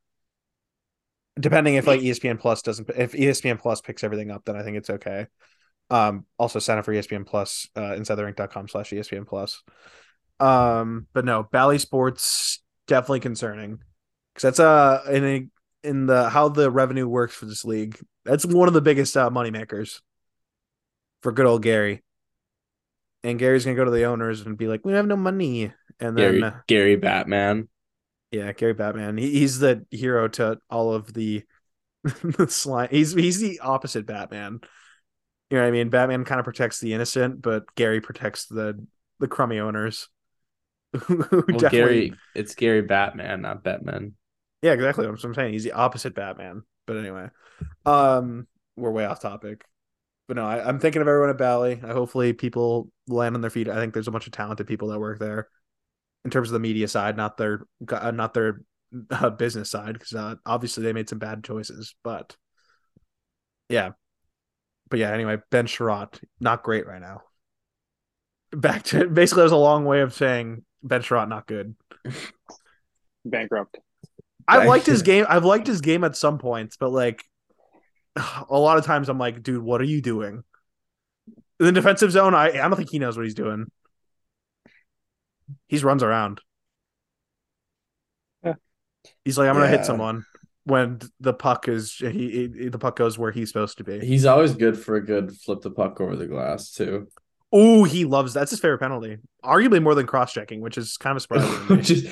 Depending 1.37 1.75
if 1.75 1.85
like 1.85 1.99
ESPN 1.99 2.39
Plus 2.39 2.61
doesn't, 2.61 2.89
if 2.95 3.11
ESPN 3.11 3.59
Plus 3.59 3.81
picks 3.81 4.03
everything 4.03 4.31
up, 4.31 4.45
then 4.45 4.55
I 4.55 4.63
think 4.63 4.77
it's 4.77 4.89
okay. 4.89 5.27
Um, 5.89 6.25
also 6.39 6.59
sign 6.59 6.77
up 6.77 6.85
for 6.85 6.93
ESPN 6.93 7.25
Plus, 7.25 7.67
uh, 7.75 7.91
insidetherink.com 7.91 8.69
slash 8.69 8.91
ESPN 8.91 9.27
Plus. 9.27 9.61
Um, 10.39 11.07
but 11.13 11.25
no, 11.25 11.43
Bally 11.43 11.77
Sports 11.77 12.63
definitely 12.87 13.19
concerning 13.19 13.79
because 14.33 14.43
that's 14.43 14.59
uh 14.59 15.01
in 15.11 15.25
a, 15.25 15.47
in 15.87 16.05
the 16.05 16.29
how 16.29 16.49
the 16.49 16.69
revenue 16.71 17.07
works 17.07 17.35
for 17.35 17.45
this 17.45 17.65
league. 17.65 17.99
That's 18.23 18.45
one 18.45 18.67
of 18.67 18.73
the 18.73 18.81
biggest 18.81 19.15
uh, 19.17 19.29
money 19.29 19.51
makers 19.51 20.01
for 21.21 21.31
good 21.31 21.45
old 21.45 21.63
Gary. 21.63 22.04
And 23.25 23.39
Gary's 23.39 23.65
gonna 23.65 23.75
go 23.75 23.85
to 23.85 23.91
the 23.91 24.05
owners 24.05 24.41
and 24.41 24.57
be 24.57 24.67
like, 24.67 24.85
"We 24.85 24.93
have 24.93 25.07
no 25.07 25.17
money." 25.17 25.73
And 25.99 26.17
then 26.17 26.39
Gary, 26.39 26.43
uh, 26.43 26.51
Gary 26.67 26.95
Batman, 26.95 27.69
yeah, 28.31 28.51
Gary 28.51 28.73
Batman. 28.73 29.17
He, 29.17 29.31
he's 29.39 29.59
the 29.59 29.85
hero 29.91 30.27
to 30.29 30.59
all 30.69 30.93
of 30.93 31.13
the 31.13 31.43
the 32.03 32.47
slime. 32.47 32.89
He's 32.91 33.13
he's 33.13 33.39
the 33.39 33.59
opposite 33.61 34.05
Batman. 34.05 34.59
You 35.49 35.57
know 35.57 35.63
what 35.63 35.67
I 35.67 35.71
mean? 35.71 35.89
Batman 35.89 36.25
kind 36.25 36.39
of 36.39 36.45
protects 36.45 36.79
the 36.79 36.93
innocent, 36.93 37.41
but 37.41 37.63
Gary 37.75 38.01
protects 38.01 38.47
the 38.47 38.85
the 39.19 39.27
crummy 39.27 39.59
owners. 39.59 40.09
well, 41.09 41.69
Gary, 41.69 42.13
it's 42.33 42.55
Gary 42.55 42.83
Bettman, 42.83 43.41
not 43.41 43.63
Batman. 43.63 44.13
Yeah, 44.61 44.73
exactly. 44.73 45.07
What 45.07 45.23
I'm 45.23 45.33
saying. 45.33 45.53
He's 45.53 45.63
the 45.63 45.73
opposite 45.73 46.15
Batman. 46.15 46.63
But 46.85 46.97
anyway, 46.97 47.29
um, 47.85 48.47
we're 48.75 48.91
way 48.91 49.05
off 49.05 49.21
topic. 49.21 49.63
But 50.27 50.37
no, 50.37 50.45
I, 50.45 50.67
am 50.67 50.79
thinking 50.79 51.01
of 51.01 51.07
everyone 51.07 51.29
at 51.29 51.37
Bally. 51.37 51.79
I 51.83 51.91
hopefully 51.91 52.33
people 52.33 52.89
land 53.07 53.35
on 53.35 53.41
their 53.41 53.51
feet. 53.51 53.69
I 53.69 53.75
think 53.75 53.93
there's 53.93 54.07
a 54.07 54.11
bunch 54.11 54.25
of 54.25 54.33
talented 54.33 54.65
people 54.65 54.87
that 54.87 54.99
work 54.99 55.19
there, 55.19 55.49
in 56.23 56.31
terms 56.31 56.49
of 56.49 56.53
the 56.53 56.59
media 56.59 56.87
side, 56.87 57.15
not 57.15 57.37
their 57.37 57.67
uh, 57.91 58.11
not 58.11 58.33
their 58.33 58.61
uh, 59.11 59.29
business 59.29 59.69
side, 59.69 59.93
because 59.93 60.13
uh, 60.13 60.35
obviously 60.45 60.83
they 60.83 60.93
made 60.93 61.09
some 61.09 61.19
bad 61.19 61.43
choices. 61.43 61.95
But 62.03 62.35
yeah, 63.69 63.91
but 64.89 64.99
yeah. 64.99 65.11
Anyway, 65.11 65.37
Ben 65.51 65.67
Chiarot, 65.67 66.19
not 66.39 66.63
great 66.63 66.87
right 66.87 67.01
now. 67.01 67.21
Back 68.51 68.83
to 68.85 69.07
basically, 69.09 69.41
that 69.41 69.45
was 69.45 69.51
a 69.51 69.57
long 69.57 69.85
way 69.85 70.01
of 70.01 70.13
saying 70.13 70.63
Ben 70.81 71.01
Chiarot, 71.01 71.29
not 71.29 71.45
good. 71.45 71.75
Bankrupt. 73.25 73.77
I've 74.47 74.67
liked 74.67 74.85
his 74.85 75.01
game. 75.01 75.25
I've 75.27 75.45
liked 75.45 75.65
his 75.65 75.81
game 75.81 76.03
at 76.03 76.15
some 76.15 76.37
points, 76.37 76.77
but 76.77 76.91
like 76.91 77.23
a 78.49 78.57
lot 78.57 78.77
of 78.77 78.85
times 78.85 79.09
I'm 79.09 79.19
like, 79.19 79.43
dude, 79.43 79.63
what 79.63 79.81
are 79.81 79.85
you 79.85 80.01
doing? 80.01 80.43
In 81.59 81.65
the 81.65 81.71
defensive 81.71 82.11
zone, 82.11 82.35
I, 82.35 82.49
I 82.49 82.67
don't 82.67 82.75
think 82.75 82.89
he 82.89 82.99
knows 82.99 83.17
what 83.17 83.23
he's 83.23 83.33
doing. 83.33 83.71
He 85.67 85.77
runs 85.79 86.03
around. 86.03 86.41
Yeah. 88.43 88.55
He's 89.23 89.37
like, 89.37 89.47
I'm 89.47 89.55
gonna 89.55 89.67
hit 89.67 89.85
someone 89.85 90.25
when 90.65 90.99
the 91.19 91.33
puck 91.33 91.67
is 91.67 91.95
he, 91.95 92.07
he, 92.07 92.69
the 92.69 92.79
puck 92.79 92.95
goes 92.95 93.17
where 93.17 93.31
he's 93.31 93.49
supposed 93.49 93.77
to 93.77 93.83
be. 93.83 93.99
He's 93.99 94.25
always 94.25 94.53
good 94.53 94.77
for 94.77 94.95
a 94.95 95.05
good 95.05 95.31
flip 95.31 95.61
the 95.61 95.71
puck 95.71 96.01
over 96.01 96.15
the 96.15 96.27
glass 96.27 96.71
too. 96.71 97.07
Oh, 97.51 97.83
he 97.83 98.03
loves 98.03 98.33
that's 98.33 98.51
his 98.51 98.59
favorite 98.59 98.79
penalty, 98.79 99.17
arguably 99.43 99.81
more 99.81 99.95
than 99.95 100.07
cross 100.07 100.33
checking, 100.33 100.61
which 100.61 100.77
is 100.77 100.97
kind 100.97 101.15
of 101.15 101.21
surprising. 101.21 101.49
which 101.77 101.91
is, 101.91 102.03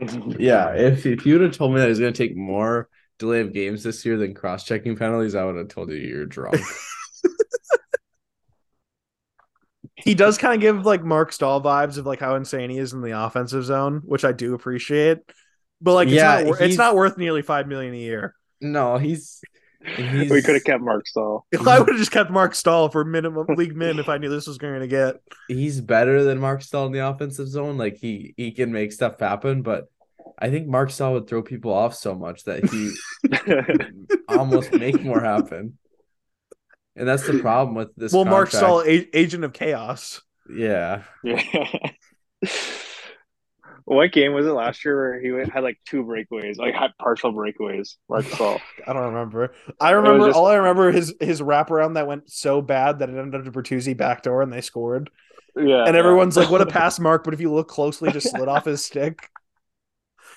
yeah, 0.38 0.74
if 0.74 1.06
if 1.06 1.26
you 1.26 1.34
would 1.34 1.42
have 1.42 1.56
told 1.56 1.72
me 1.74 1.80
that 1.80 1.88
he's 1.88 1.98
going 1.98 2.12
to 2.12 2.16
take 2.16 2.36
more 2.36 2.88
delay 3.22 3.40
of 3.40 3.52
games 3.52 3.84
this 3.84 4.04
year 4.04 4.16
than 4.16 4.34
cross 4.34 4.64
checking 4.64 4.96
penalties, 4.96 5.36
I 5.36 5.44
would 5.44 5.56
have 5.56 5.68
told 5.68 5.90
you 5.90 5.96
you're 5.96 6.26
drunk. 6.26 6.60
he 9.94 10.14
does 10.14 10.38
kind 10.38 10.54
of 10.54 10.60
give 10.60 10.84
like 10.84 11.04
Marc 11.04 11.32
Staal 11.32 11.62
vibes 11.62 11.98
of 11.98 12.06
like 12.06 12.18
how 12.18 12.34
insane 12.34 12.68
he 12.68 12.78
is 12.78 12.92
in 12.92 13.00
the 13.00 13.18
offensive 13.18 13.64
zone, 13.64 14.02
which 14.04 14.24
I 14.24 14.32
do 14.32 14.54
appreciate. 14.54 15.18
But 15.80 15.94
like, 15.94 16.08
yeah, 16.08 16.38
it's 16.38 16.50
not, 16.50 16.60
it's 16.60 16.76
not 16.76 16.96
worth 16.96 17.16
nearly 17.16 17.42
five 17.42 17.68
million 17.68 17.94
a 17.94 17.98
year. 17.98 18.34
No, 18.60 18.98
he's 18.98 19.40
we 19.98 20.42
could 20.42 20.54
have 20.54 20.64
kept 20.64 20.82
Marc 20.82 21.06
Staal. 21.06 21.46
If 21.52 21.66
I 21.68 21.78
would 21.78 21.88
have 21.88 21.98
just 21.98 22.10
kept 22.10 22.30
Marc 22.30 22.54
Staal 22.56 22.88
for 22.88 23.04
minimum 23.04 23.46
league 23.56 23.76
min 23.76 24.00
if 24.00 24.08
I 24.08 24.18
knew 24.18 24.28
this 24.28 24.48
was 24.48 24.58
going 24.58 24.80
to 24.80 24.88
get. 24.88 25.20
He's 25.46 25.80
better 25.80 26.24
than 26.24 26.38
Mark 26.38 26.62
Staal 26.62 26.86
in 26.86 26.92
the 26.92 27.06
offensive 27.06 27.48
zone. 27.48 27.78
Like 27.78 27.96
he 27.96 28.34
he 28.36 28.50
can 28.50 28.72
make 28.72 28.92
stuff 28.92 29.20
happen, 29.20 29.62
but 29.62 29.88
I 30.38 30.50
think 30.50 30.66
Marc 30.66 30.90
Staal 30.90 31.14
would 31.14 31.26
throw 31.28 31.42
people 31.42 31.72
off 31.72 31.94
so 31.94 32.14
much 32.14 32.44
that 32.44 32.68
he 32.68 32.92
almost 34.28 34.72
make 34.72 35.02
more 35.02 35.20
happen. 35.20 35.78
And 36.96 37.08
that's 37.08 37.26
the 37.26 37.38
problem 37.38 37.74
with 37.74 37.94
this. 37.96 38.12
Well, 38.12 38.24
Marc 38.24 38.50
Staal, 38.50 38.82
a- 38.82 39.16
agent 39.16 39.44
of 39.44 39.52
chaos. 39.52 40.22
Yeah. 40.50 41.04
Yeah. 41.22 41.42
What 43.84 44.12
game 44.12 44.32
was 44.32 44.46
it 44.46 44.52
last 44.52 44.84
year 44.84 44.96
where 44.96 45.20
he 45.20 45.50
had 45.50 45.64
like 45.64 45.78
two 45.86 46.04
breakaways, 46.04 46.56
like 46.56 46.74
had 46.74 46.92
partial 46.98 47.32
breakaways? 47.32 47.96
Marc 48.08 48.26
Staal. 48.26 48.60
I 48.86 48.92
don't 48.92 49.12
remember. 49.12 49.52
I 49.80 49.90
remember 49.90 50.28
just... 50.28 50.36
all 50.38 50.46
I 50.46 50.54
remember 50.54 50.92
his 50.92 51.14
his 51.20 51.40
wraparound 51.40 51.94
that 51.94 52.06
went 52.06 52.30
so 52.30 52.62
bad 52.62 53.00
that 53.00 53.10
it 53.10 53.18
ended 53.18 53.34
up 53.34 53.44
to 53.44 53.52
Bertuzzi 53.52 53.96
backdoor 53.96 54.42
and 54.42 54.52
they 54.52 54.60
scored. 54.60 55.10
Yeah, 55.56 55.84
and 55.84 55.96
everyone's 55.96 56.36
yeah. 56.36 56.44
like, 56.44 56.52
"What 56.52 56.62
a 56.62 56.66
pass, 56.72 56.98
Mark!" 56.98 57.24
But 57.24 57.34
if 57.34 57.40
you 57.40 57.52
look 57.52 57.68
closely, 57.68 58.12
just 58.12 58.30
slid 58.30 58.48
off 58.48 58.64
his 58.64 58.84
stick. 58.84 59.28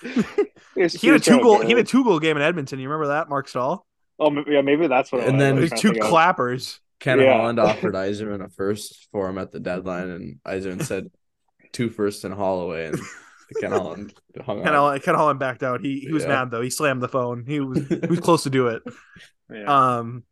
he 0.76 1.08
had 1.08 1.16
a 1.16 1.20
two 1.20 1.40
goal. 1.40 1.62
He 1.62 1.70
had 1.70 1.80
a 1.80 1.84
two 1.84 2.04
goal 2.04 2.20
game 2.20 2.38
in 2.38 2.44
Edmonton. 2.44 2.80
You 2.80 2.90
remember 2.90 3.14
that, 3.14 3.30
Marc 3.30 3.48
Staal? 3.48 3.86
Oh 4.20 4.32
yeah, 4.48 4.62
maybe 4.62 4.88
that's 4.88 5.12
what. 5.12 5.24
And 5.24 5.40
then 5.40 5.56
there's 5.56 5.72
two 5.72 5.94
clappers. 5.94 6.80
Ken 7.00 7.20
yeah. 7.20 7.38
Holland 7.38 7.60
offered 7.62 7.94
Yzerman 7.94 8.44
a 8.44 8.50
first 8.50 9.08
for 9.12 9.30
him 9.30 9.38
at 9.38 9.52
the 9.52 9.60
deadline, 9.60 10.10
and 10.10 10.40
Yzerman 10.46 10.84
said 10.84 11.10
two 11.74 11.90
firsts 11.90 12.24
and 12.24 12.34
Holloway, 12.34 12.88
and 12.88 13.00
Ken 13.60 13.72
Holland 13.72 14.14
hung 14.46 14.64
Ken, 14.64 14.74
Holland, 14.74 15.04
Ken 15.04 15.16
Holland 15.16 15.40
backed 15.40 15.64
out. 15.64 15.82
He 15.82 16.00
he 16.00 16.14
was 16.14 16.24
yeah. 16.24 16.30
mad 16.30 16.52
though. 16.52 16.62
He 16.62 16.70
slammed 16.70 17.02
the 17.02 17.10
phone. 17.10 17.46
He 17.46 17.60
was 17.60 17.88
he 17.90 18.08
was 18.08 18.20
close 18.20 18.44
to 18.44 18.50
do 18.50 18.68
it. 18.68 18.84
Yeah. 19.52 19.98
Um, 19.98 20.24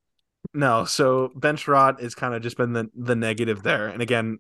no. 0.54 0.86
So 0.86 1.32
Ben 1.36 1.58
Chiarot 1.58 2.02
has 2.02 2.16
kind 2.16 2.34
of 2.34 2.42
just 2.42 2.58
been 2.58 2.74
the 2.74 2.90
the 2.96 3.16
negative 3.16 3.64
there. 3.64 3.88
And 3.88 4.02
again, 4.02 4.40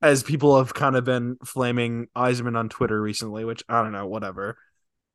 as 0.00 0.22
people 0.22 0.58
have 0.58 0.74
kind 0.74 0.96
of 0.96 1.04
been 1.04 1.36
flaming 1.44 2.06
Yzerman 2.16 2.56
on 2.56 2.68
Twitter 2.68 3.00
recently, 3.00 3.44
which 3.44 3.62
I 3.68 3.82
don't 3.82 3.92
know, 3.92 4.06
whatever. 4.06 4.56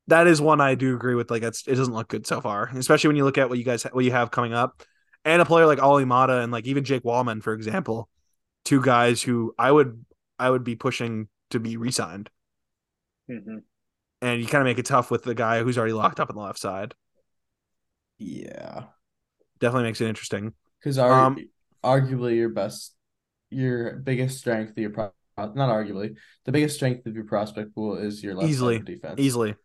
That 0.08 0.26
is 0.26 0.40
one 0.40 0.60
I 0.60 0.74
do 0.74 0.94
agree 0.94 1.14
with. 1.14 1.30
Like, 1.30 1.42
it's, 1.42 1.66
it 1.66 1.76
doesn't 1.76 1.94
look 1.94 2.08
good 2.08 2.26
so 2.26 2.40
far, 2.40 2.70
especially 2.74 3.08
when 3.08 3.16
you 3.16 3.24
look 3.24 3.38
at 3.38 3.48
what 3.48 3.58
you 3.58 3.64
guys 3.64 3.84
what 3.84 4.04
you 4.04 4.12
have 4.12 4.30
coming 4.30 4.52
up, 4.52 4.82
and 5.24 5.40
a 5.40 5.46
player 5.46 5.66
like 5.66 5.82
Olli 5.82 6.04
Maatta 6.04 6.42
and 6.42 6.52
like 6.52 6.66
even 6.66 6.84
Jake 6.84 7.04
Walman, 7.04 7.42
for 7.42 7.54
example, 7.54 8.10
two 8.64 8.82
guys 8.82 9.22
who 9.22 9.54
I 9.58 9.70
would 9.70 10.04
I 10.38 10.50
would 10.50 10.64
be 10.64 10.76
pushing 10.76 11.28
to 11.50 11.60
be 11.60 11.76
re-signed. 11.76 12.28
Mm-hmm. 13.30 13.58
And 14.20 14.40
you 14.40 14.46
kind 14.46 14.60
of 14.60 14.66
make 14.66 14.78
it 14.78 14.86
tough 14.86 15.10
with 15.10 15.22
the 15.22 15.34
guy 15.34 15.62
who's 15.62 15.78
already 15.78 15.92
locked 15.92 16.20
up 16.20 16.30
on 16.30 16.36
the 16.36 16.42
left 16.42 16.58
side. 16.58 16.94
Yeah, 18.18 18.84
definitely 19.60 19.88
makes 19.88 20.00
it 20.00 20.08
interesting. 20.08 20.52
Because 20.80 20.98
um, 20.98 21.38
arguably 21.82 22.36
your 22.36 22.50
best 22.50 22.93
your 23.54 23.96
biggest 23.96 24.38
strength 24.38 24.72
of 24.72 24.78
your 24.78 24.90
pro- 24.90 25.12
not 25.36 25.68
arguably 25.68 26.16
the 26.44 26.52
biggest 26.52 26.76
strength 26.76 27.06
of 27.06 27.14
your 27.14 27.24
prospect 27.24 27.74
pool 27.74 27.96
is 27.96 28.22
your 28.22 28.34
left 28.34 28.48
easily 28.48 28.78
defense. 28.78 29.18
Easily, 29.18 29.56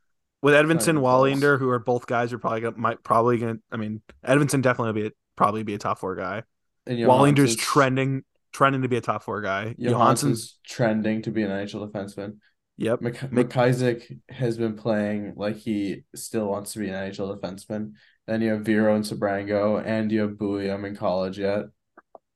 with 0.42 0.54
Edvinsson, 0.54 1.00
Wallinder, 1.00 1.60
who 1.60 1.70
are 1.70 1.80
both 1.80 2.08
guys 2.08 2.34
are 2.34 2.40
probably 2.40 2.62
gonna 2.62 2.78
might 2.78 3.04
probably 3.04 3.38
gonna. 3.38 3.58
I 3.72 3.78
mean, 3.78 4.02
Edvinsson 4.26 4.62
definitely 4.62 5.02
be 5.02 5.08
a, 5.08 5.12
probably 5.36 5.64
be 5.64 5.74
a 5.74 5.78
top 5.78 6.00
four 6.00 6.16
guy. 6.16 6.44
And 6.88 6.98
Wallinder's 7.00 7.56
trending 7.56 8.24
trending 8.52 8.82
to 8.82 8.88
be 8.88 8.98
a 8.98 9.02
top 9.02 9.24
four 9.24 9.42
guy. 9.42 9.76
Johansson's 9.80 10.58
trending 10.66 11.22
to 11.24 11.32
be 11.32 11.44
an 11.44 11.50
NHL 11.50 11.92
defenseman. 11.92 12.38
Yep. 12.78 13.02
Mc- 13.02 13.32
McIsaac 13.32 14.20
has 14.30 14.58
been 14.58 14.76
playing 14.76 15.34
like 15.36 15.58
he 15.58 16.04
still 16.16 16.48
wants 16.48 16.74
to 16.74 16.80
be 16.80 16.88
an 16.88 16.96
NHL 16.96 17.38
defenseman. 17.38 17.94
Then 18.26 18.42
you 18.42 18.52
have 18.52 18.62
Viro 18.62 18.96
and 18.96 19.04
Sebrango, 19.04 19.84
and 19.86 20.12
you 20.12 20.22
have 20.22 20.32
Buium 20.32 20.88
in 20.88 20.96
college 20.96 21.38
yet. 21.38 21.66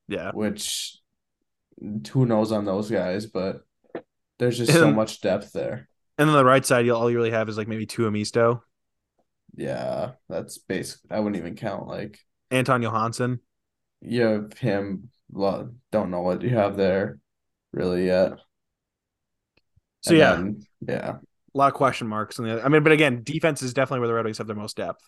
Yeah. 0.07 0.31
Which 0.31 0.97
who 2.11 2.25
knows 2.25 2.51
on 2.51 2.65
those 2.65 2.89
guys, 2.89 3.25
but 3.25 3.65
there's 4.39 4.57
just 4.57 4.71
and, 4.71 4.79
so 4.79 4.91
much 4.91 5.21
depth 5.21 5.51
there. 5.51 5.89
And 6.17 6.29
then 6.29 6.35
the 6.35 6.45
right 6.45 6.65
side, 6.65 6.85
you 6.85 6.95
all 6.95 7.09
you 7.09 7.17
really 7.17 7.31
have 7.31 7.49
is 7.49 7.57
like 7.57 7.67
maybe 7.67 7.85
Tuomisto. 7.85 8.61
Yeah, 9.55 10.11
that's 10.29 10.57
basic. 10.57 10.99
I 11.09 11.19
wouldn't 11.19 11.37
even 11.39 11.55
count 11.55 11.87
like 11.87 12.19
Anton 12.51 12.81
Johansson. 12.81 13.39
You 14.01 14.21
have 14.21 14.53
him. 14.53 15.09
Don't 15.31 16.11
know 16.11 16.21
what 16.21 16.41
you 16.41 16.49
have 16.49 16.77
there, 16.77 17.19
really 17.71 18.05
yet. 18.05 18.33
So 20.01 20.11
and 20.11 20.19
yeah, 20.19 20.31
then, 20.35 20.65
yeah, 20.87 21.11
a 21.53 21.57
lot 21.57 21.67
of 21.67 21.73
question 21.73 22.07
marks. 22.07 22.39
And 22.39 22.49
I 22.49 22.67
mean, 22.67 22.83
but 22.83 22.91
again, 22.91 23.21
defense 23.23 23.61
is 23.61 23.73
definitely 23.73 23.99
where 23.99 24.07
the 24.07 24.13
Red 24.13 24.25
Wings 24.25 24.37
have 24.37 24.47
their 24.47 24.55
most 24.55 24.77
depth 24.77 25.01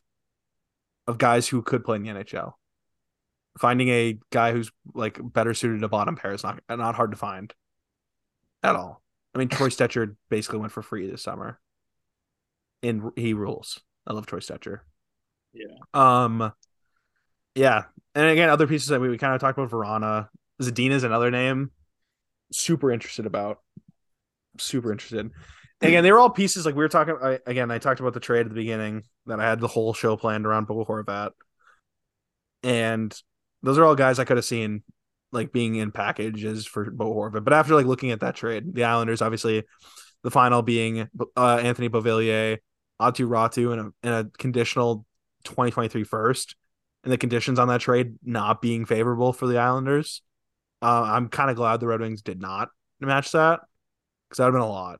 of 1.08 1.18
guys 1.18 1.48
who 1.48 1.62
could 1.62 1.84
play 1.84 1.98
in 1.98 2.04
the 2.04 2.10
NHL 2.10 2.54
finding 3.58 3.90
a 3.90 4.20
guy 4.32 4.52
who's 4.52 4.72
like 4.94 5.20
better 5.22 5.54
suited 5.54 5.82
to 5.82 5.88
bottom 5.88 6.16
pair 6.16 6.34
is 6.34 6.44
not 6.44 6.62
not 6.70 6.96
hard 6.96 7.12
to 7.12 7.18
find 7.18 7.54
at 8.64 8.76
all. 8.76 9.02
I 9.34 9.38
mean, 9.38 9.50
Troy 9.50 9.68
Stecher 9.70 10.16
basically 10.30 10.60
went 10.60 10.72
for 10.72 10.82
free 10.82 11.10
this 11.10 11.24
summer, 11.24 11.60
and 12.84 13.12
he 13.16 13.34
rules. 13.34 13.80
I 14.08 14.14
love 14.14 14.26
Troy 14.26 14.40
Stecher. 14.40 14.80
Yeah. 15.54 15.76
Um. 15.94 16.52
Yeah, 17.56 17.84
and 18.14 18.28
again, 18.28 18.50
other 18.50 18.68
pieces 18.68 18.90
that 18.90 19.00
we, 19.00 19.08
we 19.08 19.18
kind 19.18 19.34
of 19.34 19.40
talked 19.40 19.58
about. 19.58 20.30
Zadina 20.62 20.92
is 20.92 21.04
another 21.04 21.32
name. 21.32 21.72
Super 22.52 22.92
interested 22.92 23.26
about. 23.26 23.60
Super 24.58 24.92
interested. 24.92 25.20
And 25.20 25.32
again, 25.82 26.04
they 26.04 26.12
were 26.12 26.20
all 26.20 26.30
pieces 26.30 26.66
like 26.66 26.76
we 26.76 26.84
were 26.84 26.90
talking. 26.90 27.18
I, 27.22 27.40
again, 27.46 27.72
I 27.72 27.78
talked 27.78 28.00
about 28.00 28.14
the 28.14 28.20
trade 28.20 28.42
at 28.42 28.50
the 28.50 28.56
beginning 28.56 29.04
that 29.26 29.40
I 29.40 29.50
had 29.50 29.60
the 29.60 29.68
whole 29.68 29.94
show 29.94 30.16
planned 30.18 30.46
around 30.46 30.68
Bo 30.68 30.86
Horvat, 30.86 31.32
and 32.64 33.18
those 33.66 33.78
are 33.78 33.84
all 33.84 33.96
guys 33.96 34.20
I 34.20 34.26
could 34.26 34.38
have 34.38 34.46
seen 34.46 34.84
like 35.32 35.52
being 35.52 35.76
in 35.76 35.92
packages 35.92 36.66
for 36.66 36.90
Bo 36.90 37.14
Horvat. 37.14 37.44
But 37.44 37.54
after 37.54 37.76
like 37.76 37.88
looking 37.88 38.12
at 38.12 38.22
that 38.22 38.36
trade, 38.36 38.74
the 38.74 38.84
Islanders 38.84 39.22
obviously 39.22 39.64
the 40.24 40.32
final 40.32 40.62
being 40.62 41.10
uh, 41.36 41.58
Anthony 41.58 41.90
Beauvillier, 41.90 42.60
Aatu 43.02 43.28
Räty 43.28 43.72
and 43.72 43.82
a, 43.82 44.08
in 44.08 44.14
a 44.14 44.30
conditional 44.38 45.06
2023 45.44 46.04
first, 46.04 46.56
and 47.04 47.12
the 47.12 47.18
conditions 47.18 47.60
on 47.60 47.68
that 47.68 47.82
trade 47.82 48.16
not 48.24 48.62
being 48.62 48.86
favorable 48.86 49.34
for 49.34 49.48
the 49.48 49.58
Islanders. 49.58 50.22
Uh, 50.82 51.02
I'm 51.04 51.30
kind 51.30 51.50
of 51.50 51.56
glad 51.56 51.80
the 51.80 51.88
Red 51.88 52.02
Wings 52.02 52.22
did 52.22 52.40
not 52.40 52.70
match 53.00 53.32
that 53.32 53.62
because 54.30 54.38
that 54.38 54.46
would 54.46 54.54
have 54.54 54.62
been 54.62 54.70
a 54.70 54.72
lot. 54.72 55.00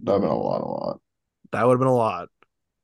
That 0.00 0.12
would 0.12 0.22
have 0.22 0.22
been 0.22 0.30
a 0.30 0.40
lot, 0.40 0.60
a 0.60 0.66
lot. 0.66 1.00
That 1.52 1.66
would 1.66 1.72
have 1.74 1.80
been 1.80 1.88
a 1.88 1.94
lot. 1.94 2.28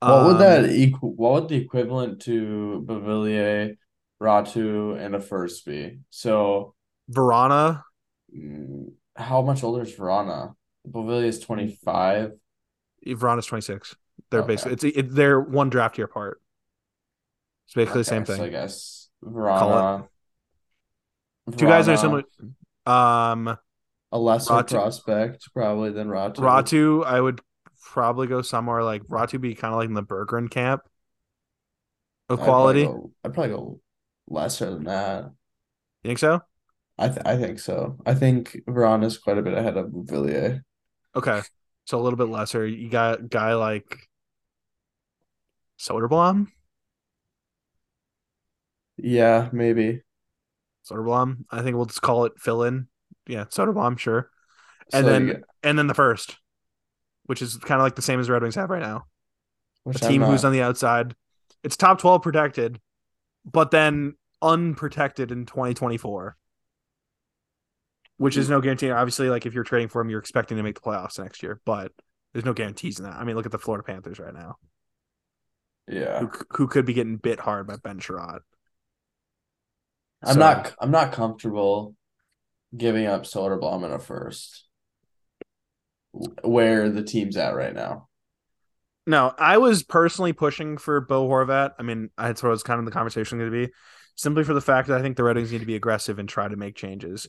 What 0.01 0.11
um, 0.11 0.27
would 0.27 0.39
that 0.39 0.71
equal? 0.71 1.15
What 1.15 1.33
would 1.33 1.49
the 1.49 1.57
equivalent 1.57 2.23
to 2.23 2.85
Beauvillier 2.87 3.77
Räty, 4.21 4.99
and 4.99 5.15
a 5.15 5.21
first 5.21 5.65
be. 5.65 6.01
So 6.11 6.75
Vrana. 7.11 7.83
Mm, 8.37 8.93
how 9.17 9.43
much 9.43 9.65
older 9.65 9.83
is 9.83 9.95
Vrana? 9.95 10.55
Beauvillier 10.89 11.25
is 11.25 11.41
25. 11.41 12.33
Vrana's 13.07 13.47
26. 13.47 13.97
They're 14.31 14.41
okay. 14.41 14.47
basically 14.47 14.73
it's 14.73 14.85
it, 14.85 15.15
they're 15.15 15.41
one 15.41 15.71
draft 15.71 15.99
year 15.99 16.07
apart. 16.07 16.41
It's 17.67 17.75
basically 17.75 17.93
okay, 17.93 17.99
the 18.01 18.05
same 18.05 18.25
thing. 18.25 18.37
So 18.37 18.45
I 18.45 18.49
guess 18.49 19.09
Vrana. 19.25 20.09
Two 21.57 21.67
guys 21.67 21.89
are 21.89 21.97
similar. 21.97 22.25
Um, 22.85 23.57
a 24.13 24.19
lesser 24.19 24.55
Räty. 24.55 24.71
prospect 24.71 25.53
probably 25.55 25.91
than 25.91 26.09
Räty. 26.09 26.37
Räty, 26.37 27.05
I 27.05 27.21
would 27.21 27.41
probably 27.83 28.27
go 28.27 28.43
somewhere 28.43 28.83
like 28.83 29.03
Räty 29.05 29.41
be 29.41 29.55
kind 29.55 29.73
of 29.73 29.79
like 29.79 29.89
in 29.89 29.95
the 29.95 30.03
Berggren 30.03 30.51
camp 30.51 30.83
of 32.29 32.41
quality. 32.41 32.83
I'd 32.83 32.87
probably 32.87 33.01
go, 33.01 33.13
I'd 33.25 33.35
probably 33.35 33.51
go 33.53 33.81
lesser 34.29 34.71
than 34.71 34.85
that. 34.85 35.25
You 36.03 36.09
think 36.11 36.19
so? 36.19 36.43
I 36.99 37.09
th- 37.09 37.23
I 37.25 37.37
think 37.37 37.59
so. 37.59 37.97
I 38.07 38.15
think 38.15 38.57
Veron 38.69 39.05
is 39.05 39.19
quite 39.19 39.39
a 39.39 39.43
bit 39.43 39.55
ahead 39.55 39.77
of 39.77 39.91
Villiers. 39.93 40.61
Okay, 41.17 41.41
so 41.85 41.99
a 41.99 42.03
little 42.03 42.17
bit 42.17 42.29
lesser. 42.29 42.67
You 42.67 42.89
got 42.89 43.21
a 43.21 43.23
guy 43.23 43.55
like 43.55 44.09
Soderblom. 45.79 46.49
Yeah, 48.97 49.49
maybe 49.53 50.03
Soderblom. 50.89 51.45
I 51.51 51.63
think 51.63 51.77
we'll 51.77 51.87
just 51.87 52.03
call 52.03 52.25
it 52.25 52.33
fill 52.39 52.65
in. 52.65 52.89
Yeah, 53.27 53.45
Soderblom, 53.45 53.99
sure. 53.99 54.31
And 54.93 55.05
so 55.05 55.11
then 55.11 55.27
get... 55.27 55.43
and 55.63 55.79
then 55.79 55.87
the 55.87 55.95
first, 55.95 56.37
which 57.27 57.43
is 57.43 57.57
kind 57.57 57.81
of 57.81 57.85
like 57.85 57.95
the 57.95 58.03
same 58.03 58.19
as 58.19 58.29
Red 58.29 58.43
Wings 58.43 58.57
have 58.57 58.71
right 58.71 58.83
now. 58.83 59.07
Which 59.85 60.03
a 60.03 60.09
team 60.09 60.23
who's 60.23 60.45
on 60.45 60.53
the 60.53 60.63
outside. 60.63 61.15
It's 61.63 61.77
top 61.77 62.01
twelve 62.01 62.23
protected, 62.23 62.81
but 63.51 63.71
then 63.71 64.15
unprotected 64.43 65.31
in 65.33 65.47
2024, 65.47 66.37
which 68.17 68.37
is 68.37 68.47
mm-hmm. 68.47 68.55
no 68.55 68.61
guarantee. 68.61 68.91
Obviously, 68.91 69.31
like 69.31 69.47
if 69.47 69.55
you're 69.55 69.65
trading 69.65 69.89
for 69.89 70.01
him, 70.01 70.11
you're 70.11 70.21
expecting 70.21 70.57
to 70.57 70.63
make 70.63 70.75
the 70.75 70.81
playoffs 70.81 71.19
next 71.19 71.43
year, 71.43 71.61
but 71.65 71.93
there's 72.33 72.45
no 72.45 72.53
guarantees 72.53 72.99
in 72.99 73.05
that. 73.05 73.17
I 73.17 73.25
mean, 73.25 73.37
look 73.37 73.47
at 73.47 73.53
the 73.53 73.59
Florida 73.59 73.85
Panthers 73.85 74.19
right 74.19 74.35
now. 74.35 74.57
Yeah, 75.87 76.21
who, 76.21 76.31
who 76.51 76.67
could 76.67 76.85
be 76.85 76.93
getting 76.93 77.17
bit 77.17 77.41
hard 77.41 77.67
by 77.67 77.77
Ben 77.77 77.99
Chiarot. 77.99 78.41
I'm 80.23 80.35
so, 80.35 80.41
not. 80.41 80.75
I'm 80.81 80.91
not 80.91 81.13
comfortable 81.13 81.95
giving 82.77 83.07
up 83.07 83.23
Soderblom 83.23 83.85
in 83.85 83.93
a 83.93 83.99
first. 83.99 84.67
Where 86.43 86.91
the 86.91 87.03
team's 87.03 87.37
at 87.37 87.55
right 87.55 87.75
now. 87.75 88.08
No, 89.09 89.33
I 89.39 89.57
was 89.57 89.83
personally 89.83 90.35
pushing 90.35 90.77
for 90.77 91.01
Bo 91.01 91.27
Horvat. 91.27 91.73
I 91.79 91.83
mean, 91.83 92.11
I 92.19 92.35
thought 92.35 92.49
it 92.49 92.51
was 92.51 92.63
kind 92.63 92.79
of 92.79 92.85
the 92.85 92.93
conversation 92.93 93.39
going 93.39 93.51
to 93.51 93.67
be 93.67 93.73
simply 94.17 94.45
for 94.45 94.53
the 94.53 94.61
fact 94.61 94.89
that 94.89 94.99
I 94.99 95.03
think 95.03 95.17
the 95.17 95.25
Red 95.25 95.37
Wings 95.37 95.51
need 95.51 95.61
to 95.61 95.67
be 95.67 95.77
aggressive 95.77 96.19
and 96.19 96.29
try 96.29 96.47
to 96.47 96.57
make 96.57 96.77
changes. 96.77 97.27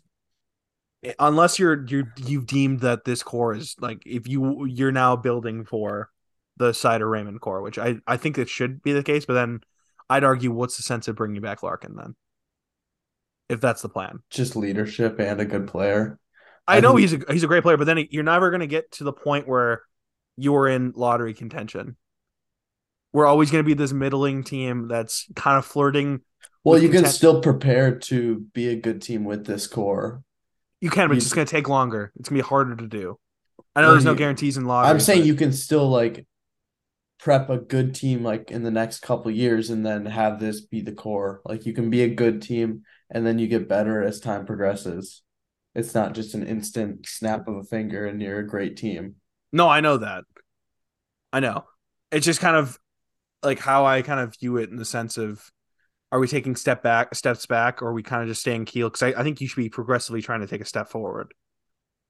Eh, 1.04 1.14
unless 1.20 1.58
you're 1.58 1.86
you 1.86 2.08
you've 2.18 2.48
deemed 2.48 2.82
that 2.82 3.06
this 3.06 3.24
core 3.24 3.56
is 3.56 3.78
like 3.80 4.04
if 4.06 4.28
you 4.28 4.66
you're 4.66 4.92
now 4.92 5.16
building 5.16 5.64
for 5.64 6.10
the 6.58 6.72
Seider 6.72 7.10
Raymond 7.10 7.40
core, 7.40 7.62
which 7.62 7.80
I 7.80 7.96
I 8.06 8.18
think 8.18 8.38
it 8.38 8.50
should 8.50 8.84
be 8.84 8.92
the 8.92 9.02
case, 9.02 9.26
but 9.26 9.36
then 9.36 9.62
I'd 10.10 10.26
argue 10.26 10.52
what's 10.52 10.76
the 10.76 10.84
sense 10.84 11.08
of 11.08 11.16
bringing 11.16 11.42
back 11.42 11.64
Larkin 11.64 11.96
then? 11.96 12.14
If 13.48 13.62
that's 13.62 13.82
the 13.82 13.88
plan, 13.88 14.20
just 14.30 14.58
leadership 14.58 15.18
and 15.18 15.40
a 15.40 15.46
good 15.46 15.70
player. 15.70 16.20
I, 16.68 16.78
I 16.78 16.80
know 16.82 16.98
think... 16.98 17.00
he's 17.00 17.14
a 17.14 17.32
he's 17.32 17.44
a 17.46 17.48
great 17.48 17.64
player, 17.64 17.78
but 17.78 17.86
then 17.86 18.06
you're 18.12 18.24
never 18.24 18.50
going 18.52 18.60
to 18.60 18.68
get 18.68 18.92
to 18.94 19.06
the 19.06 19.14
point 19.14 19.48
where 19.48 19.84
you're 20.42 20.68
in 20.68 20.94
lottery 20.96 21.34
contention. 21.34 21.98
We're 23.12 23.26
always 23.26 23.50
going 23.50 23.64
to 23.64 23.68
be 23.68 23.74
this 23.74 23.92
middling 23.92 24.44
team 24.44 24.88
that's 24.88 25.28
kind 25.36 25.58
of 25.58 25.66
flirting 25.66 26.22
well, 26.64 26.82
you 26.82 26.90
can 26.90 27.06
still 27.06 27.42
prepare 27.42 27.98
to 27.98 28.46
be 28.54 28.68
a 28.70 28.76
good 28.76 29.02
team 29.02 29.24
with 29.24 29.46
this 29.46 29.66
core. 29.68 30.24
You 30.82 30.90
can, 30.90 31.08
but 31.08 31.18
it's 31.18 31.26
just 31.26 31.36
going 31.36 31.48
to 31.48 31.52
take 31.52 31.70
longer. 31.70 32.12
It's 32.20 32.30
going 32.30 32.38
to 32.38 32.44
be 32.44 32.48
harder 32.48 32.76
to 32.76 32.88
do. 32.88 33.18
I 33.76 33.82
know 33.82 33.92
there's 33.92 34.06
no 34.06 34.16
guarantees 34.16 34.58
in 34.58 34.66
lottery. 34.66 34.90
I'm 34.90 35.00
saying 35.00 35.22
but... 35.22 35.28
you 35.28 35.36
can 35.36 35.54
still 35.54 35.90
like 35.90 36.26
prep 37.20 37.50
a 37.50 37.58
good 37.58 37.96
team 37.96 38.24
like 38.24 38.52
in 38.52 38.64
the 38.64 38.72
next 38.72 39.00
couple 39.00 39.32
years 39.32 39.70
and 39.70 39.86
then 39.86 40.06
have 40.06 40.40
this 40.40 40.62
be 40.62 40.82
the 40.82 40.92
core. 40.92 41.42
Like 41.46 41.66
you 41.66 41.74
can 41.74 41.90
be 41.90 42.04
a 42.04 42.14
good 42.14 42.42
team 42.42 42.84
and 43.10 43.26
then 43.26 43.40
you 43.40 43.48
get 43.48 43.70
better 43.70 44.04
as 44.04 44.20
time 44.20 44.46
progresses. 44.46 45.22
It's 45.76 45.94
not 45.94 46.14
just 46.14 46.34
an 46.34 46.46
instant 46.46 47.06
snap 47.06 47.48
of 47.48 47.56
a 47.56 47.64
finger 47.64 48.06
and 48.06 48.22
you're 48.22 48.40
a 48.40 48.48
great 48.48 48.76
team. 48.76 49.16
No, 49.52 49.68
I 49.68 49.82
know 49.82 49.98
that. 49.98 50.26
I 51.32 51.40
know. 51.40 51.66
It's 52.12 52.26
just 52.26 52.40
kind 52.40 52.56
of 52.56 52.78
like 53.44 53.60
how 53.60 53.86
I 53.86 54.02
kind 54.02 54.20
of 54.20 54.36
view 54.40 54.58
it 54.58 54.70
in 54.70 54.76
the 54.78 54.86
sense 54.86 55.18
of 55.18 55.44
are 56.12 56.20
we 56.20 56.28
taking 56.28 56.56
step 56.56 56.82
back 56.82 57.14
steps 57.14 57.46
back 57.46 57.82
or 57.82 57.90
are 57.90 57.94
we 57.94 58.04
kind 58.04 58.24
of 58.24 58.28
just 58.28 58.42
staying 58.42 58.66
keel? 58.66 58.90
Because 58.90 59.04
I, 59.04 59.20
I 59.20 59.24
think 59.24 59.42
you 59.42 59.48
should 59.48 59.62
be 59.62 59.70
progressively 59.70 60.22
trying 60.22 60.42
to 60.42 60.48
take 60.48 60.62
a 60.62 60.66
step 60.66 60.90
forward. 60.90 61.34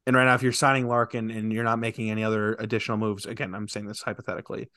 And 0.06 0.16
right 0.16 0.26
now, 0.26 0.36
if 0.36 0.42
you're 0.42 0.54
signing 0.54 0.88
Larkin 0.88 1.30
and 1.30 1.52
you're 1.52 1.64
not 1.64 1.80
making 1.80 2.10
any 2.10 2.24
other 2.24 2.56
additional 2.56 2.98
moves, 2.98 3.26
again, 3.26 3.54
I'm 3.54 3.68
saying 3.68 3.88
this 3.88 4.02
hypothetically, 4.02 4.70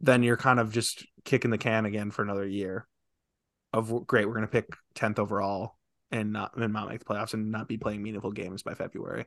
then 0.00 0.22
you're 0.22 0.36
kind 0.36 0.58
of 0.58 0.72
just 0.72 1.06
kicking 1.24 1.50
the 1.50 1.58
can 1.58 1.86
again 1.86 2.10
for 2.10 2.22
another 2.22 2.46
year. 2.46 2.88
Of 3.72 4.06
great, 4.06 4.26
we're 4.26 4.34
going 4.34 4.46
to 4.46 4.52
pick 4.52 4.66
tenth 4.94 5.18
overall 5.18 5.76
and 6.10 6.32
not 6.32 6.56
and 6.56 6.72
not 6.72 6.88
make 6.88 7.00
the 7.00 7.04
playoffs 7.04 7.34
and 7.34 7.50
not 7.50 7.68
be 7.68 7.76
playing 7.76 8.02
meaningful 8.02 8.32
games 8.32 8.62
by 8.62 8.74
February. 8.74 9.26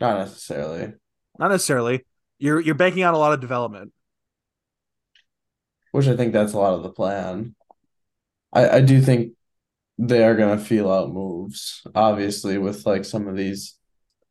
Not 0.00 0.18
necessarily. 0.18 0.94
Not 1.38 1.50
necessarily. 1.50 2.04
You're 2.38 2.60
you're 2.60 2.74
banking 2.74 3.04
on 3.04 3.14
a 3.14 3.18
lot 3.18 3.32
of 3.32 3.40
development. 3.40 3.92
Which 5.92 6.06
I 6.06 6.16
think 6.16 6.32
that's 6.32 6.52
a 6.52 6.58
lot 6.58 6.74
of 6.74 6.82
the 6.82 6.90
plan. 6.90 7.54
I, 8.52 8.68
I 8.68 8.80
do 8.80 9.00
think 9.00 9.32
they 9.98 10.24
are 10.24 10.36
gonna 10.36 10.58
feel 10.58 10.90
out 10.90 11.12
moves, 11.12 11.82
obviously, 11.94 12.58
with 12.58 12.86
like 12.86 13.04
some 13.04 13.26
of 13.26 13.36
these 13.36 13.76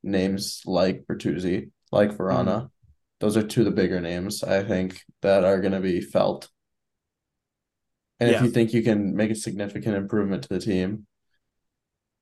names 0.03 0.61
like 0.65 1.05
Bertuzzi, 1.05 1.71
like 1.91 2.15
Vrana. 2.17 2.45
Mm-hmm. 2.45 2.65
Those 3.19 3.35
are 3.35 3.43
two 3.43 3.61
of 3.61 3.65
the 3.65 3.71
bigger 3.71 3.99
names 3.99 4.43
I 4.43 4.63
think 4.63 5.01
that 5.21 5.43
are 5.43 5.59
gonna 5.59 5.81
be 5.81 6.01
felt. 6.01 6.49
And 8.19 8.31
yeah. 8.31 8.37
if 8.37 8.43
you 8.43 8.49
think 8.49 8.73
you 8.73 8.81
can 8.81 9.15
make 9.15 9.31
a 9.31 9.35
significant 9.35 9.95
improvement 9.95 10.43
to 10.43 10.49
the 10.49 10.59
team, 10.59 11.05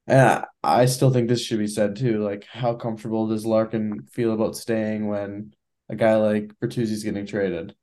and 0.08 0.20
I, 0.20 0.46
I 0.64 0.86
still 0.86 1.12
think 1.12 1.28
this 1.28 1.42
should 1.42 1.60
be 1.60 1.68
said 1.68 1.96
too. 1.96 2.24
Like, 2.24 2.46
how 2.46 2.74
comfortable 2.76 3.28
does 3.28 3.46
Larkin 3.46 4.08
feel 4.12 4.34
about 4.34 4.56
staying 4.56 5.08
when 5.08 5.54
a 5.90 5.96
guy 5.96 6.16
like 6.16 6.54
Bertuzzi's 6.60 7.04
getting 7.04 7.26
traded? 7.26 7.76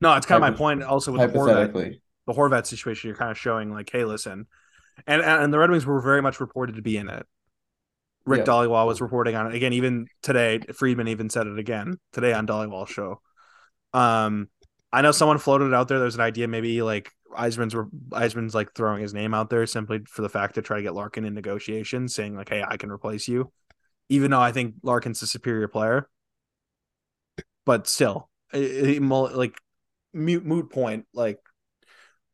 No, 0.00 0.14
it's 0.14 0.26
kind 0.26 0.42
of 0.42 0.50
my 0.50 0.56
point. 0.56 0.82
Also, 0.82 1.12
with 1.12 1.20
hypothetically, 1.20 2.00
the 2.26 2.32
Horvat, 2.32 2.36
the 2.50 2.56
Horvat 2.56 2.66
situation, 2.66 3.08
you're 3.08 3.16
kind 3.16 3.30
of 3.30 3.38
showing 3.38 3.72
like, 3.72 3.90
hey, 3.90 4.04
listen, 4.04 4.46
and 5.06 5.22
and 5.22 5.52
the 5.52 5.58
Red 5.58 5.70
Wings 5.70 5.86
were 5.86 6.00
very 6.00 6.22
much 6.22 6.40
reported 6.40 6.76
to 6.76 6.82
be 6.82 6.96
in 6.96 7.08
it. 7.08 7.26
Rick 8.26 8.38
yep. 8.38 8.46
Dhaliwal 8.46 8.86
was 8.86 9.00
reporting 9.00 9.34
on 9.34 9.46
it 9.46 9.54
again. 9.54 9.72
Even 9.74 10.06
today, 10.22 10.60
Friedman 10.74 11.08
even 11.08 11.28
said 11.28 11.46
it 11.46 11.58
again 11.58 11.98
today 12.12 12.32
on 12.32 12.46
Dhaliwal's 12.46 12.90
show. 12.90 13.20
Um, 13.92 14.48
I 14.92 15.02
know 15.02 15.12
someone 15.12 15.38
floated 15.38 15.66
it 15.66 15.74
out 15.74 15.88
there. 15.88 15.98
There's 15.98 16.14
an 16.14 16.20
idea 16.20 16.48
maybe 16.48 16.80
like 16.82 17.10
Yzerman's 17.36 17.74
Yzerman's 18.10 18.54
like 18.54 18.74
throwing 18.74 19.02
his 19.02 19.12
name 19.12 19.34
out 19.34 19.50
there 19.50 19.66
simply 19.66 20.00
for 20.08 20.22
the 20.22 20.28
fact 20.28 20.54
to 20.54 20.62
try 20.62 20.78
to 20.78 20.82
get 20.82 20.94
Larkin 20.94 21.24
in 21.24 21.34
negotiations, 21.34 22.14
saying 22.14 22.34
like, 22.36 22.48
"Hey, 22.48 22.62
I 22.66 22.76
can 22.76 22.90
replace 22.90 23.28
you," 23.28 23.52
even 24.08 24.30
though 24.30 24.40
I 24.40 24.52
think 24.52 24.76
Larkin's 24.82 25.22
a 25.22 25.26
superior 25.26 25.68
player. 25.68 26.08
But 27.66 27.86
still, 27.86 28.28
like 28.52 29.58
mute 30.12 30.44
moot 30.44 30.70
point. 30.70 31.06
Like 31.14 31.38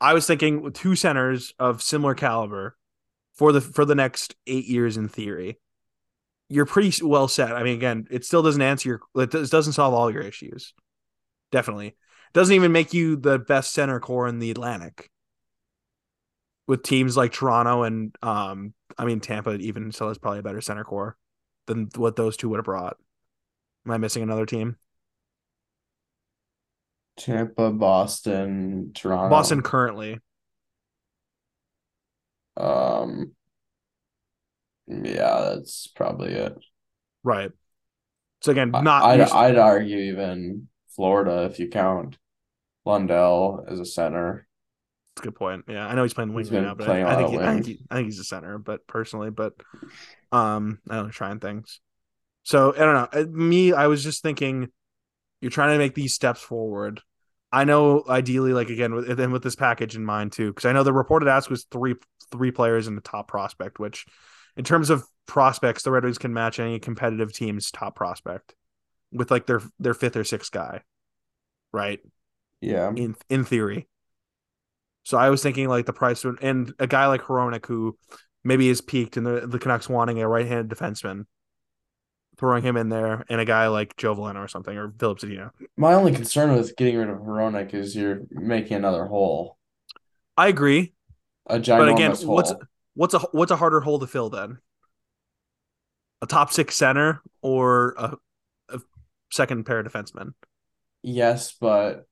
I 0.00 0.14
was 0.14 0.26
thinking, 0.26 0.62
with 0.62 0.74
two 0.74 0.96
centers 0.96 1.54
of 1.58 1.82
similar 1.82 2.14
caliber 2.14 2.76
for 3.34 3.52
the 3.52 3.60
for 3.60 3.84
the 3.84 3.94
next 3.94 4.34
eight 4.46 4.66
years 4.66 4.96
in 4.96 5.08
theory, 5.08 5.58
you're 6.48 6.66
pretty 6.66 7.04
well 7.04 7.28
set. 7.28 7.52
I 7.52 7.62
mean, 7.62 7.76
again, 7.76 8.06
it 8.10 8.24
still 8.24 8.42
doesn't 8.42 8.62
answer 8.62 8.88
your. 8.88 9.00
It 9.14 9.30
doesn't 9.30 9.74
solve 9.74 9.94
all 9.94 10.10
your 10.10 10.22
issues. 10.22 10.74
Definitely 11.52 11.96
it 12.30 12.38
doesn't 12.38 12.54
even 12.54 12.70
make 12.70 12.94
you 12.94 13.16
the 13.16 13.40
best 13.40 13.72
center 13.72 13.98
core 13.98 14.28
in 14.28 14.38
the 14.38 14.52
Atlantic. 14.52 15.10
With 16.68 16.84
teams 16.84 17.16
like 17.16 17.32
Toronto 17.32 17.82
and 17.82 18.14
um, 18.22 18.74
I 18.96 19.04
mean 19.04 19.18
Tampa 19.18 19.54
even 19.56 19.90
still 19.90 20.06
has 20.06 20.18
probably 20.18 20.38
a 20.38 20.44
better 20.44 20.60
center 20.60 20.84
core 20.84 21.16
than 21.66 21.88
what 21.96 22.14
those 22.14 22.36
two 22.36 22.48
would 22.48 22.58
have 22.58 22.64
brought. 22.64 22.96
Am 23.84 23.90
I 23.90 23.98
missing 23.98 24.22
another 24.22 24.46
team? 24.46 24.76
Tampa, 27.16 27.70
Boston, 27.70 28.92
Toronto. 28.94 29.30
Boston 29.30 29.62
currently. 29.62 30.18
Um 32.56 33.32
yeah, 34.86 35.54
that's 35.54 35.86
probably 35.88 36.32
it. 36.32 36.58
Right. 37.22 37.52
So 38.42 38.52
again, 38.52 38.70
not 38.70 39.04
I'd, 39.04 39.20
I'd 39.20 39.58
argue 39.58 39.98
even 39.98 40.68
Florida 40.96 41.48
if 41.50 41.58
you 41.58 41.68
count 41.68 42.18
Lundell 42.84 43.64
as 43.68 43.78
a 43.78 43.84
center. 43.84 44.46
That's 45.14 45.26
a 45.26 45.30
good 45.30 45.36
point. 45.36 45.64
Yeah, 45.68 45.86
I 45.86 45.94
know 45.94 46.02
he's 46.02 46.14
playing 46.14 46.32
wing 46.32 46.46
right 46.46 46.62
now, 46.62 46.74
but 46.74 46.88
I, 46.88 47.12
I, 47.12 47.16
think 47.16 47.30
he, 47.30 47.38
I, 47.38 47.52
think 47.54 47.66
he, 47.66 47.80
I 47.90 47.94
think 47.96 48.06
he's 48.06 48.18
a 48.18 48.24
center. 48.24 48.58
But 48.58 48.86
personally, 48.86 49.30
but 49.30 49.54
um, 50.32 50.78
I 50.88 50.96
don't 50.96 51.06
know, 51.06 51.10
trying 51.10 51.40
things. 51.40 51.80
So 52.42 52.74
I 52.74 52.78
don't 52.78 52.94
know. 52.94 53.20
Uh, 53.20 53.26
me, 53.30 53.72
I 53.72 53.86
was 53.86 54.02
just 54.02 54.22
thinking, 54.22 54.68
you're 55.40 55.50
trying 55.50 55.74
to 55.74 55.78
make 55.78 55.94
these 55.94 56.14
steps 56.14 56.40
forward. 56.40 57.00
I 57.52 57.64
know, 57.64 58.04
ideally, 58.08 58.52
like 58.52 58.70
again, 58.70 58.94
with, 58.94 59.16
then 59.16 59.32
with 59.32 59.42
this 59.42 59.56
package 59.56 59.96
in 59.96 60.04
mind 60.04 60.32
too, 60.32 60.50
because 60.50 60.66
I 60.66 60.72
know 60.72 60.82
the 60.82 60.92
reported 60.92 61.28
ask 61.28 61.50
was 61.50 61.64
three 61.64 61.94
three 62.30 62.52
players 62.52 62.86
in 62.86 62.94
the 62.94 63.00
top 63.00 63.26
prospect, 63.26 63.80
which, 63.80 64.06
in 64.56 64.64
terms 64.64 64.88
of 64.90 65.04
prospects, 65.26 65.82
the 65.82 65.90
Red 65.90 66.04
Wings 66.04 66.18
can 66.18 66.32
match 66.32 66.60
any 66.60 66.78
competitive 66.78 67.32
team's 67.32 67.70
top 67.70 67.96
prospect 67.96 68.54
with 69.12 69.30
like 69.30 69.46
their 69.46 69.60
their 69.80 69.94
fifth 69.94 70.16
or 70.16 70.24
sixth 70.24 70.52
guy, 70.52 70.82
right? 71.72 71.98
Yeah. 72.60 72.92
In 72.94 73.16
in 73.28 73.44
theory. 73.44 73.88
So 75.02 75.18
I 75.18 75.30
was 75.30 75.42
thinking 75.42 75.68
like 75.68 75.86
the 75.86 75.92
price 75.92 76.24
would, 76.24 76.42
and 76.42 76.72
a 76.78 76.86
guy 76.86 77.06
like 77.06 77.22
Hronek 77.22 77.66
who 77.66 77.96
maybe 78.44 78.68
is 78.68 78.80
peaked 78.80 79.16
and 79.16 79.26
the, 79.26 79.46
the 79.46 79.58
Canucks 79.58 79.88
wanting 79.88 80.20
a 80.20 80.28
right 80.28 80.46
handed 80.46 80.68
defenseman, 80.76 81.24
throwing 82.40 82.64
him 82.64 82.76
in 82.78 82.88
there, 82.88 83.24
and 83.28 83.38
a 83.40 83.44
guy 83.44 83.68
like 83.68 83.96
Joe 83.98 84.16
Veleno 84.16 84.42
or 84.42 84.48
something 84.48 84.76
or 84.76 84.92
Filip 84.98 85.18
Zadina. 85.18 85.50
My 85.76 85.92
only 85.92 86.12
concern 86.12 86.54
with 86.54 86.74
getting 86.74 86.96
rid 86.96 87.10
of 87.10 87.18
Hronek 87.18 87.74
is 87.74 87.94
you're 87.94 88.22
making 88.30 88.78
another 88.78 89.04
hole. 89.04 89.58
I 90.36 90.48
agree. 90.48 90.94
A 91.46 91.60
giant. 91.60 91.86
But 91.86 91.94
again, 91.94 92.16
hole. 92.16 92.34
what's 92.34 92.52
what's 92.94 93.14
a 93.14 93.18
what's 93.32 93.52
a 93.52 93.56
harder 93.56 93.80
hole 93.80 93.98
to 93.98 94.06
fill 94.06 94.30
then? 94.30 94.58
A 96.22 96.26
top 96.26 96.50
six 96.50 96.74
center 96.76 97.22
or 97.42 97.94
a, 97.98 98.16
a 98.70 98.80
second 99.30 99.64
pair 99.64 99.78
of 99.80 99.86
defensemen? 99.86 100.32
Yes, 101.02 101.54
but 101.60 102.06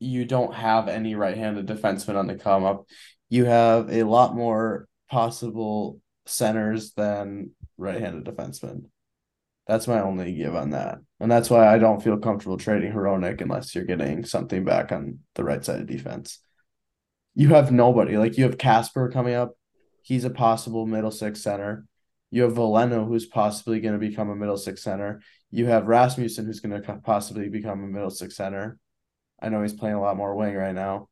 you 0.00 0.26
don't 0.26 0.54
have 0.54 0.88
any 0.88 1.14
right-handed 1.14 1.66
defensemen 1.66 2.16
on 2.16 2.26
the 2.26 2.36
come 2.36 2.64
up. 2.64 2.86
You 3.30 3.46
have 3.46 3.90
a 3.90 4.04
lot 4.04 4.34
more 4.34 4.86
possible 5.10 6.00
centers 6.26 6.92
than 6.92 7.50
right-handed 7.78 8.24
defensemen. 8.24 8.84
That's 9.68 9.86
my 9.86 10.00
only 10.00 10.32
give 10.32 10.56
on 10.56 10.70
that. 10.70 10.98
And 11.20 11.30
that's 11.30 11.50
why 11.50 11.72
I 11.72 11.78
don't 11.78 12.02
feel 12.02 12.16
comfortable 12.16 12.56
trading 12.56 12.92
Hronek 12.92 13.40
unless 13.42 13.74
you're 13.74 13.84
getting 13.84 14.24
something 14.24 14.64
back 14.64 14.90
on 14.90 15.18
the 15.34 15.44
right 15.44 15.62
side 15.62 15.80
of 15.80 15.86
defense. 15.86 16.40
You 17.34 17.50
have 17.50 17.70
nobody. 17.70 18.16
Like 18.16 18.38
you 18.38 18.44
have 18.44 18.56
Kasper 18.58 19.10
coming 19.10 19.34
up. 19.34 19.52
He's 20.02 20.24
a 20.24 20.30
possible 20.30 20.86
middle 20.86 21.10
six 21.10 21.42
center. 21.42 21.84
You 22.30 22.42
have 22.42 22.54
Veleno, 22.54 23.06
who's 23.06 23.26
possibly 23.26 23.80
going 23.80 23.92
to 23.92 23.98
become 23.98 24.30
a 24.30 24.36
middle 24.36 24.56
six 24.56 24.82
center. 24.82 25.20
You 25.50 25.66
have 25.66 25.86
Rasmussen, 25.86 26.46
who's 26.46 26.60
going 26.60 26.82
to 26.82 27.00
possibly 27.04 27.48
become 27.48 27.84
a 27.84 27.86
middle 27.86 28.10
six 28.10 28.36
center. 28.36 28.78
I 29.40 29.50
know 29.50 29.62
he's 29.62 29.74
playing 29.74 29.96
a 29.96 30.00
lot 30.00 30.16
more 30.16 30.34
wing 30.34 30.54
right 30.54 30.74
now. 30.74 31.08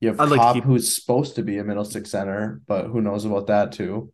You 0.00 0.08
have 0.08 0.20
I'd 0.20 0.28
Copp, 0.30 0.38
like 0.38 0.54
keep... 0.54 0.64
who's 0.64 0.94
supposed 0.94 1.36
to 1.36 1.42
be 1.42 1.58
a 1.58 1.64
middle 1.64 1.84
six 1.84 2.10
center, 2.10 2.60
but 2.66 2.86
who 2.86 3.00
knows 3.00 3.24
about 3.24 3.46
that 3.46 3.72
too. 3.72 4.12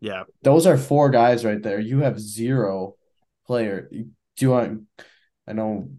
Yeah, 0.00 0.24
those 0.42 0.66
are 0.66 0.76
four 0.76 1.10
guys 1.10 1.44
right 1.44 1.62
there. 1.62 1.80
You 1.80 2.00
have 2.00 2.20
zero 2.20 2.96
player. 3.46 3.88
Do 3.90 4.06
you 4.38 4.50
want? 4.50 4.82
I 5.46 5.52
know 5.52 5.90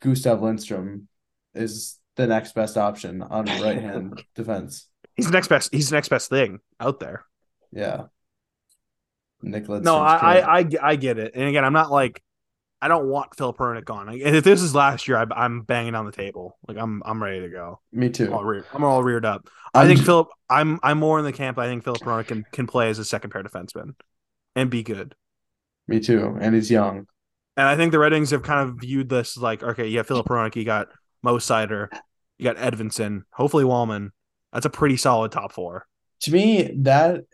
Gustav 0.00 0.42
Lindstrom 0.42 1.08
is 1.54 1.98
the 2.16 2.26
next 2.26 2.54
best 2.54 2.76
option 2.76 3.22
on 3.22 3.44
right 3.44 3.78
hand 3.80 4.22
defense. 4.34 4.88
He's 5.14 5.26
the 5.26 5.32
next 5.32 5.48
best. 5.48 5.72
He's 5.72 5.90
the 5.90 5.96
next 5.96 6.08
best 6.08 6.30
thing 6.30 6.60
out 6.80 7.00
there. 7.00 7.24
Yeah. 7.72 8.04
Nicholas. 9.42 9.84
No, 9.84 9.96
I, 9.96 10.16
I, 10.16 10.58
I 10.58 10.68
I 10.82 10.96
get 10.96 11.18
it. 11.18 11.32
And 11.34 11.48
again, 11.48 11.64
I'm 11.64 11.72
not 11.72 11.90
like 11.90 12.22
I 12.80 12.88
don't 12.88 13.08
want 13.08 13.34
Filip 13.36 13.56
Hronek 13.56 13.84
gone. 13.84 14.08
If 14.12 14.44
this 14.44 14.60
is 14.60 14.74
last 14.74 15.08
year, 15.08 15.16
I, 15.16 15.44
am 15.44 15.62
banging 15.62 15.94
on 15.94 16.04
the 16.04 16.12
table. 16.12 16.58
Like 16.68 16.76
I'm, 16.76 17.02
I'm 17.06 17.22
ready 17.22 17.40
to 17.40 17.48
go. 17.48 17.80
Me 17.90 18.10
too. 18.10 18.26
I'm 18.26 18.34
all, 18.34 18.44
reared, 18.44 18.64
I'm 18.72 18.84
all 18.84 19.02
reared 19.02 19.24
up. 19.24 19.48
i 19.74 19.82
i 19.82 19.86
think 19.86 19.98
just... 19.98 20.06
Filip. 20.06 20.28
I'm, 20.50 20.78
I'm 20.82 20.98
more 20.98 21.18
in 21.18 21.24
the 21.24 21.32
camp. 21.32 21.58
I 21.58 21.66
think 21.66 21.84
Filip 21.84 22.02
Hronek 22.02 22.26
can 22.26 22.44
can 22.52 22.66
play 22.66 22.90
as 22.90 22.98
a 22.98 23.04
second 23.04 23.30
pair 23.30 23.42
defenseman, 23.42 23.94
and 24.54 24.70
be 24.70 24.82
good. 24.82 25.14
Me 25.88 26.00
too. 26.00 26.36
And 26.40 26.54
he's 26.54 26.70
young. 26.70 27.06
And 27.56 27.66
I 27.66 27.76
think 27.76 27.92
the 27.92 27.98
Red 27.98 28.12
Wings 28.12 28.30
have 28.30 28.42
kind 28.42 28.68
of 28.68 28.76
viewed 28.80 29.08
this 29.08 29.36
like, 29.36 29.62
okay, 29.62 29.90
have 29.94 30.06
Filip 30.06 30.26
Hronek, 30.26 30.56
you 30.56 30.64
got 30.64 30.88
Mo 31.22 31.38
Seider, 31.38 31.88
you 32.38 32.44
got 32.44 32.56
Edvinsson, 32.56 33.22
hopefully 33.32 33.64
Walman. 33.64 34.10
That's 34.52 34.66
a 34.66 34.70
pretty 34.70 34.96
solid 34.96 35.32
top 35.32 35.52
four. 35.52 35.86
To 36.22 36.32
me, 36.32 36.70
that 36.82 37.24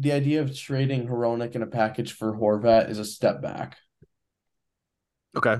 the 0.00 0.12
idea 0.12 0.40
of 0.40 0.56
trading 0.56 1.06
Hronek 1.06 1.54
in 1.54 1.62
a 1.62 1.66
package 1.66 2.14
for 2.14 2.34
Horvat 2.34 2.88
is 2.88 2.98
a 2.98 3.04
step 3.04 3.42
back. 3.42 3.76
Okay. 5.36 5.58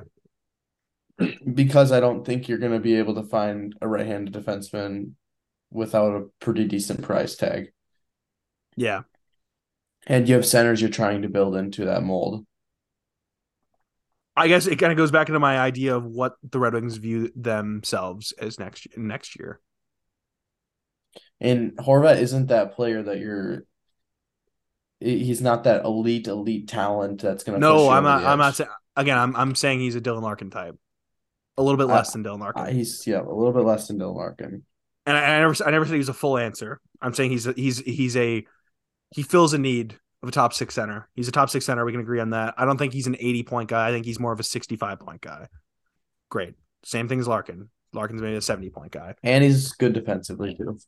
Because 1.52 1.92
I 1.92 2.00
don't 2.00 2.24
think 2.24 2.48
you're 2.48 2.58
going 2.58 2.72
to 2.72 2.80
be 2.80 2.96
able 2.96 3.16
to 3.16 3.22
find 3.22 3.76
a 3.82 3.86
right-handed 3.86 4.32
defenseman 4.32 5.12
without 5.70 6.16
a 6.16 6.26
pretty 6.40 6.64
decent 6.64 7.02
price 7.02 7.36
tag. 7.36 7.72
Yeah. 8.76 9.02
And 10.06 10.26
you 10.26 10.36
have 10.36 10.46
centers 10.46 10.80
you're 10.80 10.88
trying 10.88 11.20
to 11.22 11.28
build 11.28 11.54
into 11.54 11.84
that 11.84 12.02
mold. 12.02 12.46
I 14.34 14.48
guess 14.48 14.66
it 14.66 14.76
kind 14.76 14.90
of 14.90 14.96
goes 14.96 15.10
back 15.10 15.28
into 15.28 15.38
my 15.38 15.58
idea 15.58 15.94
of 15.94 16.04
what 16.06 16.36
the 16.42 16.58
Red 16.58 16.72
Wings 16.72 16.96
view 16.96 17.30
themselves 17.36 18.32
as 18.40 18.58
next 18.58 18.86
next 18.96 19.38
year. 19.38 19.60
And 21.38 21.76
Horvat 21.76 22.16
isn't 22.20 22.46
that 22.46 22.72
player 22.72 23.02
that 23.02 23.18
you're. 23.18 23.64
He's 25.00 25.40
not 25.40 25.64
that 25.64 25.84
elite 25.84 26.26
elite 26.26 26.68
talent 26.68 27.22
that's 27.22 27.42
gonna. 27.42 27.58
No, 27.58 27.88
I'm 27.88 28.04
not. 28.04 28.24
I'm 28.24 28.38
not 28.38 28.54
saying 28.54 28.70
again. 28.96 29.16
I'm 29.16 29.34
I'm 29.34 29.54
saying 29.54 29.80
he's 29.80 29.96
a 29.96 30.00
Dylan 30.00 30.22
Larkin 30.22 30.50
type, 30.50 30.76
a 31.56 31.62
little 31.62 31.78
bit 31.78 31.86
less 31.86 32.12
than 32.12 32.22
Dylan 32.22 32.40
Larkin. 32.40 32.74
he's 32.74 33.06
yeah, 33.06 33.20
a 33.20 33.32
little 33.32 33.52
bit 33.52 33.64
less 33.64 33.88
than 33.88 33.98
Dylan 33.98 34.16
Larkin. 34.16 34.62
And 35.06 35.16
I, 35.16 35.36
I 35.36 35.40
never 35.40 35.54
I 35.64 35.70
never 35.70 35.86
said 35.86 35.92
he 35.92 35.98
was 35.98 36.10
a 36.10 36.14
full 36.14 36.36
answer. 36.36 36.80
I'm 37.00 37.14
saying 37.14 37.30
he's 37.30 37.46
a, 37.46 37.52
he's 37.54 37.78
he's 37.78 38.16
a 38.16 38.44
he 39.14 39.22
fills 39.22 39.54
a 39.54 39.58
need 39.58 39.98
of 40.22 40.28
a 40.28 40.32
top 40.32 40.52
six 40.52 40.74
center. 40.74 41.08
He's 41.14 41.28
a 41.28 41.32
top 41.32 41.50
six 41.50 41.64
center. 41.64 41.84
We 41.84 41.92
can 41.92 42.00
agree 42.00 42.20
on 42.20 42.30
that. 42.30 42.54
I 42.56 42.64
don't 42.64 42.76
think 42.76 42.92
he's 42.92 43.06
an 43.06 43.16
80 43.18 43.42
point 43.44 43.68
guy. 43.68 43.88
I 43.88 43.90
think 43.90 44.04
he's 44.04 44.20
more 44.20 44.32
of 44.32 44.40
a 44.40 44.44
65 44.44 45.00
point 45.00 45.20
guy. 45.20 45.48
Great. 46.28 46.54
Same 46.84 47.08
thing 47.08 47.20
as 47.20 47.28
Larkin. 47.28 47.70
Larkin's 47.92 48.22
maybe 48.22 48.36
a 48.36 48.42
70 48.42 48.70
point 48.70 48.92
guy. 48.92 49.14
And 49.22 49.42
he's 49.42 49.72
good 49.72 49.94
defensively 49.94 50.54
too. 50.54 50.78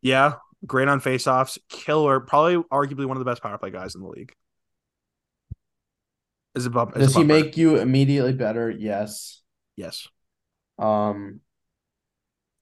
Yeah. 0.00 0.34
Great 0.66 0.88
on 0.88 1.00
faceoffs. 1.00 1.58
Killer. 1.68 2.20
Probably 2.20 2.56
arguably 2.72 3.06
one 3.06 3.16
of 3.16 3.24
the 3.24 3.30
best 3.30 3.42
power 3.42 3.58
play 3.58 3.70
guys 3.70 3.94
in 3.94 4.02
the 4.02 4.08
league. 4.08 4.32
Is 6.54 6.66
it 6.66 6.70
bump, 6.70 6.94
Does 6.94 7.14
he 7.14 7.24
make 7.24 7.56
you 7.56 7.76
immediately 7.76 8.32
better? 8.32 8.70
Yes. 8.70 9.42
Yes. 9.76 10.08
Um 10.78 11.40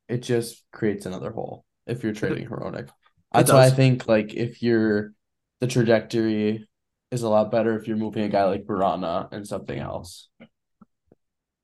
it 0.08 0.22
just 0.22 0.62
creates 0.72 1.06
another 1.06 1.30
hole 1.30 1.64
if 1.86 2.02
you're 2.02 2.12
trading 2.12 2.46
Hronek. 2.46 2.90
That's 3.32 3.50
why 3.50 3.66
I 3.66 3.70
think 3.70 4.06
like 4.06 4.34
if 4.34 4.62
you're 4.62 5.12
the 5.60 5.66
trajectory 5.66 6.68
is 7.10 7.22
a 7.22 7.28
lot 7.28 7.50
better 7.50 7.78
if 7.78 7.88
you're 7.88 7.96
moving 7.96 8.24
a 8.24 8.28
guy 8.28 8.44
like 8.44 8.66
Vrana 8.66 9.32
and 9.32 9.46
something 9.46 9.78
else. 9.78 10.28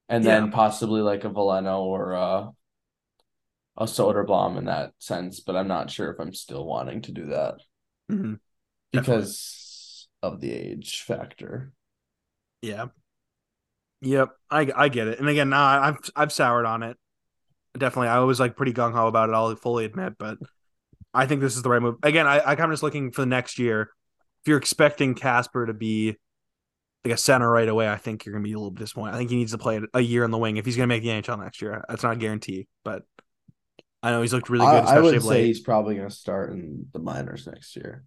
And 0.08 0.24
yeah. 0.24 0.40
then 0.40 0.50
possibly 0.50 1.00
like 1.00 1.24
a 1.24 1.30
Veleno 1.30 1.80
or 1.80 2.12
a, 2.12 2.50
a 3.76 3.84
Soderblom 3.84 4.58
in 4.58 4.66
that 4.66 4.92
sense, 4.98 5.40
but 5.40 5.56
I'm 5.56 5.68
not 5.68 5.90
sure 5.90 6.10
if 6.10 6.20
I'm 6.20 6.34
still 6.34 6.64
wanting 6.64 7.02
to 7.02 7.12
do 7.12 7.26
that 7.26 7.54
mm-hmm. 8.10 8.34
because 8.92 10.08
of 10.22 10.40
the 10.40 10.52
age 10.52 11.02
factor. 11.02 11.72
Yeah. 12.60 12.86
Yep, 14.02 14.30
I 14.50 14.70
I 14.74 14.88
get 14.88 15.08
it. 15.08 15.20
And 15.20 15.28
again, 15.28 15.50
now 15.50 15.64
I've 15.64 15.98
I've 16.16 16.32
soured 16.32 16.66
on 16.66 16.82
it. 16.82 16.96
Definitely, 17.78 18.08
I 18.08 18.18
was 18.18 18.40
like 18.40 18.56
pretty 18.56 18.72
gung 18.72 18.92
ho 18.92 19.06
about 19.06 19.28
it. 19.28 19.34
I'll 19.34 19.54
fully 19.54 19.84
admit, 19.84 20.14
but 20.18 20.38
I 21.14 21.26
think 21.26 21.40
this 21.40 21.56
is 21.56 21.62
the 21.62 21.70
right 21.70 21.80
move. 21.80 21.96
Again, 22.02 22.26
I, 22.26 22.38
I 22.38 22.56
kind 22.56 22.70
of 22.70 22.72
just 22.72 22.82
looking 22.82 23.12
for 23.12 23.22
the 23.22 23.26
next 23.26 23.58
year. 23.58 23.90
If 24.42 24.48
you're 24.48 24.58
expecting 24.58 25.14
Kasper 25.14 25.66
to 25.66 25.72
be 25.72 26.16
like 27.04 27.14
a 27.14 27.16
center 27.16 27.48
right 27.48 27.68
away, 27.68 27.88
I 27.88 27.96
think 27.96 28.24
you're 28.24 28.32
gonna 28.32 28.42
be 28.42 28.52
a 28.52 28.56
little 28.56 28.72
disappointed. 28.72 29.14
I 29.14 29.18
think 29.18 29.30
he 29.30 29.36
needs 29.36 29.52
to 29.52 29.58
play 29.58 29.80
a 29.94 30.00
year 30.00 30.24
in 30.24 30.32
the 30.32 30.38
wing 30.38 30.56
if 30.56 30.66
he's 30.66 30.76
gonna 30.76 30.88
make 30.88 31.02
the 31.02 31.08
NHL 31.08 31.38
next 31.38 31.62
year. 31.62 31.84
That's 31.88 32.02
not 32.02 32.14
a 32.14 32.16
guarantee, 32.16 32.66
but 32.84 33.04
I 34.02 34.10
know 34.10 34.22
he's 34.22 34.32
looked 34.32 34.50
really 34.50 34.66
good. 34.66 34.84
I, 34.84 34.96
I 34.96 35.00
would 35.00 35.22
say 35.22 35.46
he's 35.46 35.60
probably 35.60 35.94
gonna 35.96 36.10
start 36.10 36.52
in 36.52 36.86
the 36.92 36.98
minors 36.98 37.46
next 37.46 37.76
year, 37.76 38.04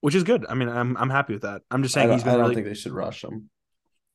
which 0.00 0.14
is 0.14 0.22
good. 0.22 0.44
I 0.48 0.54
mean, 0.54 0.68
I'm 0.68 0.96
I'm 0.96 1.10
happy 1.10 1.32
with 1.32 1.42
that. 1.42 1.62
I'm 1.70 1.82
just 1.82 1.94
saying 1.94 2.10
I 2.10 2.14
he's. 2.14 2.22
I 2.22 2.32
don't 2.32 2.40
really, 2.40 2.54
think 2.54 2.66
they 2.66 2.74
should 2.74 2.92
rush 2.92 3.24
him. 3.24 3.48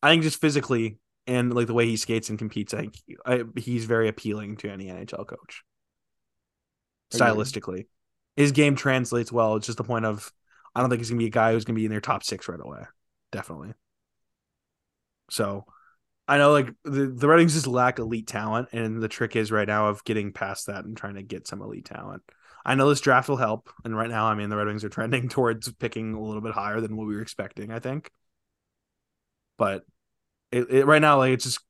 I 0.03 0.09
think 0.09 0.23
just 0.23 0.39
physically 0.39 0.99
and 1.25 1.53
like 1.53 1.67
the 1.67 1.73
way 1.73 1.87
he 1.87 1.97
skates 1.97 2.29
and 2.29 2.37
competes, 2.37 2.73
I 2.73 2.81
think 2.81 2.95
I, 3.25 3.43
he's 3.55 3.85
very 3.85 4.07
appealing 4.07 4.57
to 4.57 4.69
any 4.69 4.85
NHL 4.85 5.27
coach. 5.27 5.63
Stylistically, 7.11 7.87
his 8.35 8.51
game 8.51 8.75
translates 8.75 9.31
well. 9.31 9.55
It's 9.55 9.65
just 9.65 9.79
the 9.79 9.83
point 9.83 10.05
of 10.05 10.31
I 10.75 10.81
don't 10.81 10.89
think 10.89 10.99
he's 10.99 11.09
gonna 11.09 11.19
be 11.19 11.25
a 11.25 11.31
guy 11.31 11.53
who's 11.53 11.65
gonna 11.65 11.75
be 11.75 11.85
in 11.85 11.91
their 11.91 12.01
top 12.01 12.23
six 12.23 12.47
right 12.47 12.59
away. 12.59 12.83
Definitely. 13.31 13.73
So 15.31 15.65
I 16.29 16.37
know 16.37 16.51
like 16.51 16.69
the, 16.83 17.07
the 17.07 17.27
Red 17.27 17.37
Wings 17.37 17.55
just 17.55 17.65
lack 17.65 17.97
elite 17.97 18.27
talent, 18.27 18.69
and 18.71 19.01
the 19.01 19.07
trick 19.07 19.35
is 19.35 19.51
right 19.51 19.67
now 19.67 19.87
of 19.87 20.03
getting 20.03 20.31
past 20.31 20.67
that 20.67 20.85
and 20.85 20.95
trying 20.95 21.15
to 21.15 21.23
get 21.23 21.47
some 21.47 21.59
elite 21.59 21.85
talent. 21.85 22.21
I 22.63 22.75
know 22.75 22.87
this 22.87 23.01
draft 23.01 23.29
will 23.29 23.37
help, 23.37 23.71
and 23.83 23.97
right 23.97 24.11
now, 24.11 24.27
I 24.27 24.35
mean, 24.35 24.49
the 24.49 24.55
Red 24.55 24.67
Wings 24.67 24.83
are 24.83 24.89
trending 24.89 25.27
towards 25.29 25.71
picking 25.73 26.13
a 26.13 26.21
little 26.21 26.41
bit 26.41 26.53
higher 26.53 26.81
than 26.81 26.95
what 26.95 27.07
we 27.07 27.15
were 27.15 27.23
expecting. 27.23 27.71
I 27.71 27.79
think, 27.79 28.11
but 29.57 29.83
it, 30.51 30.69
it 30.69 30.85
right 30.85 31.01
now, 31.01 31.17
like 31.17 31.33
it's 31.33 31.45
just 31.45 31.61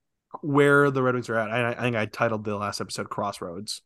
where 0.41 0.91
the 0.91 1.01
Red 1.01 1.13
Wings 1.13 1.29
are 1.29 1.37
at. 1.37 1.51
I, 1.51 1.71
I 1.71 1.81
think 1.81 1.95
I 1.95 2.05
titled 2.05 2.43
the 2.43 2.57
last 2.57 2.81
episode 2.81 3.09
"Crossroads." 3.09 3.81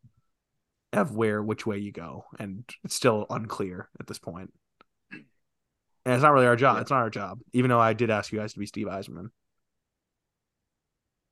of 0.92 1.14
where 1.14 1.42
which 1.42 1.66
way 1.66 1.78
you 1.78 1.92
go, 1.92 2.24
and 2.38 2.64
it's 2.82 2.94
still 2.94 3.26
unclear 3.30 3.88
at 4.00 4.06
this 4.06 4.18
point. 4.18 4.52
And 5.12 6.14
it's 6.14 6.22
not 6.22 6.32
really 6.32 6.46
our 6.46 6.56
job. 6.56 6.78
It's 6.78 6.90
not 6.90 6.98
our 6.98 7.10
job, 7.10 7.40
even 7.52 7.68
though 7.68 7.80
I 7.80 7.94
did 7.94 8.10
ask 8.10 8.32
you 8.32 8.38
guys 8.38 8.52
to 8.52 8.58
be 8.58 8.66
Steve 8.66 8.86
Yzerman. 8.86 9.30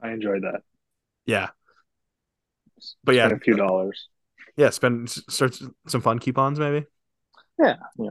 I 0.03 0.11
enjoyed 0.11 0.43
that. 0.43 0.63
Yeah, 1.27 1.51
but 3.05 3.15
yeah, 3.15 3.29
a 3.29 3.39
few 3.39 3.55
dollars. 3.55 4.09
Yeah, 4.57 4.71
spend 4.71 5.09
start 5.09 5.59
some 5.87 6.01
fun 6.01 6.19
coupons 6.19 6.59
maybe. 6.59 6.87
Yeah, 7.59 7.77
yeah. 7.99 8.11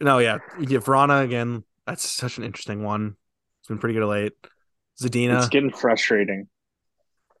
No, 0.00 0.18
yeah, 0.18 0.38
yeah. 0.58 0.78
Vrana 0.78 1.22
again. 1.22 1.64
That's 1.86 2.08
such 2.08 2.38
an 2.38 2.44
interesting 2.44 2.82
one. 2.82 3.16
It's 3.60 3.68
been 3.68 3.78
pretty 3.78 3.94
good 3.94 4.06
late. 4.06 4.32
Zadina. 5.00 5.38
It's 5.38 5.48
getting 5.48 5.70
frustrating. 5.70 6.48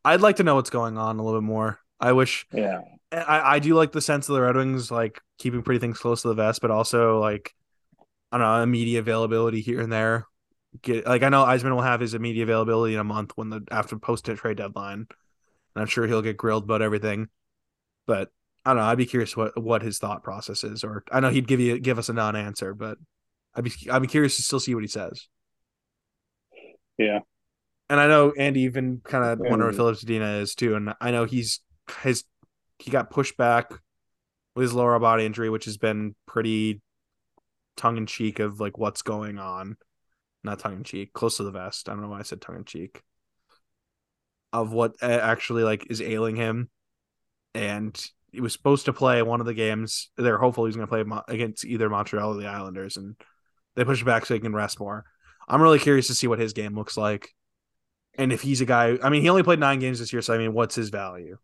I'd 0.04 0.20
like 0.20 0.36
to 0.36 0.42
know 0.42 0.56
what's 0.56 0.70
going 0.70 0.98
on 0.98 1.18
a 1.18 1.22
little 1.22 1.40
bit 1.40 1.46
more. 1.46 1.80
I 1.98 2.12
wish. 2.12 2.46
Yeah. 2.52 2.82
I, 3.10 3.56
I 3.56 3.58
do 3.58 3.74
like 3.74 3.92
the 3.92 4.00
sense 4.00 4.28
of 4.28 4.34
the 4.34 4.42
Red 4.42 4.56
Wings 4.56 4.90
like 4.90 5.20
keeping 5.38 5.62
pretty 5.62 5.78
things 5.78 5.98
close 5.98 6.22
to 6.22 6.28
the 6.28 6.34
vest, 6.34 6.60
but 6.60 6.70
also 6.70 7.20
like 7.20 7.54
I 8.30 8.38
don't 8.38 8.46
know 8.46 8.62
immediate 8.62 9.00
availability 9.00 9.60
here 9.60 9.80
and 9.80 9.92
there. 9.92 10.26
Get 10.82 11.06
like 11.06 11.22
I 11.22 11.28
know 11.28 11.44
Yzerman 11.44 11.74
will 11.74 11.82
have 11.82 12.00
his 12.00 12.14
immediate 12.14 12.44
availability 12.44 12.94
in 12.94 13.00
a 13.00 13.04
month 13.04 13.32
when 13.36 13.50
the 13.50 13.62
after 13.70 13.96
post 13.96 14.24
trade 14.24 14.56
deadline, 14.56 15.06
and 15.74 15.82
I'm 15.82 15.86
sure 15.86 16.06
he'll 16.06 16.22
get 16.22 16.36
grilled 16.36 16.64
about 16.64 16.82
everything. 16.82 17.28
But 18.06 18.30
I 18.64 18.70
don't 18.70 18.78
know. 18.78 18.88
I'd 18.88 18.98
be 18.98 19.06
curious 19.06 19.36
what 19.36 19.60
what 19.62 19.82
his 19.82 19.98
thought 19.98 20.24
process 20.24 20.64
is, 20.64 20.82
or 20.82 21.04
I 21.12 21.20
know 21.20 21.30
he'd 21.30 21.46
give 21.46 21.60
you 21.60 21.78
give 21.78 21.98
us 21.98 22.08
a 22.08 22.12
non 22.12 22.34
answer, 22.34 22.74
but 22.74 22.98
I'd 23.54 23.64
be 23.64 23.72
I'd 23.90 24.02
be 24.02 24.08
curious 24.08 24.36
to 24.36 24.42
still 24.42 24.60
see 24.60 24.74
what 24.74 24.84
he 24.84 24.88
says. 24.88 25.28
Yeah. 26.98 27.20
And 27.90 28.00
I 28.00 28.06
know 28.06 28.32
Andy 28.36 28.60
even 28.62 29.00
kind 29.04 29.24
of 29.24 29.38
wonder 29.40 29.66
what 29.66 29.74
Filip 29.74 29.96
Zadina 29.96 30.40
is 30.40 30.54
too, 30.54 30.74
and 30.74 30.94
I 31.00 31.10
know 31.10 31.24
he's 31.24 31.60
his 32.02 32.24
he 32.78 32.90
got 32.90 33.10
pushed 33.10 33.36
back 33.36 33.70
with 34.54 34.62
his 34.62 34.72
lower 34.72 34.98
body 34.98 35.26
injury, 35.26 35.50
which 35.50 35.66
has 35.66 35.76
been 35.76 36.14
pretty 36.26 36.80
tongue 37.76 37.96
in 37.96 38.06
cheek 38.06 38.38
of 38.38 38.60
like 38.60 38.78
what's 38.78 39.02
going 39.02 39.38
on. 39.38 39.76
Not 40.44 40.58
tongue 40.58 40.76
in 40.76 40.84
cheek, 40.84 41.12
close 41.14 41.38
to 41.38 41.42
the 41.42 41.50
vest. 41.50 41.88
I 41.88 41.92
don't 41.92 42.02
know 42.02 42.08
why 42.08 42.20
I 42.20 42.22
said 42.22 42.40
tongue 42.40 42.56
in 42.56 42.64
cheek. 42.64 43.02
Of 44.52 44.72
what 44.72 44.94
uh, 45.02 45.06
actually 45.06 45.64
like 45.64 45.90
is 45.90 46.00
ailing 46.00 46.36
him, 46.36 46.70
and 47.54 48.00
he 48.30 48.40
was 48.40 48.52
supposed 48.52 48.84
to 48.84 48.92
play 48.92 49.20
one 49.22 49.40
of 49.40 49.46
the 49.46 49.54
games. 49.54 50.10
They're 50.16 50.38
hopeful 50.38 50.66
he's 50.66 50.76
going 50.76 50.86
to 50.86 50.90
play 50.90 51.22
against 51.28 51.64
either 51.64 51.88
Montreal 51.88 52.36
or 52.36 52.40
the 52.40 52.46
Islanders, 52.46 52.96
and 52.96 53.16
they 53.74 53.84
push 53.84 54.04
back 54.04 54.26
so 54.26 54.34
he 54.34 54.40
can 54.40 54.54
rest 54.54 54.78
more. 54.78 55.04
I'm 55.48 55.60
really 55.60 55.80
curious 55.80 56.06
to 56.06 56.14
see 56.14 56.28
what 56.28 56.38
his 56.38 56.52
game 56.52 56.76
looks 56.76 56.96
like, 56.96 57.30
and 58.16 58.32
if 58.32 58.42
he's 58.42 58.60
a 58.60 58.66
guy. 58.66 58.96
I 59.02 59.08
mean, 59.08 59.22
he 59.22 59.28
only 59.28 59.42
played 59.42 59.58
nine 59.58 59.80
games 59.80 59.98
this 59.98 60.12
year, 60.12 60.22
so 60.22 60.34
I 60.34 60.38
mean, 60.38 60.52
what's 60.52 60.76
his 60.76 60.90
value? 60.90 61.38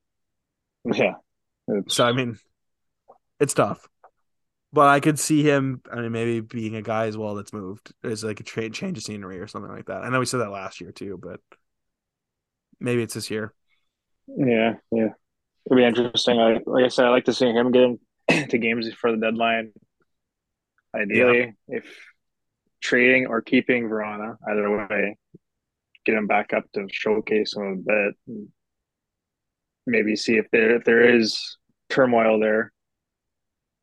Yeah. 0.85 1.15
It's... 1.67 1.95
So 1.95 2.05
I 2.05 2.13
mean, 2.13 2.39
it's 3.41 3.55
tough. 3.55 3.89
But 4.73 4.89
I 4.89 5.01
could 5.01 5.19
see 5.19 5.43
him. 5.43 5.83
I 5.93 5.97
mean, 5.97 6.13
maybe 6.13 6.41
being 6.41 6.77
a 6.77 6.83
guy 6.83 7.07
as 7.07 7.17
well 7.17 7.35
that's 7.35 7.53
moved 7.53 7.93
is 8.05 8.23
like 8.23 8.41
a 8.41 8.45
trade 8.45 8.73
change 8.73 8.99
of 8.99 9.05
scenery 9.05 9.41
or 9.41 9.49
something 9.49 9.71
like 9.71 9.87
that. 9.87 10.03
I 10.03 10.11
know 10.11 10.21
we 10.21 10.27
said 10.27 10.41
that 10.41 10.51
last 10.51 10.81
year 10.81 10.93
too, 10.93 11.19
but 11.21 11.41
maybe 12.79 13.03
it's 13.03 13.15
this 13.15 13.31
year. 13.31 13.53
Yeah, 14.29 14.75
yeah, 14.93 15.09
it'd 15.67 15.77
be 15.77 15.85
interesting. 15.85 16.39
I, 16.39 16.61
like 16.67 16.85
I 16.85 16.89
said, 16.89 17.07
I 17.07 17.11
like 17.11 17.25
to 17.25 17.33
see 17.33 17.47
him 17.47 17.73
get 17.73 17.99
into 18.29 18.59
games 18.59 18.89
before 18.89 19.11
the 19.11 19.19
deadline. 19.19 19.73
Ideally, 20.95 21.57
yeah. 21.69 21.79
if 21.79 21.87
trading 22.81 23.27
or 23.27 23.43
keeping 23.43 23.89
Vrana, 23.89 24.37
either 24.49 24.71
way, 24.89 25.17
get 26.07 26.15
him 26.15 26.29
back 26.29 26.53
up 26.53 26.65
to 26.75 26.87
showcase 26.91 27.57
him 27.57 27.85
a 27.89 28.33
bit 28.33 28.47
maybe 29.87 30.17
see 30.17 30.37
if 30.37 30.47
there 30.51 30.77
if 30.77 30.85
there 30.85 31.17
is 31.17 31.57
turmoil 31.89 32.39
there. 32.39 32.73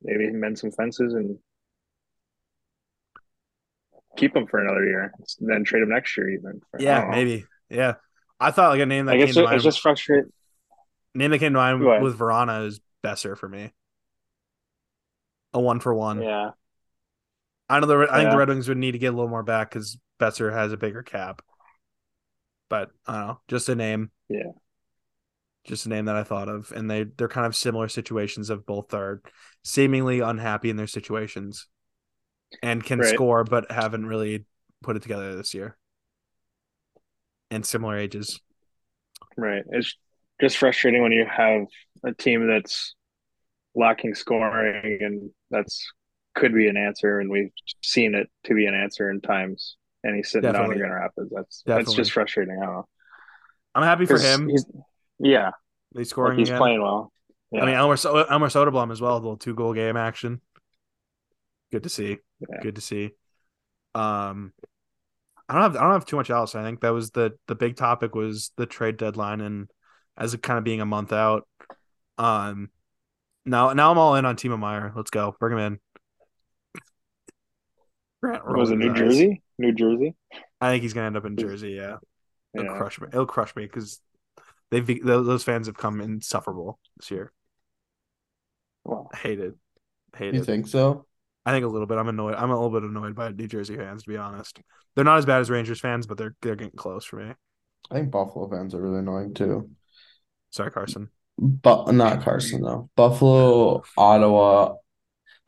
Maybe 0.02 0.32
mend 0.32 0.60
some 0.60 0.72
fences 0.72 1.14
and 1.14 1.38
keep 4.16 4.36
him 4.36 4.48
for 4.48 4.60
another 4.60 4.86
year, 4.86 5.14
then 5.40 5.64
trade 5.64 5.84
him 5.84 5.90
next 5.90 6.16
year 6.18 6.30
even. 6.30 6.62
Yeah, 6.78 7.08
maybe. 7.10 7.46
Yeah, 7.70 7.96
I 8.40 8.52
thought 8.52 8.70
like 8.70 8.82
a 8.82 8.86
name 8.86 9.06
that 9.08 9.16
I 9.16 9.18
guess 9.18 9.34
came 9.34 9.44
it, 9.44 9.46
to 9.46 9.52
mind. 9.52 9.62
just 9.62 9.82
frustrating. 9.82 10.32
Name 11.16 11.32
that 11.32 11.40
came 11.40 11.54
to 11.54 11.60
mind 11.60 11.82
with 11.82 12.18
Vrana 12.18 12.68
is 12.68 12.80
Boeser 13.04 13.38
for 13.38 13.50
me. 13.50 13.72
A 15.54 15.60
one 15.60 15.80
for 15.80 15.94
one. 15.94 16.22
Yeah. 16.22 16.52
I 17.70 17.80
know 17.80 17.88
the 17.88 18.08
I 18.10 18.20
think 18.20 18.32
the 18.32 18.38
Red 18.38 18.50
Wings 18.50 18.70
would 18.70 18.78
need 18.78 18.92
to 18.92 19.00
get 19.00 19.08
a 19.08 19.16
little 19.16 19.30
more 19.30 19.44
back 19.44 19.72
because 19.72 19.98
Boeser 20.20 20.54
has 20.54 20.72
a 20.72 20.78
bigger 20.78 21.04
cap. 21.04 21.42
But 22.70 22.92
I 23.06 23.18
don't 23.18 23.28
know, 23.28 23.40
just 23.48 23.70
a 23.70 23.76
name. 23.76 24.12
Yeah 24.30 24.52
just 25.68 25.86
a 25.86 25.90
name 25.90 26.06
that 26.06 26.16
I 26.16 26.24
thought 26.24 26.50
of, 26.50 26.72
and 26.72 26.90
they 26.90 27.04
they're 27.04 27.28
kind 27.28 27.46
of 27.46 27.56
similar 27.56 27.88
situations 27.88 28.50
of 28.50 28.66
both 28.66 28.94
are 28.94 29.22
seemingly 29.64 30.22
unhappy 30.22 30.70
in 30.70 30.78
their 30.78 30.88
situations, 30.88 31.68
and 32.64 32.84
can 32.84 33.00
right. 33.00 33.14
score 33.14 33.44
but 33.44 33.72
haven't 33.72 34.06
really 34.06 34.46
put 34.82 34.96
it 34.96 35.04
together 35.04 35.36
this 35.36 35.54
year, 35.54 35.78
and 37.52 37.66
similar 37.66 37.98
ages. 37.98 38.40
Right. 39.36 39.64
It's 39.70 39.96
just 40.42 40.58
frustrating 40.58 41.02
when 41.02 41.12
you 41.12 41.26
have 41.26 41.68
a 42.04 42.14
team 42.14 42.48
that's 42.48 42.96
lacking 43.76 44.16
scoring, 44.16 45.00
and 45.02 45.30
that's 45.52 45.92
could 46.34 46.54
be 46.54 46.68
an 46.68 46.78
answer, 46.78 47.20
and 47.20 47.30
we've 47.30 47.52
seen 47.84 48.16
it 48.16 48.30
to 48.46 48.54
be 48.54 48.66
an 48.66 48.74
answer 48.74 49.10
in 49.10 49.22
times. 49.22 49.76
And 50.04 50.16
he's 50.16 50.30
sitting 50.30 50.44
Definitely. 50.44 50.76
down 50.76 50.84
in 50.84 50.90
Grand 50.90 50.94
Rapids. 50.94 51.32
That's 51.36 51.62
Definitely. 51.64 51.84
that's 51.84 51.96
just 51.96 52.12
frustrating. 52.14 52.58
I 52.62 52.66
don't 52.66 52.76
know. 52.76 52.88
I'm 53.76 53.84
happy 53.84 54.06
for 54.06 54.18
him. 54.18 54.50
Yeah, 55.20 55.52
he's 55.96 56.10
scoring. 56.10 56.32
Like 56.32 56.40
he's 56.40 56.50
again. 56.50 56.60
playing 56.60 56.82
well. 56.82 57.12
Yeah. 57.52 57.62
I 57.62 57.66
mean, 57.66 57.76
Elmer 57.76 57.96
Elmer 58.30 58.50
Soderblom 58.50 58.92
as 58.92 59.02
well. 59.02 59.14
A 59.14 59.16
little 59.16 59.38
two 59.38 59.56
goal 59.56 59.74
game 59.74 59.98
action. 59.98 60.42
Good 61.72 61.84
to 61.84 61.90
see. 61.90 62.18
Yeah. 62.40 62.62
Good 62.62 62.76
to 62.76 62.82
see. 62.82 63.12
Um, 63.96 64.54
I 65.50 65.54
don't 65.54 65.64
have 65.64 65.76
I 65.78 65.84
don't 65.84 65.94
have 65.94 66.06
too 66.06 66.18
much 66.18 66.30
else. 66.30 66.56
I 66.56 66.64
think 66.64 66.82
that 66.82 66.90
was 66.90 67.12
the 67.12 67.34
the 67.48 67.56
big 67.56 67.78
topic 67.78 68.16
was 68.16 68.52
the 68.58 68.66
trade 68.66 68.98
deadline 68.98 69.42
and 69.42 69.70
as 70.18 70.34
it 70.34 70.42
kind 70.42 70.58
of 70.58 70.64
being 70.64 70.82
a 70.82 70.86
month 70.86 71.14
out. 71.14 71.48
Um, 72.18 72.70
now 73.46 73.72
now 73.74 73.92
I'm 73.92 73.98
all 73.98 74.16
in 74.16 74.26
on 74.26 74.36
Timo 74.36 74.60
Meier. 74.60 74.92
Let's 74.96 75.12
go. 75.12 75.36
Bring 75.40 75.58
him 75.58 75.60
in. 75.60 75.80
Grant 78.22 78.46
was 78.46 78.72
it 78.72 78.78
New 78.78 78.92
eyes. 78.92 78.98
Jersey? 78.98 79.42
New 79.58 79.74
Jersey. 79.74 80.16
I 80.60 80.72
think 80.72 80.84
he's 80.84 80.94
gonna 80.94 81.08
end 81.08 81.18
up 81.18 81.26
in 81.26 81.38
Jersey. 81.38 81.72
Yeah, 81.72 81.98
it'll 82.54 82.66
yeah. 82.66 82.78
crush 82.78 83.00
me. 83.00 83.08
It'll 83.08 83.26
crush 83.26 83.56
me 83.56 83.64
because 83.64 84.02
they've 84.72 85.04
those 85.04 85.44
fans 85.44 85.68
have 85.68 85.78
come 85.78 86.02
insufferable 86.02 86.80
this 86.98 87.12
year. 87.12 87.32
Wow. 88.84 89.10
Hated. 89.14 89.56
Hated. 90.16 90.36
You 90.36 90.44
think 90.44 90.68
so? 90.68 91.06
I 91.46 91.52
think 91.52 91.66
a 91.66 91.68
little 91.68 91.88
bit. 91.88 91.98
I'm 91.98 92.08
annoyed. 92.08 92.36
I'm 92.36 92.52
a 92.52 92.56
little 92.60 92.80
bit 92.80 92.90
annoyed 92.90 93.16
by 93.16 93.30
New 93.30 93.48
Jersey 93.48 93.78
fans, 93.78 94.04
to 94.04 94.10
be 94.10 94.18
honest. 94.18 94.60
They're 94.96 95.06
not 95.06 95.18
as 95.18 95.26
bad 95.26 95.42
as 95.42 95.50
Rangers 95.50 95.80
fans, 95.80 96.08
but 96.08 96.18
they're 96.18 96.36
they're 96.42 96.56
getting 96.56 96.78
close 96.78 97.06
for 97.06 97.18
me. 97.18 97.34
I 97.90 97.96
think 97.96 98.12
Buffalo 98.12 98.50
fans 98.50 98.76
are 98.76 98.82
really 98.82 99.00
annoying 99.00 99.34
too. 99.34 99.70
Sorry, 100.50 100.72
Carson. 100.72 101.10
But 101.38 101.92
not 101.92 102.24
Carson 102.24 102.62
though. 102.62 102.90
Buffalo, 102.96 103.84
Ottawa. 103.98 104.76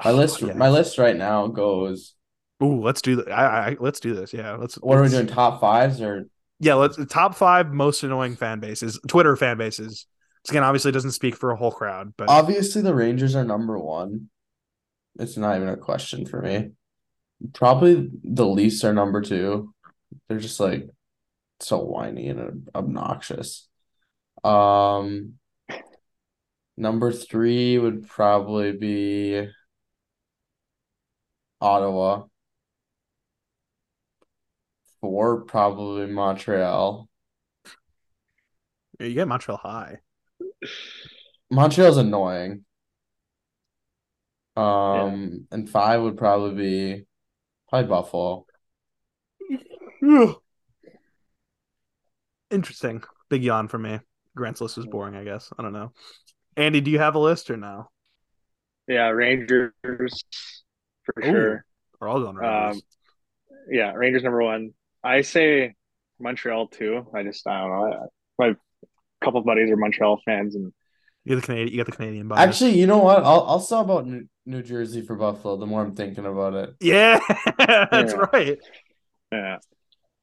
My 0.04 0.12
list. 0.12 0.42
Yeah. 0.42 0.54
My 0.54 0.70
list 0.70 0.98
right 0.98 1.16
now 1.16 1.48
goes 1.48 2.16
Ooh, 2.62 2.82
let's 2.82 3.02
do 3.02 3.16
that. 3.18 3.32
I, 3.32 3.70
I, 3.70 3.78
let's 3.80 4.00
do 4.00 4.14
this. 4.14 4.34
Yeah, 4.34 4.56
let's. 4.56 4.76
What 4.76 5.00
let's, 5.00 5.14
are 5.14 5.18
we 5.18 5.24
doing? 5.24 5.34
Top 5.34 5.62
fives 5.62 6.02
or? 6.02 6.26
Yeah, 6.60 6.76
let's 6.76 7.04
top 7.08 7.36
five 7.36 7.74
most 7.74 8.04
annoying 8.04 8.36
fan 8.36 8.60
bases. 8.60 9.00
Twitter 9.08 9.36
fan 9.36 9.58
bases. 9.58 10.06
Again, 10.50 10.64
obviously 10.64 10.92
doesn't 10.92 11.12
speak 11.12 11.36
for 11.36 11.52
a 11.52 11.56
whole 11.56 11.72
crowd, 11.72 12.14
but 12.18 12.30
obviously 12.30 12.82
the 12.82 12.96
Rangers 12.96 13.36
are 13.36 13.44
number 13.44 13.78
one. 13.78 14.30
It's 15.20 15.38
not 15.38 15.56
even 15.58 15.70
a 15.70 15.78
question 15.78 16.26
for 16.26 16.42
me. 16.42 16.72
Probably 17.54 18.10
the 18.24 18.46
Leafs 18.46 18.84
are 18.84 18.94
number 18.94 19.22
two. 19.22 19.74
They're 20.28 20.40
just 20.40 20.60
like 20.60 20.90
so 21.60 21.80
whiny 21.80 22.30
and 22.30 22.70
obnoxious. 22.74 23.68
Um, 24.44 25.34
number 26.78 27.12
three 27.12 27.78
would 27.78 28.08
probably 28.08 28.72
be 28.72 29.48
Ottawa 31.62 32.24
four, 35.02 35.42
probably 35.42 36.08
Montreal. 36.08 37.08
You 39.00 39.14
get 39.14 39.28
Montreal 39.28 39.58
high. 39.58 40.00
Montreal's 41.50 41.98
annoying. 41.98 42.66
Um, 44.56 44.66
yeah. 44.66 45.38
and 45.52 45.70
five 45.70 46.02
would 46.02 46.18
probably 46.18 46.56
be 46.56 47.06
probably 47.70 47.88
Buffalo. 47.88 48.46
Interesting. 52.52 53.04
Big 53.30 53.44
yawn 53.44 53.68
for 53.68 53.78
me. 53.78 54.00
Grant's 54.36 54.60
list 54.62 54.78
was 54.78 54.86
boring, 54.86 55.16
I 55.16 55.24
guess. 55.24 55.52
I 55.58 55.64
don't 55.64 55.74
know. 55.74 55.94
Andy, 56.58 56.82
do 56.82 56.92
you 56.92 57.00
have 57.00 57.16
a 57.16 57.20
list 57.20 57.50
or 57.50 57.58
no? 57.58 57.90
Yeah, 58.88 59.10
Rangers 59.10 59.72
for 59.84 61.14
Ooh, 61.20 61.24
sure. 61.24 61.66
We're 62.00 62.08
all 62.08 62.22
going 62.22 62.36
Rangers. 62.36 62.78
Um, 62.78 62.82
yeah, 63.72 63.94
Rangers 63.94 64.24
number 64.24 64.42
one. 64.42 64.74
I 65.04 65.22
say 65.22 65.76
Montreal 66.20 66.68
too. 66.68 67.08
I 67.14 67.24
just 67.24 67.46
I 67.48 67.62
don't 67.62 67.70
know. 67.70 68.08
My 68.38 68.56
couple 69.24 69.40
of 69.40 69.46
buddies 69.46 69.70
are 69.72 69.78
Montreal 69.78 70.22
fans, 70.26 70.56
and 70.56 70.72
you 71.26 71.36
got 71.36 71.42
the 71.42 71.46
Canadian. 71.46 71.68
You 71.70 71.78
got 71.78 71.86
the 71.86 71.98
Canadian. 71.98 72.28
Bias. 72.28 72.40
Actually, 72.40 72.80
you 72.80 72.88
know 72.88 73.00
what? 73.00 73.24
I'll 73.24 73.46
I'll 73.48 73.60
say 73.60 73.80
about 73.80 74.08
New, 74.08 74.28
New 74.46 74.64
Jersey 74.64 75.02
for 75.02 75.16
Buffalo. 75.16 75.58
The 75.58 75.66
more 75.66 75.82
I'm 75.82 75.96
thinking 75.96 76.26
about 76.26 76.54
it. 76.54 76.76
Yeah, 76.80 77.20
that's 77.58 78.14
yeah. 78.14 78.26
right. 78.34 78.60
Yeah. 79.32 79.58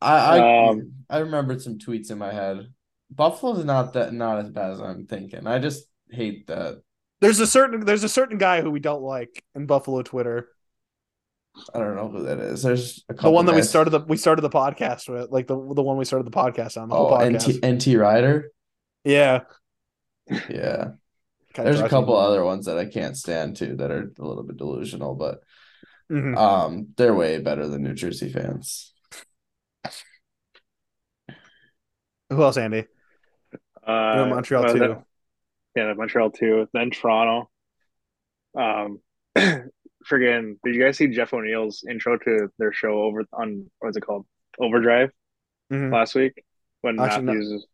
I 0.00 0.38
I, 0.38 0.68
um, 0.68 0.92
I 1.08 1.18
remembered 1.18 1.62
some 1.62 1.78
tweets 1.78 2.10
in 2.10 2.18
my 2.18 2.32
head. 2.32 2.68
Buffalo's 3.10 3.64
not 3.64 3.92
that 3.94 4.12
not 4.12 4.38
as 4.38 4.50
bad 4.50 4.72
as 4.72 4.80
I'm 4.80 5.06
thinking. 5.06 5.46
I 5.46 5.58
just 5.58 5.86
hate 6.10 6.46
that. 6.48 6.82
There's 7.20 7.40
a 7.40 7.46
certain 7.46 7.80
there's 7.80 8.04
a 8.04 8.08
certain 8.08 8.38
guy 8.38 8.60
who 8.60 8.70
we 8.70 8.80
don't 8.80 9.02
like 9.02 9.42
in 9.54 9.66
Buffalo 9.66 10.02
Twitter. 10.02 10.48
I 11.74 11.78
don't 11.78 11.96
know 11.96 12.08
who 12.08 12.24
that 12.24 12.38
is. 12.38 12.62
There's 12.62 13.04
a 13.08 13.14
couple. 13.14 13.30
The 13.30 13.34
one 13.34 13.46
that 13.46 13.52
guys. 13.52 13.62
we 13.62 13.68
started 13.68 13.90
the 13.90 14.00
we 14.00 14.16
started 14.16 14.42
the 14.42 14.50
podcast 14.50 15.08
with, 15.08 15.30
like 15.30 15.46
the 15.46 15.54
the 15.54 15.82
one 15.82 15.96
we 15.96 16.04
started 16.04 16.26
the 16.26 16.36
podcast 16.36 16.80
on. 16.80 16.88
The 16.88 16.94
oh, 16.94 17.10
podcast. 17.10 17.64
NT 17.64 17.86
NT 17.86 17.98
Rider. 17.98 18.50
Yeah. 19.04 19.40
Yeah. 20.50 20.88
There's 21.54 21.80
a 21.80 21.88
couple 21.88 22.16
other 22.16 22.44
ones 22.44 22.66
that 22.66 22.78
I 22.78 22.84
can't 22.84 23.16
stand 23.16 23.56
too 23.56 23.76
that 23.76 23.90
are 23.90 24.12
a 24.18 24.24
little 24.24 24.42
bit 24.42 24.58
delusional, 24.58 25.14
but 25.14 25.40
mm-hmm. 26.10 26.36
um, 26.36 26.88
they're 26.96 27.14
way 27.14 27.38
better 27.38 27.66
than 27.66 27.82
New 27.82 27.94
Jersey 27.94 28.28
fans. 28.30 28.92
Who 32.30 32.42
else, 32.42 32.56
Andy? 32.56 32.84
Uh, 33.86 34.12
you 34.16 34.16
know, 34.16 34.26
Montreal 34.28 34.66
uh, 34.66 34.72
too. 34.72 34.96
yeah, 35.76 35.92
Montreal 35.94 36.30
too. 36.30 36.68
Then 36.72 36.90
Toronto. 36.90 37.48
Um, 38.58 39.00
friggin' 40.10 40.56
did 40.64 40.74
you 40.74 40.82
guys 40.82 40.96
see 40.96 41.08
Jeff 41.08 41.32
O'Neill's 41.32 41.84
intro 41.88 42.18
to 42.18 42.48
their 42.58 42.72
show 42.72 43.02
over 43.02 43.24
on 43.32 43.70
what's 43.80 43.96
it 43.96 44.02
called? 44.02 44.26
Overdrive 44.58 45.10
mm-hmm. 45.72 45.92
last 45.92 46.14
week 46.14 46.44
when 46.80 46.98
Actually, 46.98 47.24
Matthews. 47.24 47.66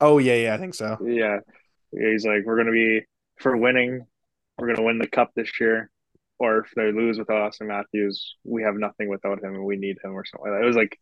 Oh 0.00 0.18
yeah, 0.18 0.34
yeah, 0.34 0.54
I 0.54 0.58
think 0.58 0.74
so. 0.74 0.98
Yeah. 1.04 1.40
He's 1.90 2.24
like, 2.24 2.44
We're 2.44 2.56
gonna 2.56 2.72
be 2.72 3.02
for 3.40 3.56
winning, 3.56 4.06
we're 4.58 4.72
gonna 4.72 4.86
win 4.86 4.98
the 4.98 5.06
cup 5.06 5.30
this 5.34 5.60
year. 5.60 5.90
Or 6.40 6.58
if 6.58 6.70
they 6.76 6.92
lose 6.92 7.18
without 7.18 7.52
Auston 7.52 7.66
Matthews, 7.66 8.36
we 8.44 8.62
have 8.62 8.76
nothing 8.76 9.08
without 9.08 9.42
him 9.42 9.54
and 9.54 9.64
we 9.64 9.76
need 9.76 9.96
him 10.02 10.12
or 10.12 10.24
something 10.24 10.52
like 10.52 10.60
that. 10.60 10.64
It 10.64 10.68
was 10.68 10.76
like 10.76 10.98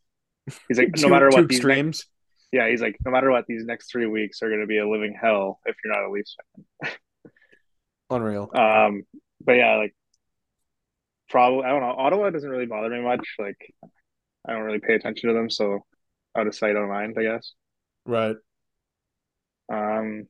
he's 0.68 0.78
like, 0.78 0.92
no 0.96 1.08
matter 1.08 1.28
what 1.28 1.48
these 1.48 1.58
extremes. 1.58 1.98
Next, 1.98 2.08
yeah, 2.52 2.70
he's 2.70 2.80
like, 2.80 2.96
no 3.04 3.10
matter 3.10 3.30
what, 3.30 3.44
these 3.46 3.64
next 3.64 3.90
three 3.90 4.06
weeks 4.06 4.40
are 4.42 4.48
gonna 4.48 4.66
be 4.66 4.78
a 4.78 4.88
living 4.88 5.14
hell 5.20 5.60
if 5.66 5.76
you're 5.84 5.92
not 5.92 6.08
a 6.08 6.10
Leafs 6.10 6.36
fan. 6.82 6.92
Unreal. 8.10 8.50
Um, 8.54 9.02
but 9.44 9.52
yeah, 9.52 9.76
like 9.76 9.94
probably 11.28 11.64
I 11.64 11.70
don't 11.70 11.80
know. 11.80 11.94
Ottawa 11.96 12.30
doesn't 12.30 12.48
really 12.48 12.66
bother 12.66 12.90
me 12.90 13.00
much. 13.00 13.26
Like 13.38 13.58
I 14.46 14.52
don't 14.52 14.62
really 14.62 14.80
pay 14.80 14.94
attention 14.94 15.28
to 15.28 15.34
them, 15.34 15.50
so 15.50 15.84
out 16.36 16.46
of 16.46 16.54
sight, 16.54 16.76
out 16.76 16.82
of 16.82 16.88
mind, 16.88 17.16
I 17.18 17.22
guess. 17.22 17.52
Right. 18.04 18.36
Um. 19.72 20.28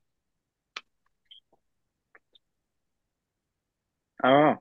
I 4.24 4.30
don't 4.30 4.44
know. 4.44 4.57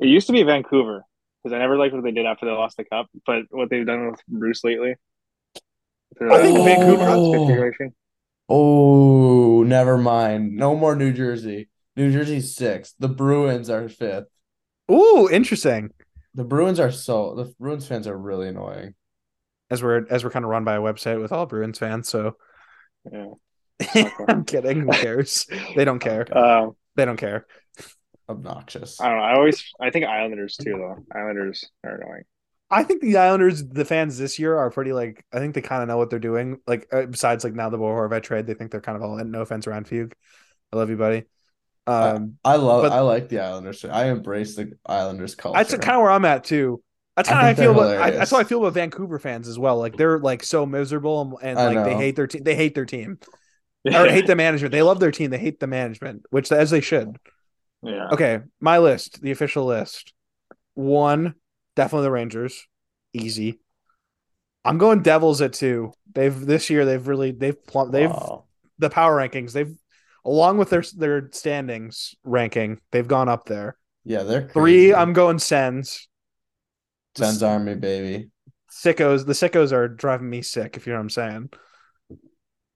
It 0.00 0.08
used 0.08 0.28
to 0.28 0.32
be 0.32 0.42
Vancouver 0.44 1.02
because 1.42 1.54
I 1.54 1.58
never 1.58 1.76
liked 1.76 1.92
what 1.92 2.04
they 2.04 2.12
did 2.12 2.24
after 2.24 2.46
they 2.46 2.52
lost 2.52 2.76
the 2.76 2.84
cup, 2.84 3.06
but 3.26 3.42
what 3.50 3.68
they've 3.68 3.86
done 3.86 4.10
with 4.10 4.20
Bruce 4.28 4.62
lately. 4.62 4.94
I 6.20 6.42
think 6.42 6.58
Vancouver. 6.58 7.90
Oh, 8.48 9.62
never 9.64 9.98
mind. 9.98 10.56
No 10.56 10.74
more 10.74 10.94
New 10.96 11.12
Jersey. 11.12 11.68
New 11.96 12.12
Jersey's 12.12 12.54
sixth. 12.54 12.94
The 12.98 13.08
Bruins 13.08 13.68
are 13.68 13.88
fifth. 13.88 14.28
Ooh, 14.90 15.28
interesting. 15.30 15.90
The 16.34 16.44
Bruins 16.44 16.80
are 16.80 16.92
so 16.92 17.34
the 17.34 17.52
Bruins 17.58 17.86
fans 17.86 18.06
are 18.06 18.16
really 18.16 18.48
annoying. 18.48 18.94
As 19.70 19.82
we're 19.82 20.06
as 20.08 20.24
we're 20.24 20.30
kind 20.30 20.44
of 20.44 20.50
run 20.50 20.64
by 20.64 20.76
a 20.76 20.80
website 20.80 21.20
with 21.20 21.32
all 21.32 21.46
Bruins 21.46 21.78
fans, 21.78 22.08
so 22.08 22.36
yeah. 23.10 23.32
I'm 24.28 24.44
kidding. 24.44 24.80
Who 24.80 24.90
cares? 24.90 25.46
they 25.76 25.84
don't 25.84 25.98
care. 25.98 26.26
Um, 26.36 26.76
they 26.96 27.04
don't 27.04 27.16
care. 27.16 27.46
Obnoxious. 28.28 29.00
I 29.00 29.08
don't 29.08 29.18
know. 29.18 29.24
I 29.24 29.34
always 29.34 29.72
I 29.80 29.90
think 29.90 30.04
Islanders 30.04 30.56
too 30.56 30.72
though. 30.72 30.96
Islanders 31.14 31.64
are 31.84 31.94
annoying. 31.94 32.24
I 32.70 32.82
think 32.82 33.00
the 33.00 33.16
Islanders, 33.16 33.64
the 33.66 33.84
fans 33.84 34.18
this 34.18 34.38
year 34.38 34.56
are 34.56 34.70
pretty 34.70 34.92
like. 34.92 35.24
I 35.32 35.38
think 35.38 35.54
they 35.54 35.62
kind 35.62 35.82
of 35.82 35.88
know 35.88 35.96
what 35.96 36.10
they're 36.10 36.18
doing. 36.18 36.58
Like 36.66 36.86
uh, 36.92 37.06
besides, 37.06 37.44
like 37.44 37.54
now 37.54 37.70
the 37.70 37.78
Bo 37.78 37.84
Horvat 37.84 38.22
trade, 38.22 38.46
they 38.46 38.54
think 38.54 38.70
they're 38.70 38.80
kind 38.82 38.96
of 38.96 39.02
all 39.02 39.18
in. 39.18 39.30
No 39.30 39.40
offense, 39.40 39.66
Ryan 39.66 39.84
Fugue. 39.84 40.14
I 40.72 40.76
love 40.76 40.90
you, 40.90 40.96
buddy. 40.96 41.24
Um, 41.88 42.38
I, 42.44 42.52
I 42.52 42.56
love. 42.56 42.82
But, 42.82 42.92
I 42.92 43.00
like 43.00 43.28
the 43.28 43.40
Islanders. 43.40 43.84
I 43.84 44.06
embrace 44.10 44.56
the 44.56 44.72
Islanders 44.84 45.34
culture. 45.34 45.58
That's 45.58 45.72
kind 45.72 45.96
of 45.96 46.02
where 46.02 46.10
I'm 46.10 46.24
at 46.24 46.44
too. 46.44 46.82
That's 47.16 47.28
how 47.28 47.40
I, 47.40 47.48
I 47.48 47.54
feel 47.54 47.72
about. 47.72 47.96
I, 47.96 48.10
that's 48.10 48.30
how 48.30 48.38
I 48.38 48.44
feel 48.44 48.60
about 48.60 48.74
Vancouver 48.74 49.18
fans 49.18 49.48
as 49.48 49.58
well. 49.58 49.78
Like 49.78 49.96
they're 49.96 50.18
like 50.18 50.44
so 50.44 50.66
miserable 50.66 51.38
and, 51.42 51.58
and 51.58 51.58
like 51.58 51.74
know. 51.74 51.84
they 51.84 51.96
hate 51.96 52.16
their 52.16 52.26
team. 52.26 52.42
They 52.44 52.54
hate 52.54 52.74
their 52.74 52.84
team. 52.84 53.18
or 53.86 54.06
hate 54.08 54.26
the 54.26 54.36
management. 54.36 54.72
They 54.72 54.82
love 54.82 55.00
their 55.00 55.10
team. 55.10 55.30
They 55.30 55.38
hate 55.38 55.60
the 55.60 55.66
management, 55.66 56.24
which 56.30 56.52
as 56.52 56.70
they 56.70 56.80
should. 56.80 57.16
Yeah. 57.82 58.08
Okay, 58.12 58.40
my 58.60 58.78
list, 58.78 59.20
the 59.22 59.30
official 59.30 59.64
list. 59.64 60.12
One, 60.74 61.34
definitely 61.76 62.06
the 62.06 62.12
Rangers, 62.12 62.66
easy. 63.12 63.60
I'm 64.64 64.78
going 64.78 65.02
Devils 65.02 65.40
at 65.40 65.52
two. 65.52 65.92
They've 66.12 66.38
this 66.38 66.70
year 66.70 66.84
they've 66.84 67.06
really 67.06 67.30
they've 67.30 67.66
plumped 67.66 67.92
they've 67.92 68.10
wow. 68.10 68.44
the 68.78 68.90
power 68.90 69.16
rankings 69.16 69.52
they've 69.52 69.74
along 70.24 70.58
with 70.58 70.70
their 70.70 70.84
their 70.96 71.28
standings 71.32 72.14
ranking 72.24 72.80
they've 72.90 73.08
gone 73.08 73.28
up 73.28 73.46
there. 73.46 73.76
Yeah, 74.04 74.22
they're 74.22 74.42
crazy. 74.42 74.52
three. 74.52 74.94
I'm 74.94 75.12
going 75.12 75.38
Sens. 75.38 76.08
Sens 77.16 77.42
Army 77.42 77.74
baby. 77.74 78.30
Sickos. 78.70 79.26
The 79.26 79.32
sickos 79.32 79.72
are 79.72 79.88
driving 79.88 80.30
me 80.30 80.42
sick. 80.42 80.76
If 80.76 80.86
you 80.86 80.92
know 80.92 80.98
what 80.98 81.04
I'm 81.04 81.10
saying. 81.10 81.50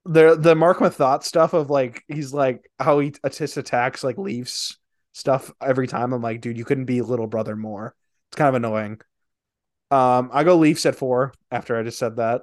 The 0.05 0.37
the 0.37 0.55
Marc 0.55 0.79
Methot 0.79 1.23
stuff 1.23 1.53
of 1.53 1.71
like 1.71 2.03
he's 2.09 2.35
like 2.35 2.69
how 2.79 2.99
he 2.99 3.13
just 3.31 3.57
attacks 3.57 4.03
like 4.03 4.19
Leafs 4.19 4.79
stuff 5.13 5.53
every 5.61 5.87
time. 5.87 6.13
I'm 6.13 6.23
like, 6.23 6.41
dude, 6.41 6.59
you 6.59 6.65
couldn't 6.65 6.87
be 6.87 7.03
little 7.03 7.29
brother 7.29 7.55
more. 7.55 7.95
It's 8.29 8.37
kind 8.37 8.49
of 8.49 8.55
annoying. 8.55 9.01
Um, 9.91 10.31
I 10.33 10.43
go 10.43 10.57
Leafs 10.57 10.87
at 10.87 10.97
four 10.97 11.33
after 11.51 11.79
I 11.79 11.83
just 11.83 11.99
said 11.99 12.17
that. 12.17 12.43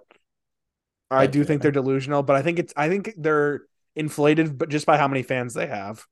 I 1.12 1.28
do 1.28 1.44
think 1.44 1.62
they're 1.62 1.72
delusional, 1.72 2.24
but 2.24 2.36
I 2.36 2.44
think 2.44 2.60
it's 2.60 2.74
I 2.78 2.88
think 2.88 3.14
they're 3.18 3.64
inflated, 3.96 4.58
but 4.58 4.70
just 4.70 4.86
by 4.86 4.98
how 4.98 5.08
many 5.08 5.24
fans 5.24 5.54
they 5.54 5.68
have. 5.68 6.06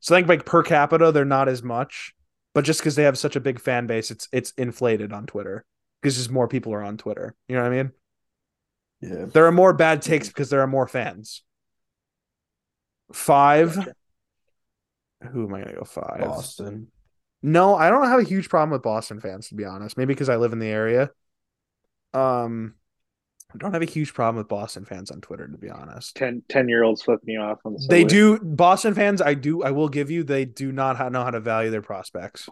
So 0.00 0.14
I 0.14 0.18
think 0.18 0.28
like 0.28 0.46
per 0.46 0.62
capita, 0.62 1.12
they're 1.12 1.24
not 1.24 1.48
as 1.48 1.62
much, 1.62 2.14
but 2.54 2.64
just 2.64 2.80
because 2.80 2.96
they 2.96 3.04
have 3.04 3.18
such 3.18 3.36
a 3.36 3.40
big 3.40 3.60
fan 3.60 3.86
base, 3.86 4.10
it's 4.10 4.28
it's 4.32 4.52
inflated 4.52 5.12
on 5.12 5.26
Twitter 5.26 5.64
because 6.00 6.16
just 6.16 6.30
more 6.30 6.48
people 6.48 6.72
are 6.74 6.82
on 6.82 6.96
Twitter. 6.96 7.34
You 7.48 7.56
know 7.56 7.62
what 7.62 7.72
I 7.72 7.82
mean? 7.82 7.92
Yeah. 9.00 9.24
There 9.26 9.46
are 9.46 9.52
more 9.52 9.72
bad 9.72 10.02
takes 10.02 10.28
because 10.28 10.50
there 10.50 10.60
are 10.60 10.66
more 10.66 10.86
fans. 10.86 11.42
Five. 13.12 13.76
Who 15.32 15.46
am 15.46 15.54
I 15.54 15.60
gonna 15.62 15.76
go 15.76 15.84
five? 15.84 16.20
Boston. 16.20 16.88
No, 17.42 17.74
I 17.74 17.90
don't 17.90 18.06
have 18.06 18.20
a 18.20 18.24
huge 18.24 18.48
problem 18.48 18.70
with 18.70 18.82
Boston 18.82 19.20
fans 19.20 19.48
to 19.48 19.54
be 19.54 19.64
honest. 19.64 19.96
Maybe 19.96 20.14
because 20.14 20.28
I 20.28 20.36
live 20.36 20.52
in 20.52 20.58
the 20.60 20.68
area. 20.68 21.10
Um, 22.14 22.74
I 23.54 23.58
don't 23.58 23.72
have 23.72 23.82
a 23.82 23.86
huge 23.86 24.14
problem 24.14 24.36
with 24.36 24.48
Boston 24.48 24.84
fans 24.84 25.10
on 25.10 25.20
Twitter 25.20 25.46
to 25.46 25.58
be 25.58 25.70
honest. 25.70 26.16
10, 26.16 26.42
10 26.48 26.68
year 26.68 26.82
olds 26.82 27.02
flip 27.02 27.20
me 27.24 27.36
off 27.36 27.58
on 27.64 27.74
the 27.74 27.86
They 27.88 28.04
do 28.04 28.38
Boston 28.38 28.94
fans. 28.94 29.20
I 29.20 29.34
do. 29.34 29.62
I 29.62 29.70
will 29.70 29.88
give 29.88 30.10
you. 30.10 30.24
They 30.24 30.44
do 30.44 30.72
not 30.72 31.12
know 31.12 31.22
how 31.22 31.30
to 31.30 31.40
value 31.40 31.70
their 31.70 31.82
prospects. 31.82 32.48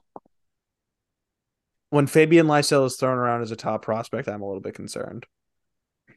When 1.89 2.07
Fabian 2.07 2.47
Lysell 2.47 2.87
is 2.87 2.97
thrown 2.97 3.19
around 3.19 3.43
as 3.43 3.51
a 3.51 3.57
top 3.57 3.83
prospect, 3.83 4.29
I'm 4.29 4.43
a 4.43 4.47
little 4.47 4.61
bit 4.61 4.75
concerned. 4.75 5.27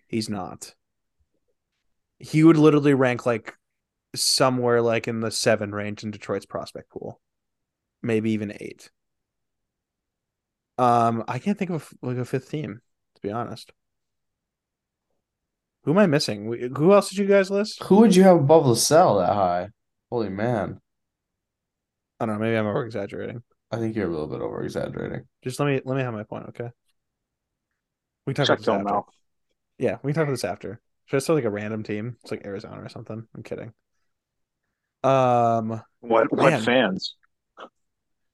He's 0.08 0.30
not. 0.30 0.76
He 2.20 2.44
would 2.44 2.58
literally 2.58 2.94
rank 2.94 3.26
like 3.26 3.56
somewhere 4.16 4.82
like 4.82 5.08
in 5.08 5.22
the 5.22 5.32
seven 5.32 5.74
range 5.74 6.04
in 6.04 6.12
Detroit's 6.12 6.46
prospect 6.46 6.90
pool, 6.90 7.20
maybe 8.04 8.32
even 8.32 8.54
eight. 8.60 8.92
Um, 10.78 11.24
I 11.28 11.40
can't 11.40 11.58
think 11.58 11.72
of 11.72 11.94
a, 12.02 12.06
like 12.08 12.18
a 12.18 12.26
fifth 12.26 12.50
team 12.50 12.82
to 13.16 13.22
be 13.22 13.32
honest. 13.32 13.72
Who 15.84 15.92
am 15.92 15.98
I 15.98 16.08
missing? 16.08 16.72
Who 16.78 16.94
else 16.94 17.10
did 17.10 17.18
you 17.18 17.26
guys 17.26 17.52
list? 17.52 17.84
Who 17.84 17.98
would 17.98 18.16
you 18.16 18.24
have 18.24 18.38
above 18.38 18.66
Lysell 18.66 19.20
that 19.20 19.34
high? 19.34 19.70
Holy 20.10 20.30
man! 20.30 20.80
I 22.20 22.26
don't 22.26 22.36
know. 22.36 22.42
Maybe 22.42 22.58
I'm 22.58 22.68
over 22.68 22.86
exaggerating. 22.86 23.44
I 23.72 23.78
think 23.78 23.96
you're 23.96 24.08
a 24.08 24.12
little 24.12 24.28
bit 24.28 24.42
over 24.42 24.64
exaggerating. 24.64 25.26
Just 25.44 25.60
let 25.60 25.66
me 25.66 25.82
let 25.84 25.98
me 25.98 26.04
have 26.04 26.14
my 26.14 26.24
point, 26.24 26.46
okay? 26.50 26.70
We 28.26 28.34
talk 28.34 28.48
Check 28.48 28.60
about 28.60 28.84
this 28.84 28.92
after. 28.92 29.12
Yeah, 29.78 29.98
we 30.04 30.12
can 30.12 30.22
talk 30.22 30.24
about 30.24 30.34
this 30.34 30.46
after. 30.46 30.80
Should 31.06 31.18
I 31.18 31.20
start 31.20 31.38
like 31.38 31.46
a 31.46 31.50
random 31.50 31.84
team? 31.84 32.16
It's 32.22 32.32
like 32.32 32.46
Arizona 32.46 32.82
or 32.82 32.90
something. 32.90 33.28
I'm 33.36 33.44
kidding. 33.44 33.74
Um, 35.04 35.82
what 36.00 36.32
what 36.32 36.52
man. 36.52 36.62
fans? 36.62 37.16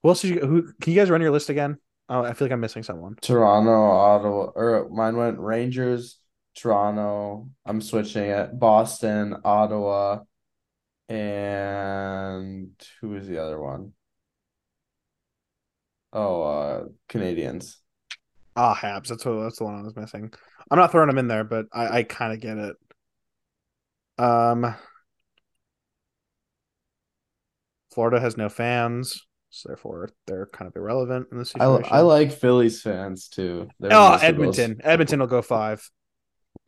Who 0.02 0.08
else 0.08 0.22
did 0.22 0.34
you? 0.34 0.40
Who 0.40 0.72
can 0.80 0.92
you 0.92 0.98
guys 0.98 1.10
run 1.10 1.20
your 1.20 1.32
list 1.32 1.48
again? 1.48 1.78
Oh, 2.08 2.22
I 2.22 2.32
feel 2.32 2.46
like 2.46 2.52
I'm 2.52 2.60
missing 2.60 2.82
someone. 2.82 3.16
Toronto, 3.20 3.70
Ottawa, 3.70 4.50
or 4.54 4.88
mine 4.90 5.16
went 5.16 5.38
Rangers, 5.38 6.18
Toronto. 6.54 7.48
I'm 7.64 7.80
switching 7.80 8.24
it. 8.24 8.58
Boston, 8.58 9.36
Ottawa, 9.44 10.20
and 11.08 12.70
who 13.00 13.14
is 13.14 13.26
the 13.26 13.38
other 13.38 13.60
one? 13.60 13.92
Oh, 16.12 16.42
uh 16.42 16.84
Canadiens. 17.08 17.76
Ah, 18.56 18.74
Habs. 18.74 19.08
That's 19.08 19.24
what 19.24 19.42
that's 19.42 19.58
the 19.58 19.64
one 19.64 19.78
I 19.78 19.82
was 19.82 19.96
missing. 19.96 20.32
I'm 20.70 20.78
not 20.78 20.92
throwing 20.92 21.08
them 21.08 21.18
in 21.18 21.28
there, 21.28 21.44
but 21.44 21.66
I, 21.72 21.98
I 21.98 22.02
kind 22.02 22.32
of 22.32 22.40
get 22.40 22.58
it. 22.58 22.76
Um, 24.18 24.74
Florida 27.92 28.20
has 28.20 28.36
no 28.36 28.48
fans, 28.48 29.26
so 29.50 29.68
therefore 29.68 30.10
they're 30.26 30.46
kind 30.46 30.68
of 30.68 30.76
irrelevant 30.76 31.28
in 31.32 31.38
this 31.38 31.50
situation. 31.50 31.90
I, 31.90 31.98
I 31.98 32.00
like 32.00 32.32
Phillies 32.32 32.82
fans 32.82 33.28
too. 33.28 33.68
They're 33.80 33.92
oh, 33.92 34.18
Edmonton. 34.20 34.80
Edmonton 34.84 35.20
will 35.20 35.26
go 35.26 35.42
five. 35.42 35.88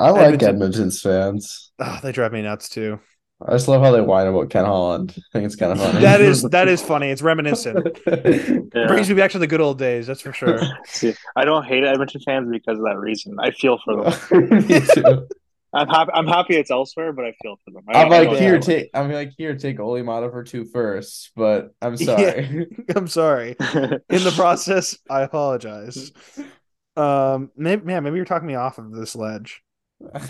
I 0.02 0.10
like 0.10 0.24
Edmonton. 0.24 0.48
Edmonton's 0.48 1.00
fans. 1.00 1.72
Oh, 1.78 2.00
they 2.02 2.12
drive 2.12 2.32
me 2.32 2.42
nuts 2.42 2.68
too. 2.68 2.98
I 3.46 3.52
just 3.52 3.68
love 3.68 3.82
how 3.82 3.90
they 3.90 4.00
whine 4.00 4.26
about 4.26 4.50
Ken 4.50 4.64
Holland. 4.64 5.14
I 5.16 5.22
think 5.32 5.46
it's 5.46 5.56
kind 5.56 5.72
of 5.72 5.78
funny. 5.78 6.00
that 6.00 6.20
is 6.20 6.42
that 6.42 6.68
is 6.68 6.82
funny. 6.92 7.10
It's 7.10 7.22
reminiscent. 7.22 7.98
yeah. 8.06 8.86
Brings 8.86 9.08
me 9.08 9.14
back 9.14 9.30
to 9.32 9.38
the 9.38 9.46
good 9.46 9.60
old 9.60 9.78
days. 9.78 10.06
That's 10.06 10.20
for 10.20 10.32
sure. 10.32 10.60
See, 10.86 11.14
I 11.36 11.44
don't 11.44 11.64
hate 11.64 11.84
Edmonton 11.84 12.20
fans 12.24 12.48
because 12.50 12.78
of 12.78 12.84
that 12.84 12.98
reason. 12.98 13.36
I 13.40 13.50
feel 13.52 13.78
for 13.84 14.10
them. 14.10 14.68
me 14.68 14.80
too. 14.94 15.28
I'm 15.74 15.88
happy. 15.88 16.10
I'm 16.14 16.26
happy 16.26 16.56
it's 16.56 16.70
elsewhere, 16.70 17.12
but 17.12 17.24
I 17.24 17.32
feel 17.42 17.56
for 17.64 17.70
them. 17.70 17.84
I 17.88 18.02
am 18.02 18.10
like 18.10 18.28
here, 18.38 18.58
take. 18.58 18.90
I'm 18.94 19.10
like 19.10 19.32
here, 19.38 19.56
take 19.56 19.80
Olli 19.80 20.02
Maatta 20.02 20.30
for 20.30 20.44
two 20.44 20.64
first, 20.66 21.30
but 21.34 21.74
I'm 21.80 21.96
sorry. 21.96 22.68
Yeah, 22.78 22.94
I'm 22.94 23.08
sorry. 23.08 23.56
In 23.58 24.24
the 24.24 24.32
process, 24.36 24.98
I 25.08 25.22
apologize. 25.22 26.12
Um, 26.94 27.50
maybe, 27.56 27.86
man, 27.86 28.04
maybe 28.04 28.16
you're 28.16 28.26
talking 28.26 28.46
me 28.46 28.54
off 28.54 28.76
of 28.78 28.92
this 28.92 29.16
ledge. 29.16 29.62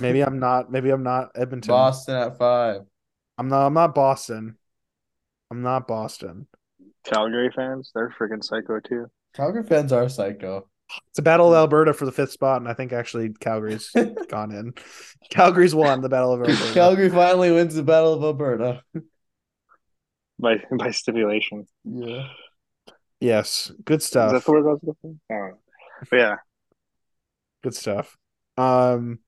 Maybe 0.01 0.21
I'm 0.21 0.39
not. 0.39 0.71
Maybe 0.71 0.91
I'm 0.91 1.03
not 1.03 1.31
Edmonton. 1.35 1.69
Boston 1.69 2.17
at 2.17 2.39
five. 2.39 2.83
I'm 3.39 3.49
not. 3.49 3.67
I'm 3.67 3.75
not 3.75 3.95
Boston. 3.95 4.57
I'm 5.51 5.63
not 5.63 5.87
Boston. 5.87 6.47
Calgary 7.05 7.51
fans, 7.55 7.91
they're 7.95 8.15
freaking 8.19 8.43
psycho 8.43 8.81
too. 8.81 9.07
Calgary 9.35 9.65
fans 9.65 9.93
are 9.93 10.09
psycho. 10.09 10.69
It's 11.09 11.19
a 11.19 11.23
battle 11.23 11.49
of 11.49 11.55
Alberta 11.55 11.93
for 11.95 12.05
the 12.05 12.13
fifth 12.13 12.33
spot, 12.33 12.61
and 12.61 12.69
I 12.69 12.75
think 12.75 12.93
actually 12.93 13.31
Calgary's 13.41 13.91
gone 14.29 14.53
in. 14.53 14.75
Calgary's 15.31 15.75
won 15.75 16.01
the 16.01 16.09
battle 16.09 16.33
of 16.33 16.41
Alberta. 16.49 16.75
Calgary 16.75 17.09
finally 17.09 17.51
wins 17.51 17.75
the 17.75 17.83
battle 17.83 18.13
of 18.13 18.23
Alberta 18.23 18.83
by 20.39 20.63
by 20.79 20.91
stipulation. 20.91 21.67
Yeah. 21.85 22.29
Yes, 23.21 23.71
good 23.85 24.03
stuff. 24.03 24.29
Is 24.29 24.41
that 24.41 24.45
the 24.45 24.53
word 24.53 24.67
I 24.67 24.73
was 24.73 24.81
looking? 24.83 25.21
Oh. 25.31 25.51
Yeah, 26.13 26.37
good 27.63 27.75
stuff. 27.75 28.17
Um, 28.57 29.21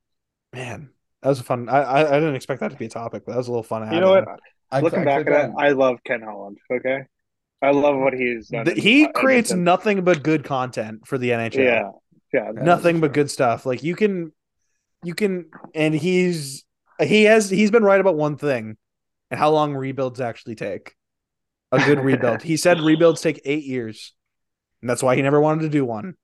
man, 0.55 0.89
that 1.21 1.29
was 1.29 1.39
a 1.39 1.43
fun. 1.43 1.69
I, 1.69 1.81
I, 1.81 1.99
I 1.99 2.19
didn't 2.19 2.35
expect 2.35 2.61
that 2.61 2.71
to 2.71 2.77
be 2.77 2.85
a 2.85 2.89
topic, 2.89 3.23
but 3.25 3.33
that 3.33 3.37
was 3.37 3.47
a 3.47 3.51
little 3.51 3.63
fun. 3.63 3.91
You 3.93 3.99
know 3.99 4.11
what? 4.11 4.25
I, 4.71 4.79
Looking 4.79 5.01
I, 5.01 5.05
back 5.05 5.27
at 5.27 5.49
it, 5.49 5.53
I 5.57 5.69
love 5.69 5.99
Ken 6.03 6.21
Holland. 6.21 6.57
Okay, 6.71 7.03
I 7.61 7.71
love 7.71 7.97
what 7.97 8.13
he's 8.13 8.47
done. 8.47 8.65
The, 8.65 8.73
he 8.73 9.07
creates 9.07 9.51
Edmonton. 9.51 9.63
nothing 9.63 10.03
but 10.03 10.23
good 10.23 10.43
content 10.43 11.07
for 11.07 11.17
the 11.17 11.29
NHL. 11.29 11.63
Yeah, 11.63 11.91
yeah, 12.33 12.51
nothing 12.53 12.99
but 12.99 13.13
good 13.13 13.29
stuff. 13.29 13.65
Like 13.65 13.83
you 13.83 13.95
can, 13.95 14.31
you 15.03 15.13
can, 15.13 15.49
and 15.73 15.93
he's 15.93 16.63
he 16.99 17.23
has 17.25 17.49
he's 17.49 17.71
been 17.71 17.83
right 17.83 17.99
about 17.99 18.15
one 18.15 18.37
thing, 18.37 18.77
and 19.29 19.39
how 19.39 19.51
long 19.51 19.75
rebuilds 19.75 20.21
actually 20.21 20.55
take. 20.55 20.95
A 21.71 21.79
good 21.79 21.99
rebuild. 21.99 22.41
he 22.41 22.55
said 22.57 22.79
rebuilds 22.81 23.21
take 23.21 23.41
eight 23.43 23.63
years, 23.65 24.13
and 24.81 24.89
that's 24.89 25.03
why 25.03 25.15
he 25.15 25.21
never 25.21 25.41
wanted 25.41 25.63
to 25.63 25.69
do 25.69 25.83
one. 25.83 26.15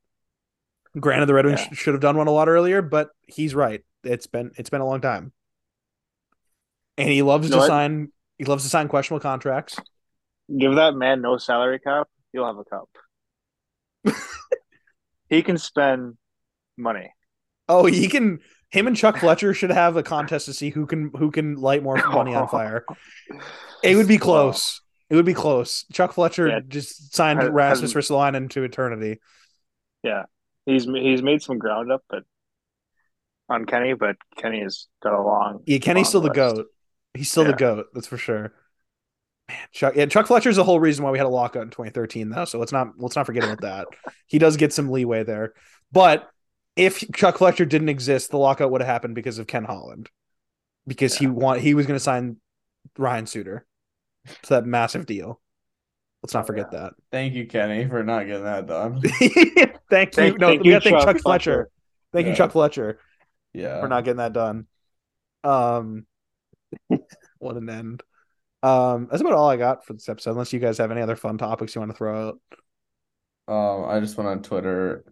Granted, 0.99 1.25
the 1.25 1.33
Red 1.33 1.45
Wings 1.45 1.61
yeah. 1.61 1.73
should 1.73 1.93
have 1.93 2.01
done 2.01 2.17
one 2.17 2.27
a 2.27 2.31
lot 2.31 2.47
earlier, 2.47 2.81
but 2.81 3.09
he's 3.25 3.55
right 3.55 3.81
it's 4.03 4.27
been 4.27 4.51
it's 4.57 4.69
been 4.69 4.81
a 4.81 4.85
long 4.85 5.01
time. 5.01 5.31
And 6.97 7.09
he 7.09 7.21
loves 7.21 7.47
you 7.47 7.51
know 7.51 7.57
to 7.57 7.61
what? 7.61 7.67
sign 7.67 8.11
he 8.37 8.45
loves 8.45 8.63
to 8.63 8.69
sign 8.69 8.87
questionable 8.87 9.21
contracts. 9.21 9.77
Give 10.55 10.75
that 10.75 10.95
man 10.95 11.21
no 11.21 11.37
salary 11.37 11.79
cap, 11.79 12.07
he'll 12.33 12.45
have 12.45 12.57
a 12.57 12.65
cup. 12.65 12.89
he 15.29 15.41
can 15.41 15.57
spend 15.57 16.17
money. 16.77 17.13
Oh, 17.69 17.85
he 17.85 18.07
can 18.07 18.39
him 18.69 18.87
and 18.87 18.95
Chuck 18.95 19.17
Fletcher 19.17 19.53
should 19.53 19.69
have 19.69 19.97
a 19.97 20.03
contest 20.03 20.45
to 20.45 20.53
see 20.53 20.69
who 20.69 20.85
can 20.85 21.11
who 21.15 21.29
can 21.29 21.55
light 21.55 21.83
more 21.83 21.95
money 21.95 22.33
on 22.33 22.47
fire. 22.47 22.85
It 23.83 23.95
would 23.95 24.07
be 24.07 24.19
close. 24.19 24.79
It 25.09 25.15
would 25.15 25.25
be 25.25 25.33
close. 25.33 25.85
Chuck 25.91 26.13
Fletcher 26.13 26.47
yeah. 26.47 26.59
just 26.67 27.15
signed 27.15 27.41
has, 27.41 27.49
Rasmus 27.49 27.93
Ristolainen 27.93 28.35
into 28.35 28.61
eternity. 28.61 29.19
Yeah, 30.03 30.25
he's 30.67 30.85
he's 30.85 31.23
made 31.23 31.41
some 31.41 31.57
ground 31.57 31.91
up, 31.91 32.03
but 32.07 32.23
on 33.51 33.65
Kenny, 33.65 33.93
but 33.93 34.15
Kenny 34.37 34.61
has 34.61 34.87
got 35.03 35.13
a 35.13 35.21
long. 35.21 35.61
Yeah, 35.65 35.79
Kenny's 35.79 36.05
long 36.05 36.09
still 36.09 36.21
list. 36.21 36.33
the 36.33 36.35
goat. 36.35 36.65
He's 37.13 37.29
still 37.29 37.43
yeah. 37.43 37.51
the 37.51 37.57
goat. 37.57 37.85
That's 37.93 38.07
for 38.07 38.17
sure. 38.17 38.53
Man, 39.49 39.57
Chuck. 39.71 39.95
Yeah, 39.95 40.05
Chuck 40.05 40.27
Fletcher's 40.27 40.55
the 40.55 40.63
whole 40.63 40.79
reason 40.79 41.03
why 41.03 41.11
we 41.11 41.17
had 41.17 41.27
a 41.27 41.29
lockout 41.29 41.63
in 41.63 41.69
2013, 41.69 42.29
though. 42.29 42.45
So 42.45 42.59
let's 42.59 42.71
not 42.71 42.93
let's 42.97 43.15
not 43.15 43.25
forget 43.25 43.43
about 43.43 43.61
that. 43.61 43.87
he 44.27 44.39
does 44.39 44.57
get 44.57 44.73
some 44.73 44.89
leeway 44.89 45.23
there, 45.23 45.53
but 45.91 46.29
if 46.75 47.03
Chuck 47.13 47.37
Fletcher 47.37 47.65
didn't 47.65 47.89
exist, 47.89 48.31
the 48.31 48.37
lockout 48.37 48.71
would 48.71 48.81
have 48.81 48.87
happened 48.87 49.15
because 49.15 49.39
of 49.39 49.47
Ken 49.47 49.65
Holland, 49.65 50.09
because 50.87 51.15
yeah. 51.15 51.19
he 51.19 51.27
want 51.27 51.61
he 51.61 51.73
was 51.73 51.85
going 51.85 51.97
to 51.97 52.03
sign 52.03 52.37
Ryan 52.97 53.25
Suter. 53.25 53.65
It's 54.25 54.49
that 54.49 54.65
massive 54.65 55.05
deal. 55.05 55.41
Let's 56.23 56.33
not 56.33 56.45
forget 56.45 56.67
yeah. 56.71 56.79
that. 56.79 56.93
Thank 57.11 57.33
you, 57.33 57.47
Kenny, 57.47 57.87
for 57.87 58.03
not 58.03 58.27
getting 58.27 58.43
that 58.43 58.67
done. 58.67 59.01
thank 59.89 60.15
you. 60.17 60.37
no, 60.37 60.47
thank 60.49 60.63
we 60.63 60.71
got 60.71 60.83
to 60.83 60.89
thank 60.89 60.99
Chuck, 60.99 61.15
Chuck 61.15 61.21
Fletcher. 61.21 61.21
Fletcher. 61.23 61.69
Thank 62.13 62.25
yeah. 62.25 62.31
you, 62.31 62.37
Chuck 62.37 62.51
Fletcher. 62.51 62.99
Yeah. 63.53 63.81
We're 63.81 63.87
not 63.87 64.03
getting 64.03 64.17
that 64.17 64.33
done. 64.33 64.67
Um 65.43 66.05
what 67.39 67.57
an 67.57 67.69
end. 67.69 68.03
Um, 68.63 69.07
that's 69.09 69.21
about 69.21 69.33
all 69.33 69.49
I 69.49 69.57
got 69.57 69.85
for 69.85 69.93
this 69.93 70.07
episode, 70.07 70.31
unless 70.31 70.53
you 70.53 70.59
guys 70.59 70.77
have 70.77 70.91
any 70.91 71.01
other 71.01 71.15
fun 71.15 71.37
topics 71.37 71.73
you 71.73 71.81
want 71.81 71.91
to 71.91 71.97
throw 71.97 72.29
out. 72.29 72.39
Um, 73.47 73.89
I 73.89 73.99
just 73.99 74.17
went 74.17 74.29
on 74.29 74.43
Twitter 74.43 75.03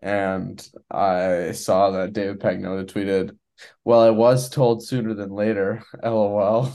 and 0.00 0.66
I 0.90 1.52
saw 1.52 1.90
that 1.90 2.12
David 2.12 2.40
Pagnotta 2.40 2.86
tweeted, 2.86 3.36
Well, 3.84 4.00
I 4.00 4.10
was 4.10 4.48
told 4.48 4.84
sooner 4.84 5.14
than 5.14 5.30
later, 5.30 5.82
lol. 6.04 6.72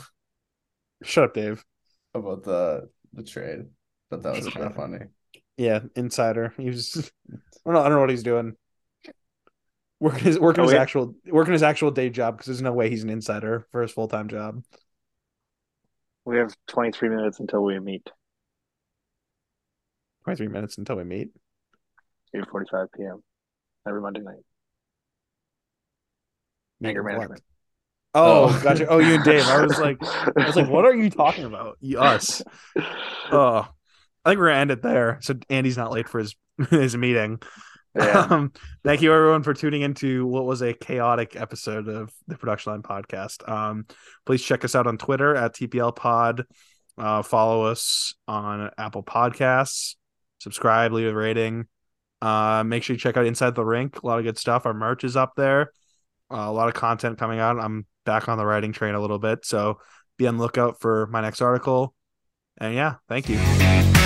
Shut 1.03 1.23
up, 1.23 1.33
Dave. 1.33 1.63
About 2.13 2.43
the 2.43 2.89
the 3.13 3.23
trade. 3.23 3.65
But 4.09 4.23
that 4.23 4.35
was 4.35 4.49
kind 4.49 4.65
of 4.65 4.75
funny. 4.75 5.05
Yeah, 5.57 5.81
insider. 5.95 6.53
He 6.57 6.69
was 6.69 7.11
I 7.31 7.37
don't 7.65 7.73
know, 7.75 7.79
I 7.81 7.83
don't 7.83 7.93
know 7.93 7.99
what 8.01 8.09
he's 8.09 8.23
doing. 8.23 8.55
Working 9.99 10.23
his 10.23 10.39
working 10.39 10.61
oh, 10.61 10.67
his 10.67 10.73
yeah. 10.73 10.81
actual 10.81 11.15
working 11.27 11.53
his 11.53 11.63
actual 11.63 11.91
day 11.91 12.09
job 12.09 12.35
because 12.35 12.47
there's 12.47 12.61
no 12.61 12.71
way 12.71 12.89
he's 12.89 13.03
an 13.03 13.09
insider 13.09 13.67
for 13.71 13.81
his 13.81 13.91
full 13.91 14.07
time 14.07 14.29
job. 14.29 14.63
We 16.23 16.37
have 16.37 16.55
23 16.67 17.09
minutes 17.09 17.39
until 17.39 17.63
we 17.63 17.79
meet. 17.79 18.07
23 20.23 20.47
minutes 20.47 20.77
until 20.77 20.95
we 20.95 21.03
meet. 21.03 21.29
8:45 22.35 22.87
p.m. 22.95 23.23
every 23.87 24.01
Monday 24.01 24.21
night. 24.21 24.43
Anger 26.83 27.03
management. 27.03 27.41
Oh, 28.13 28.45
oh, 28.49 28.63
gotcha. 28.63 28.87
Oh, 28.87 28.97
you 28.99 29.15
and 29.15 29.23
Dave. 29.23 29.45
I 29.45 29.61
was 29.61 29.77
like, 29.79 29.97
I 30.01 30.45
was 30.47 30.55
like, 30.55 30.69
what 30.69 30.85
are 30.85 30.95
you 30.95 31.09
talking 31.09 31.45
about? 31.45 31.77
Us. 31.83 32.41
Oh, 33.31 33.67
I 34.25 34.29
think 34.29 34.39
we're 34.39 34.47
gonna 34.47 34.59
end 34.59 34.71
it 34.71 34.81
there. 34.81 35.19
So 35.21 35.35
Andy's 35.51 35.77
not 35.77 35.91
late 35.91 36.09
for 36.09 36.17
his 36.17 36.35
his 36.71 36.97
meeting. 36.97 37.39
Yeah. 37.95 38.27
Um, 38.29 38.53
thank 38.83 39.01
you 39.01 39.13
everyone 39.13 39.43
for 39.43 39.53
tuning 39.53 39.81
into 39.81 40.25
what 40.25 40.45
was 40.45 40.61
a 40.61 40.73
chaotic 40.73 41.35
episode 41.35 41.87
of 41.87 42.11
the 42.27 42.37
Production 42.37 42.71
Line 42.73 42.81
podcast. 42.83 43.47
Um, 43.49 43.87
please 44.25 44.43
check 44.43 44.63
us 44.63 44.75
out 44.75 44.87
on 44.87 44.97
Twitter 44.97 45.35
at 45.35 45.55
TPL 45.55 45.95
Pod. 45.95 46.45
Uh, 46.97 47.23
follow 47.23 47.63
us 47.63 48.13
on 48.27 48.69
Apple 48.77 49.03
Podcasts. 49.03 49.95
Subscribe, 50.39 50.91
leave 50.91 51.07
a 51.07 51.13
rating. 51.13 51.67
Uh, 52.21 52.63
make 52.63 52.83
sure 52.83 52.93
you 52.93 52.99
check 52.99 53.17
out 53.17 53.25
Inside 53.25 53.55
the 53.55 53.65
Rink. 53.65 54.01
A 54.01 54.05
lot 54.05 54.19
of 54.19 54.25
good 54.25 54.37
stuff. 54.37 54.65
Our 54.65 54.73
merch 54.73 55.03
is 55.03 55.15
up 55.15 55.33
there. 55.35 55.71
Uh, 56.31 56.45
a 56.47 56.51
lot 56.51 56.67
of 56.67 56.75
content 56.75 57.17
coming 57.17 57.39
out. 57.39 57.59
I'm 57.59 57.85
back 58.05 58.29
on 58.29 58.37
the 58.37 58.45
writing 58.45 58.71
train 58.71 58.95
a 58.95 58.99
little 58.99 59.19
bit, 59.19 59.45
so 59.45 59.79
be 60.17 60.27
on 60.27 60.37
lookout 60.37 60.79
for 60.79 61.07
my 61.07 61.21
next 61.21 61.41
article. 61.41 61.95
And 62.59 62.75
yeah, 62.75 62.95
thank 63.07 63.29
you. 63.29 63.98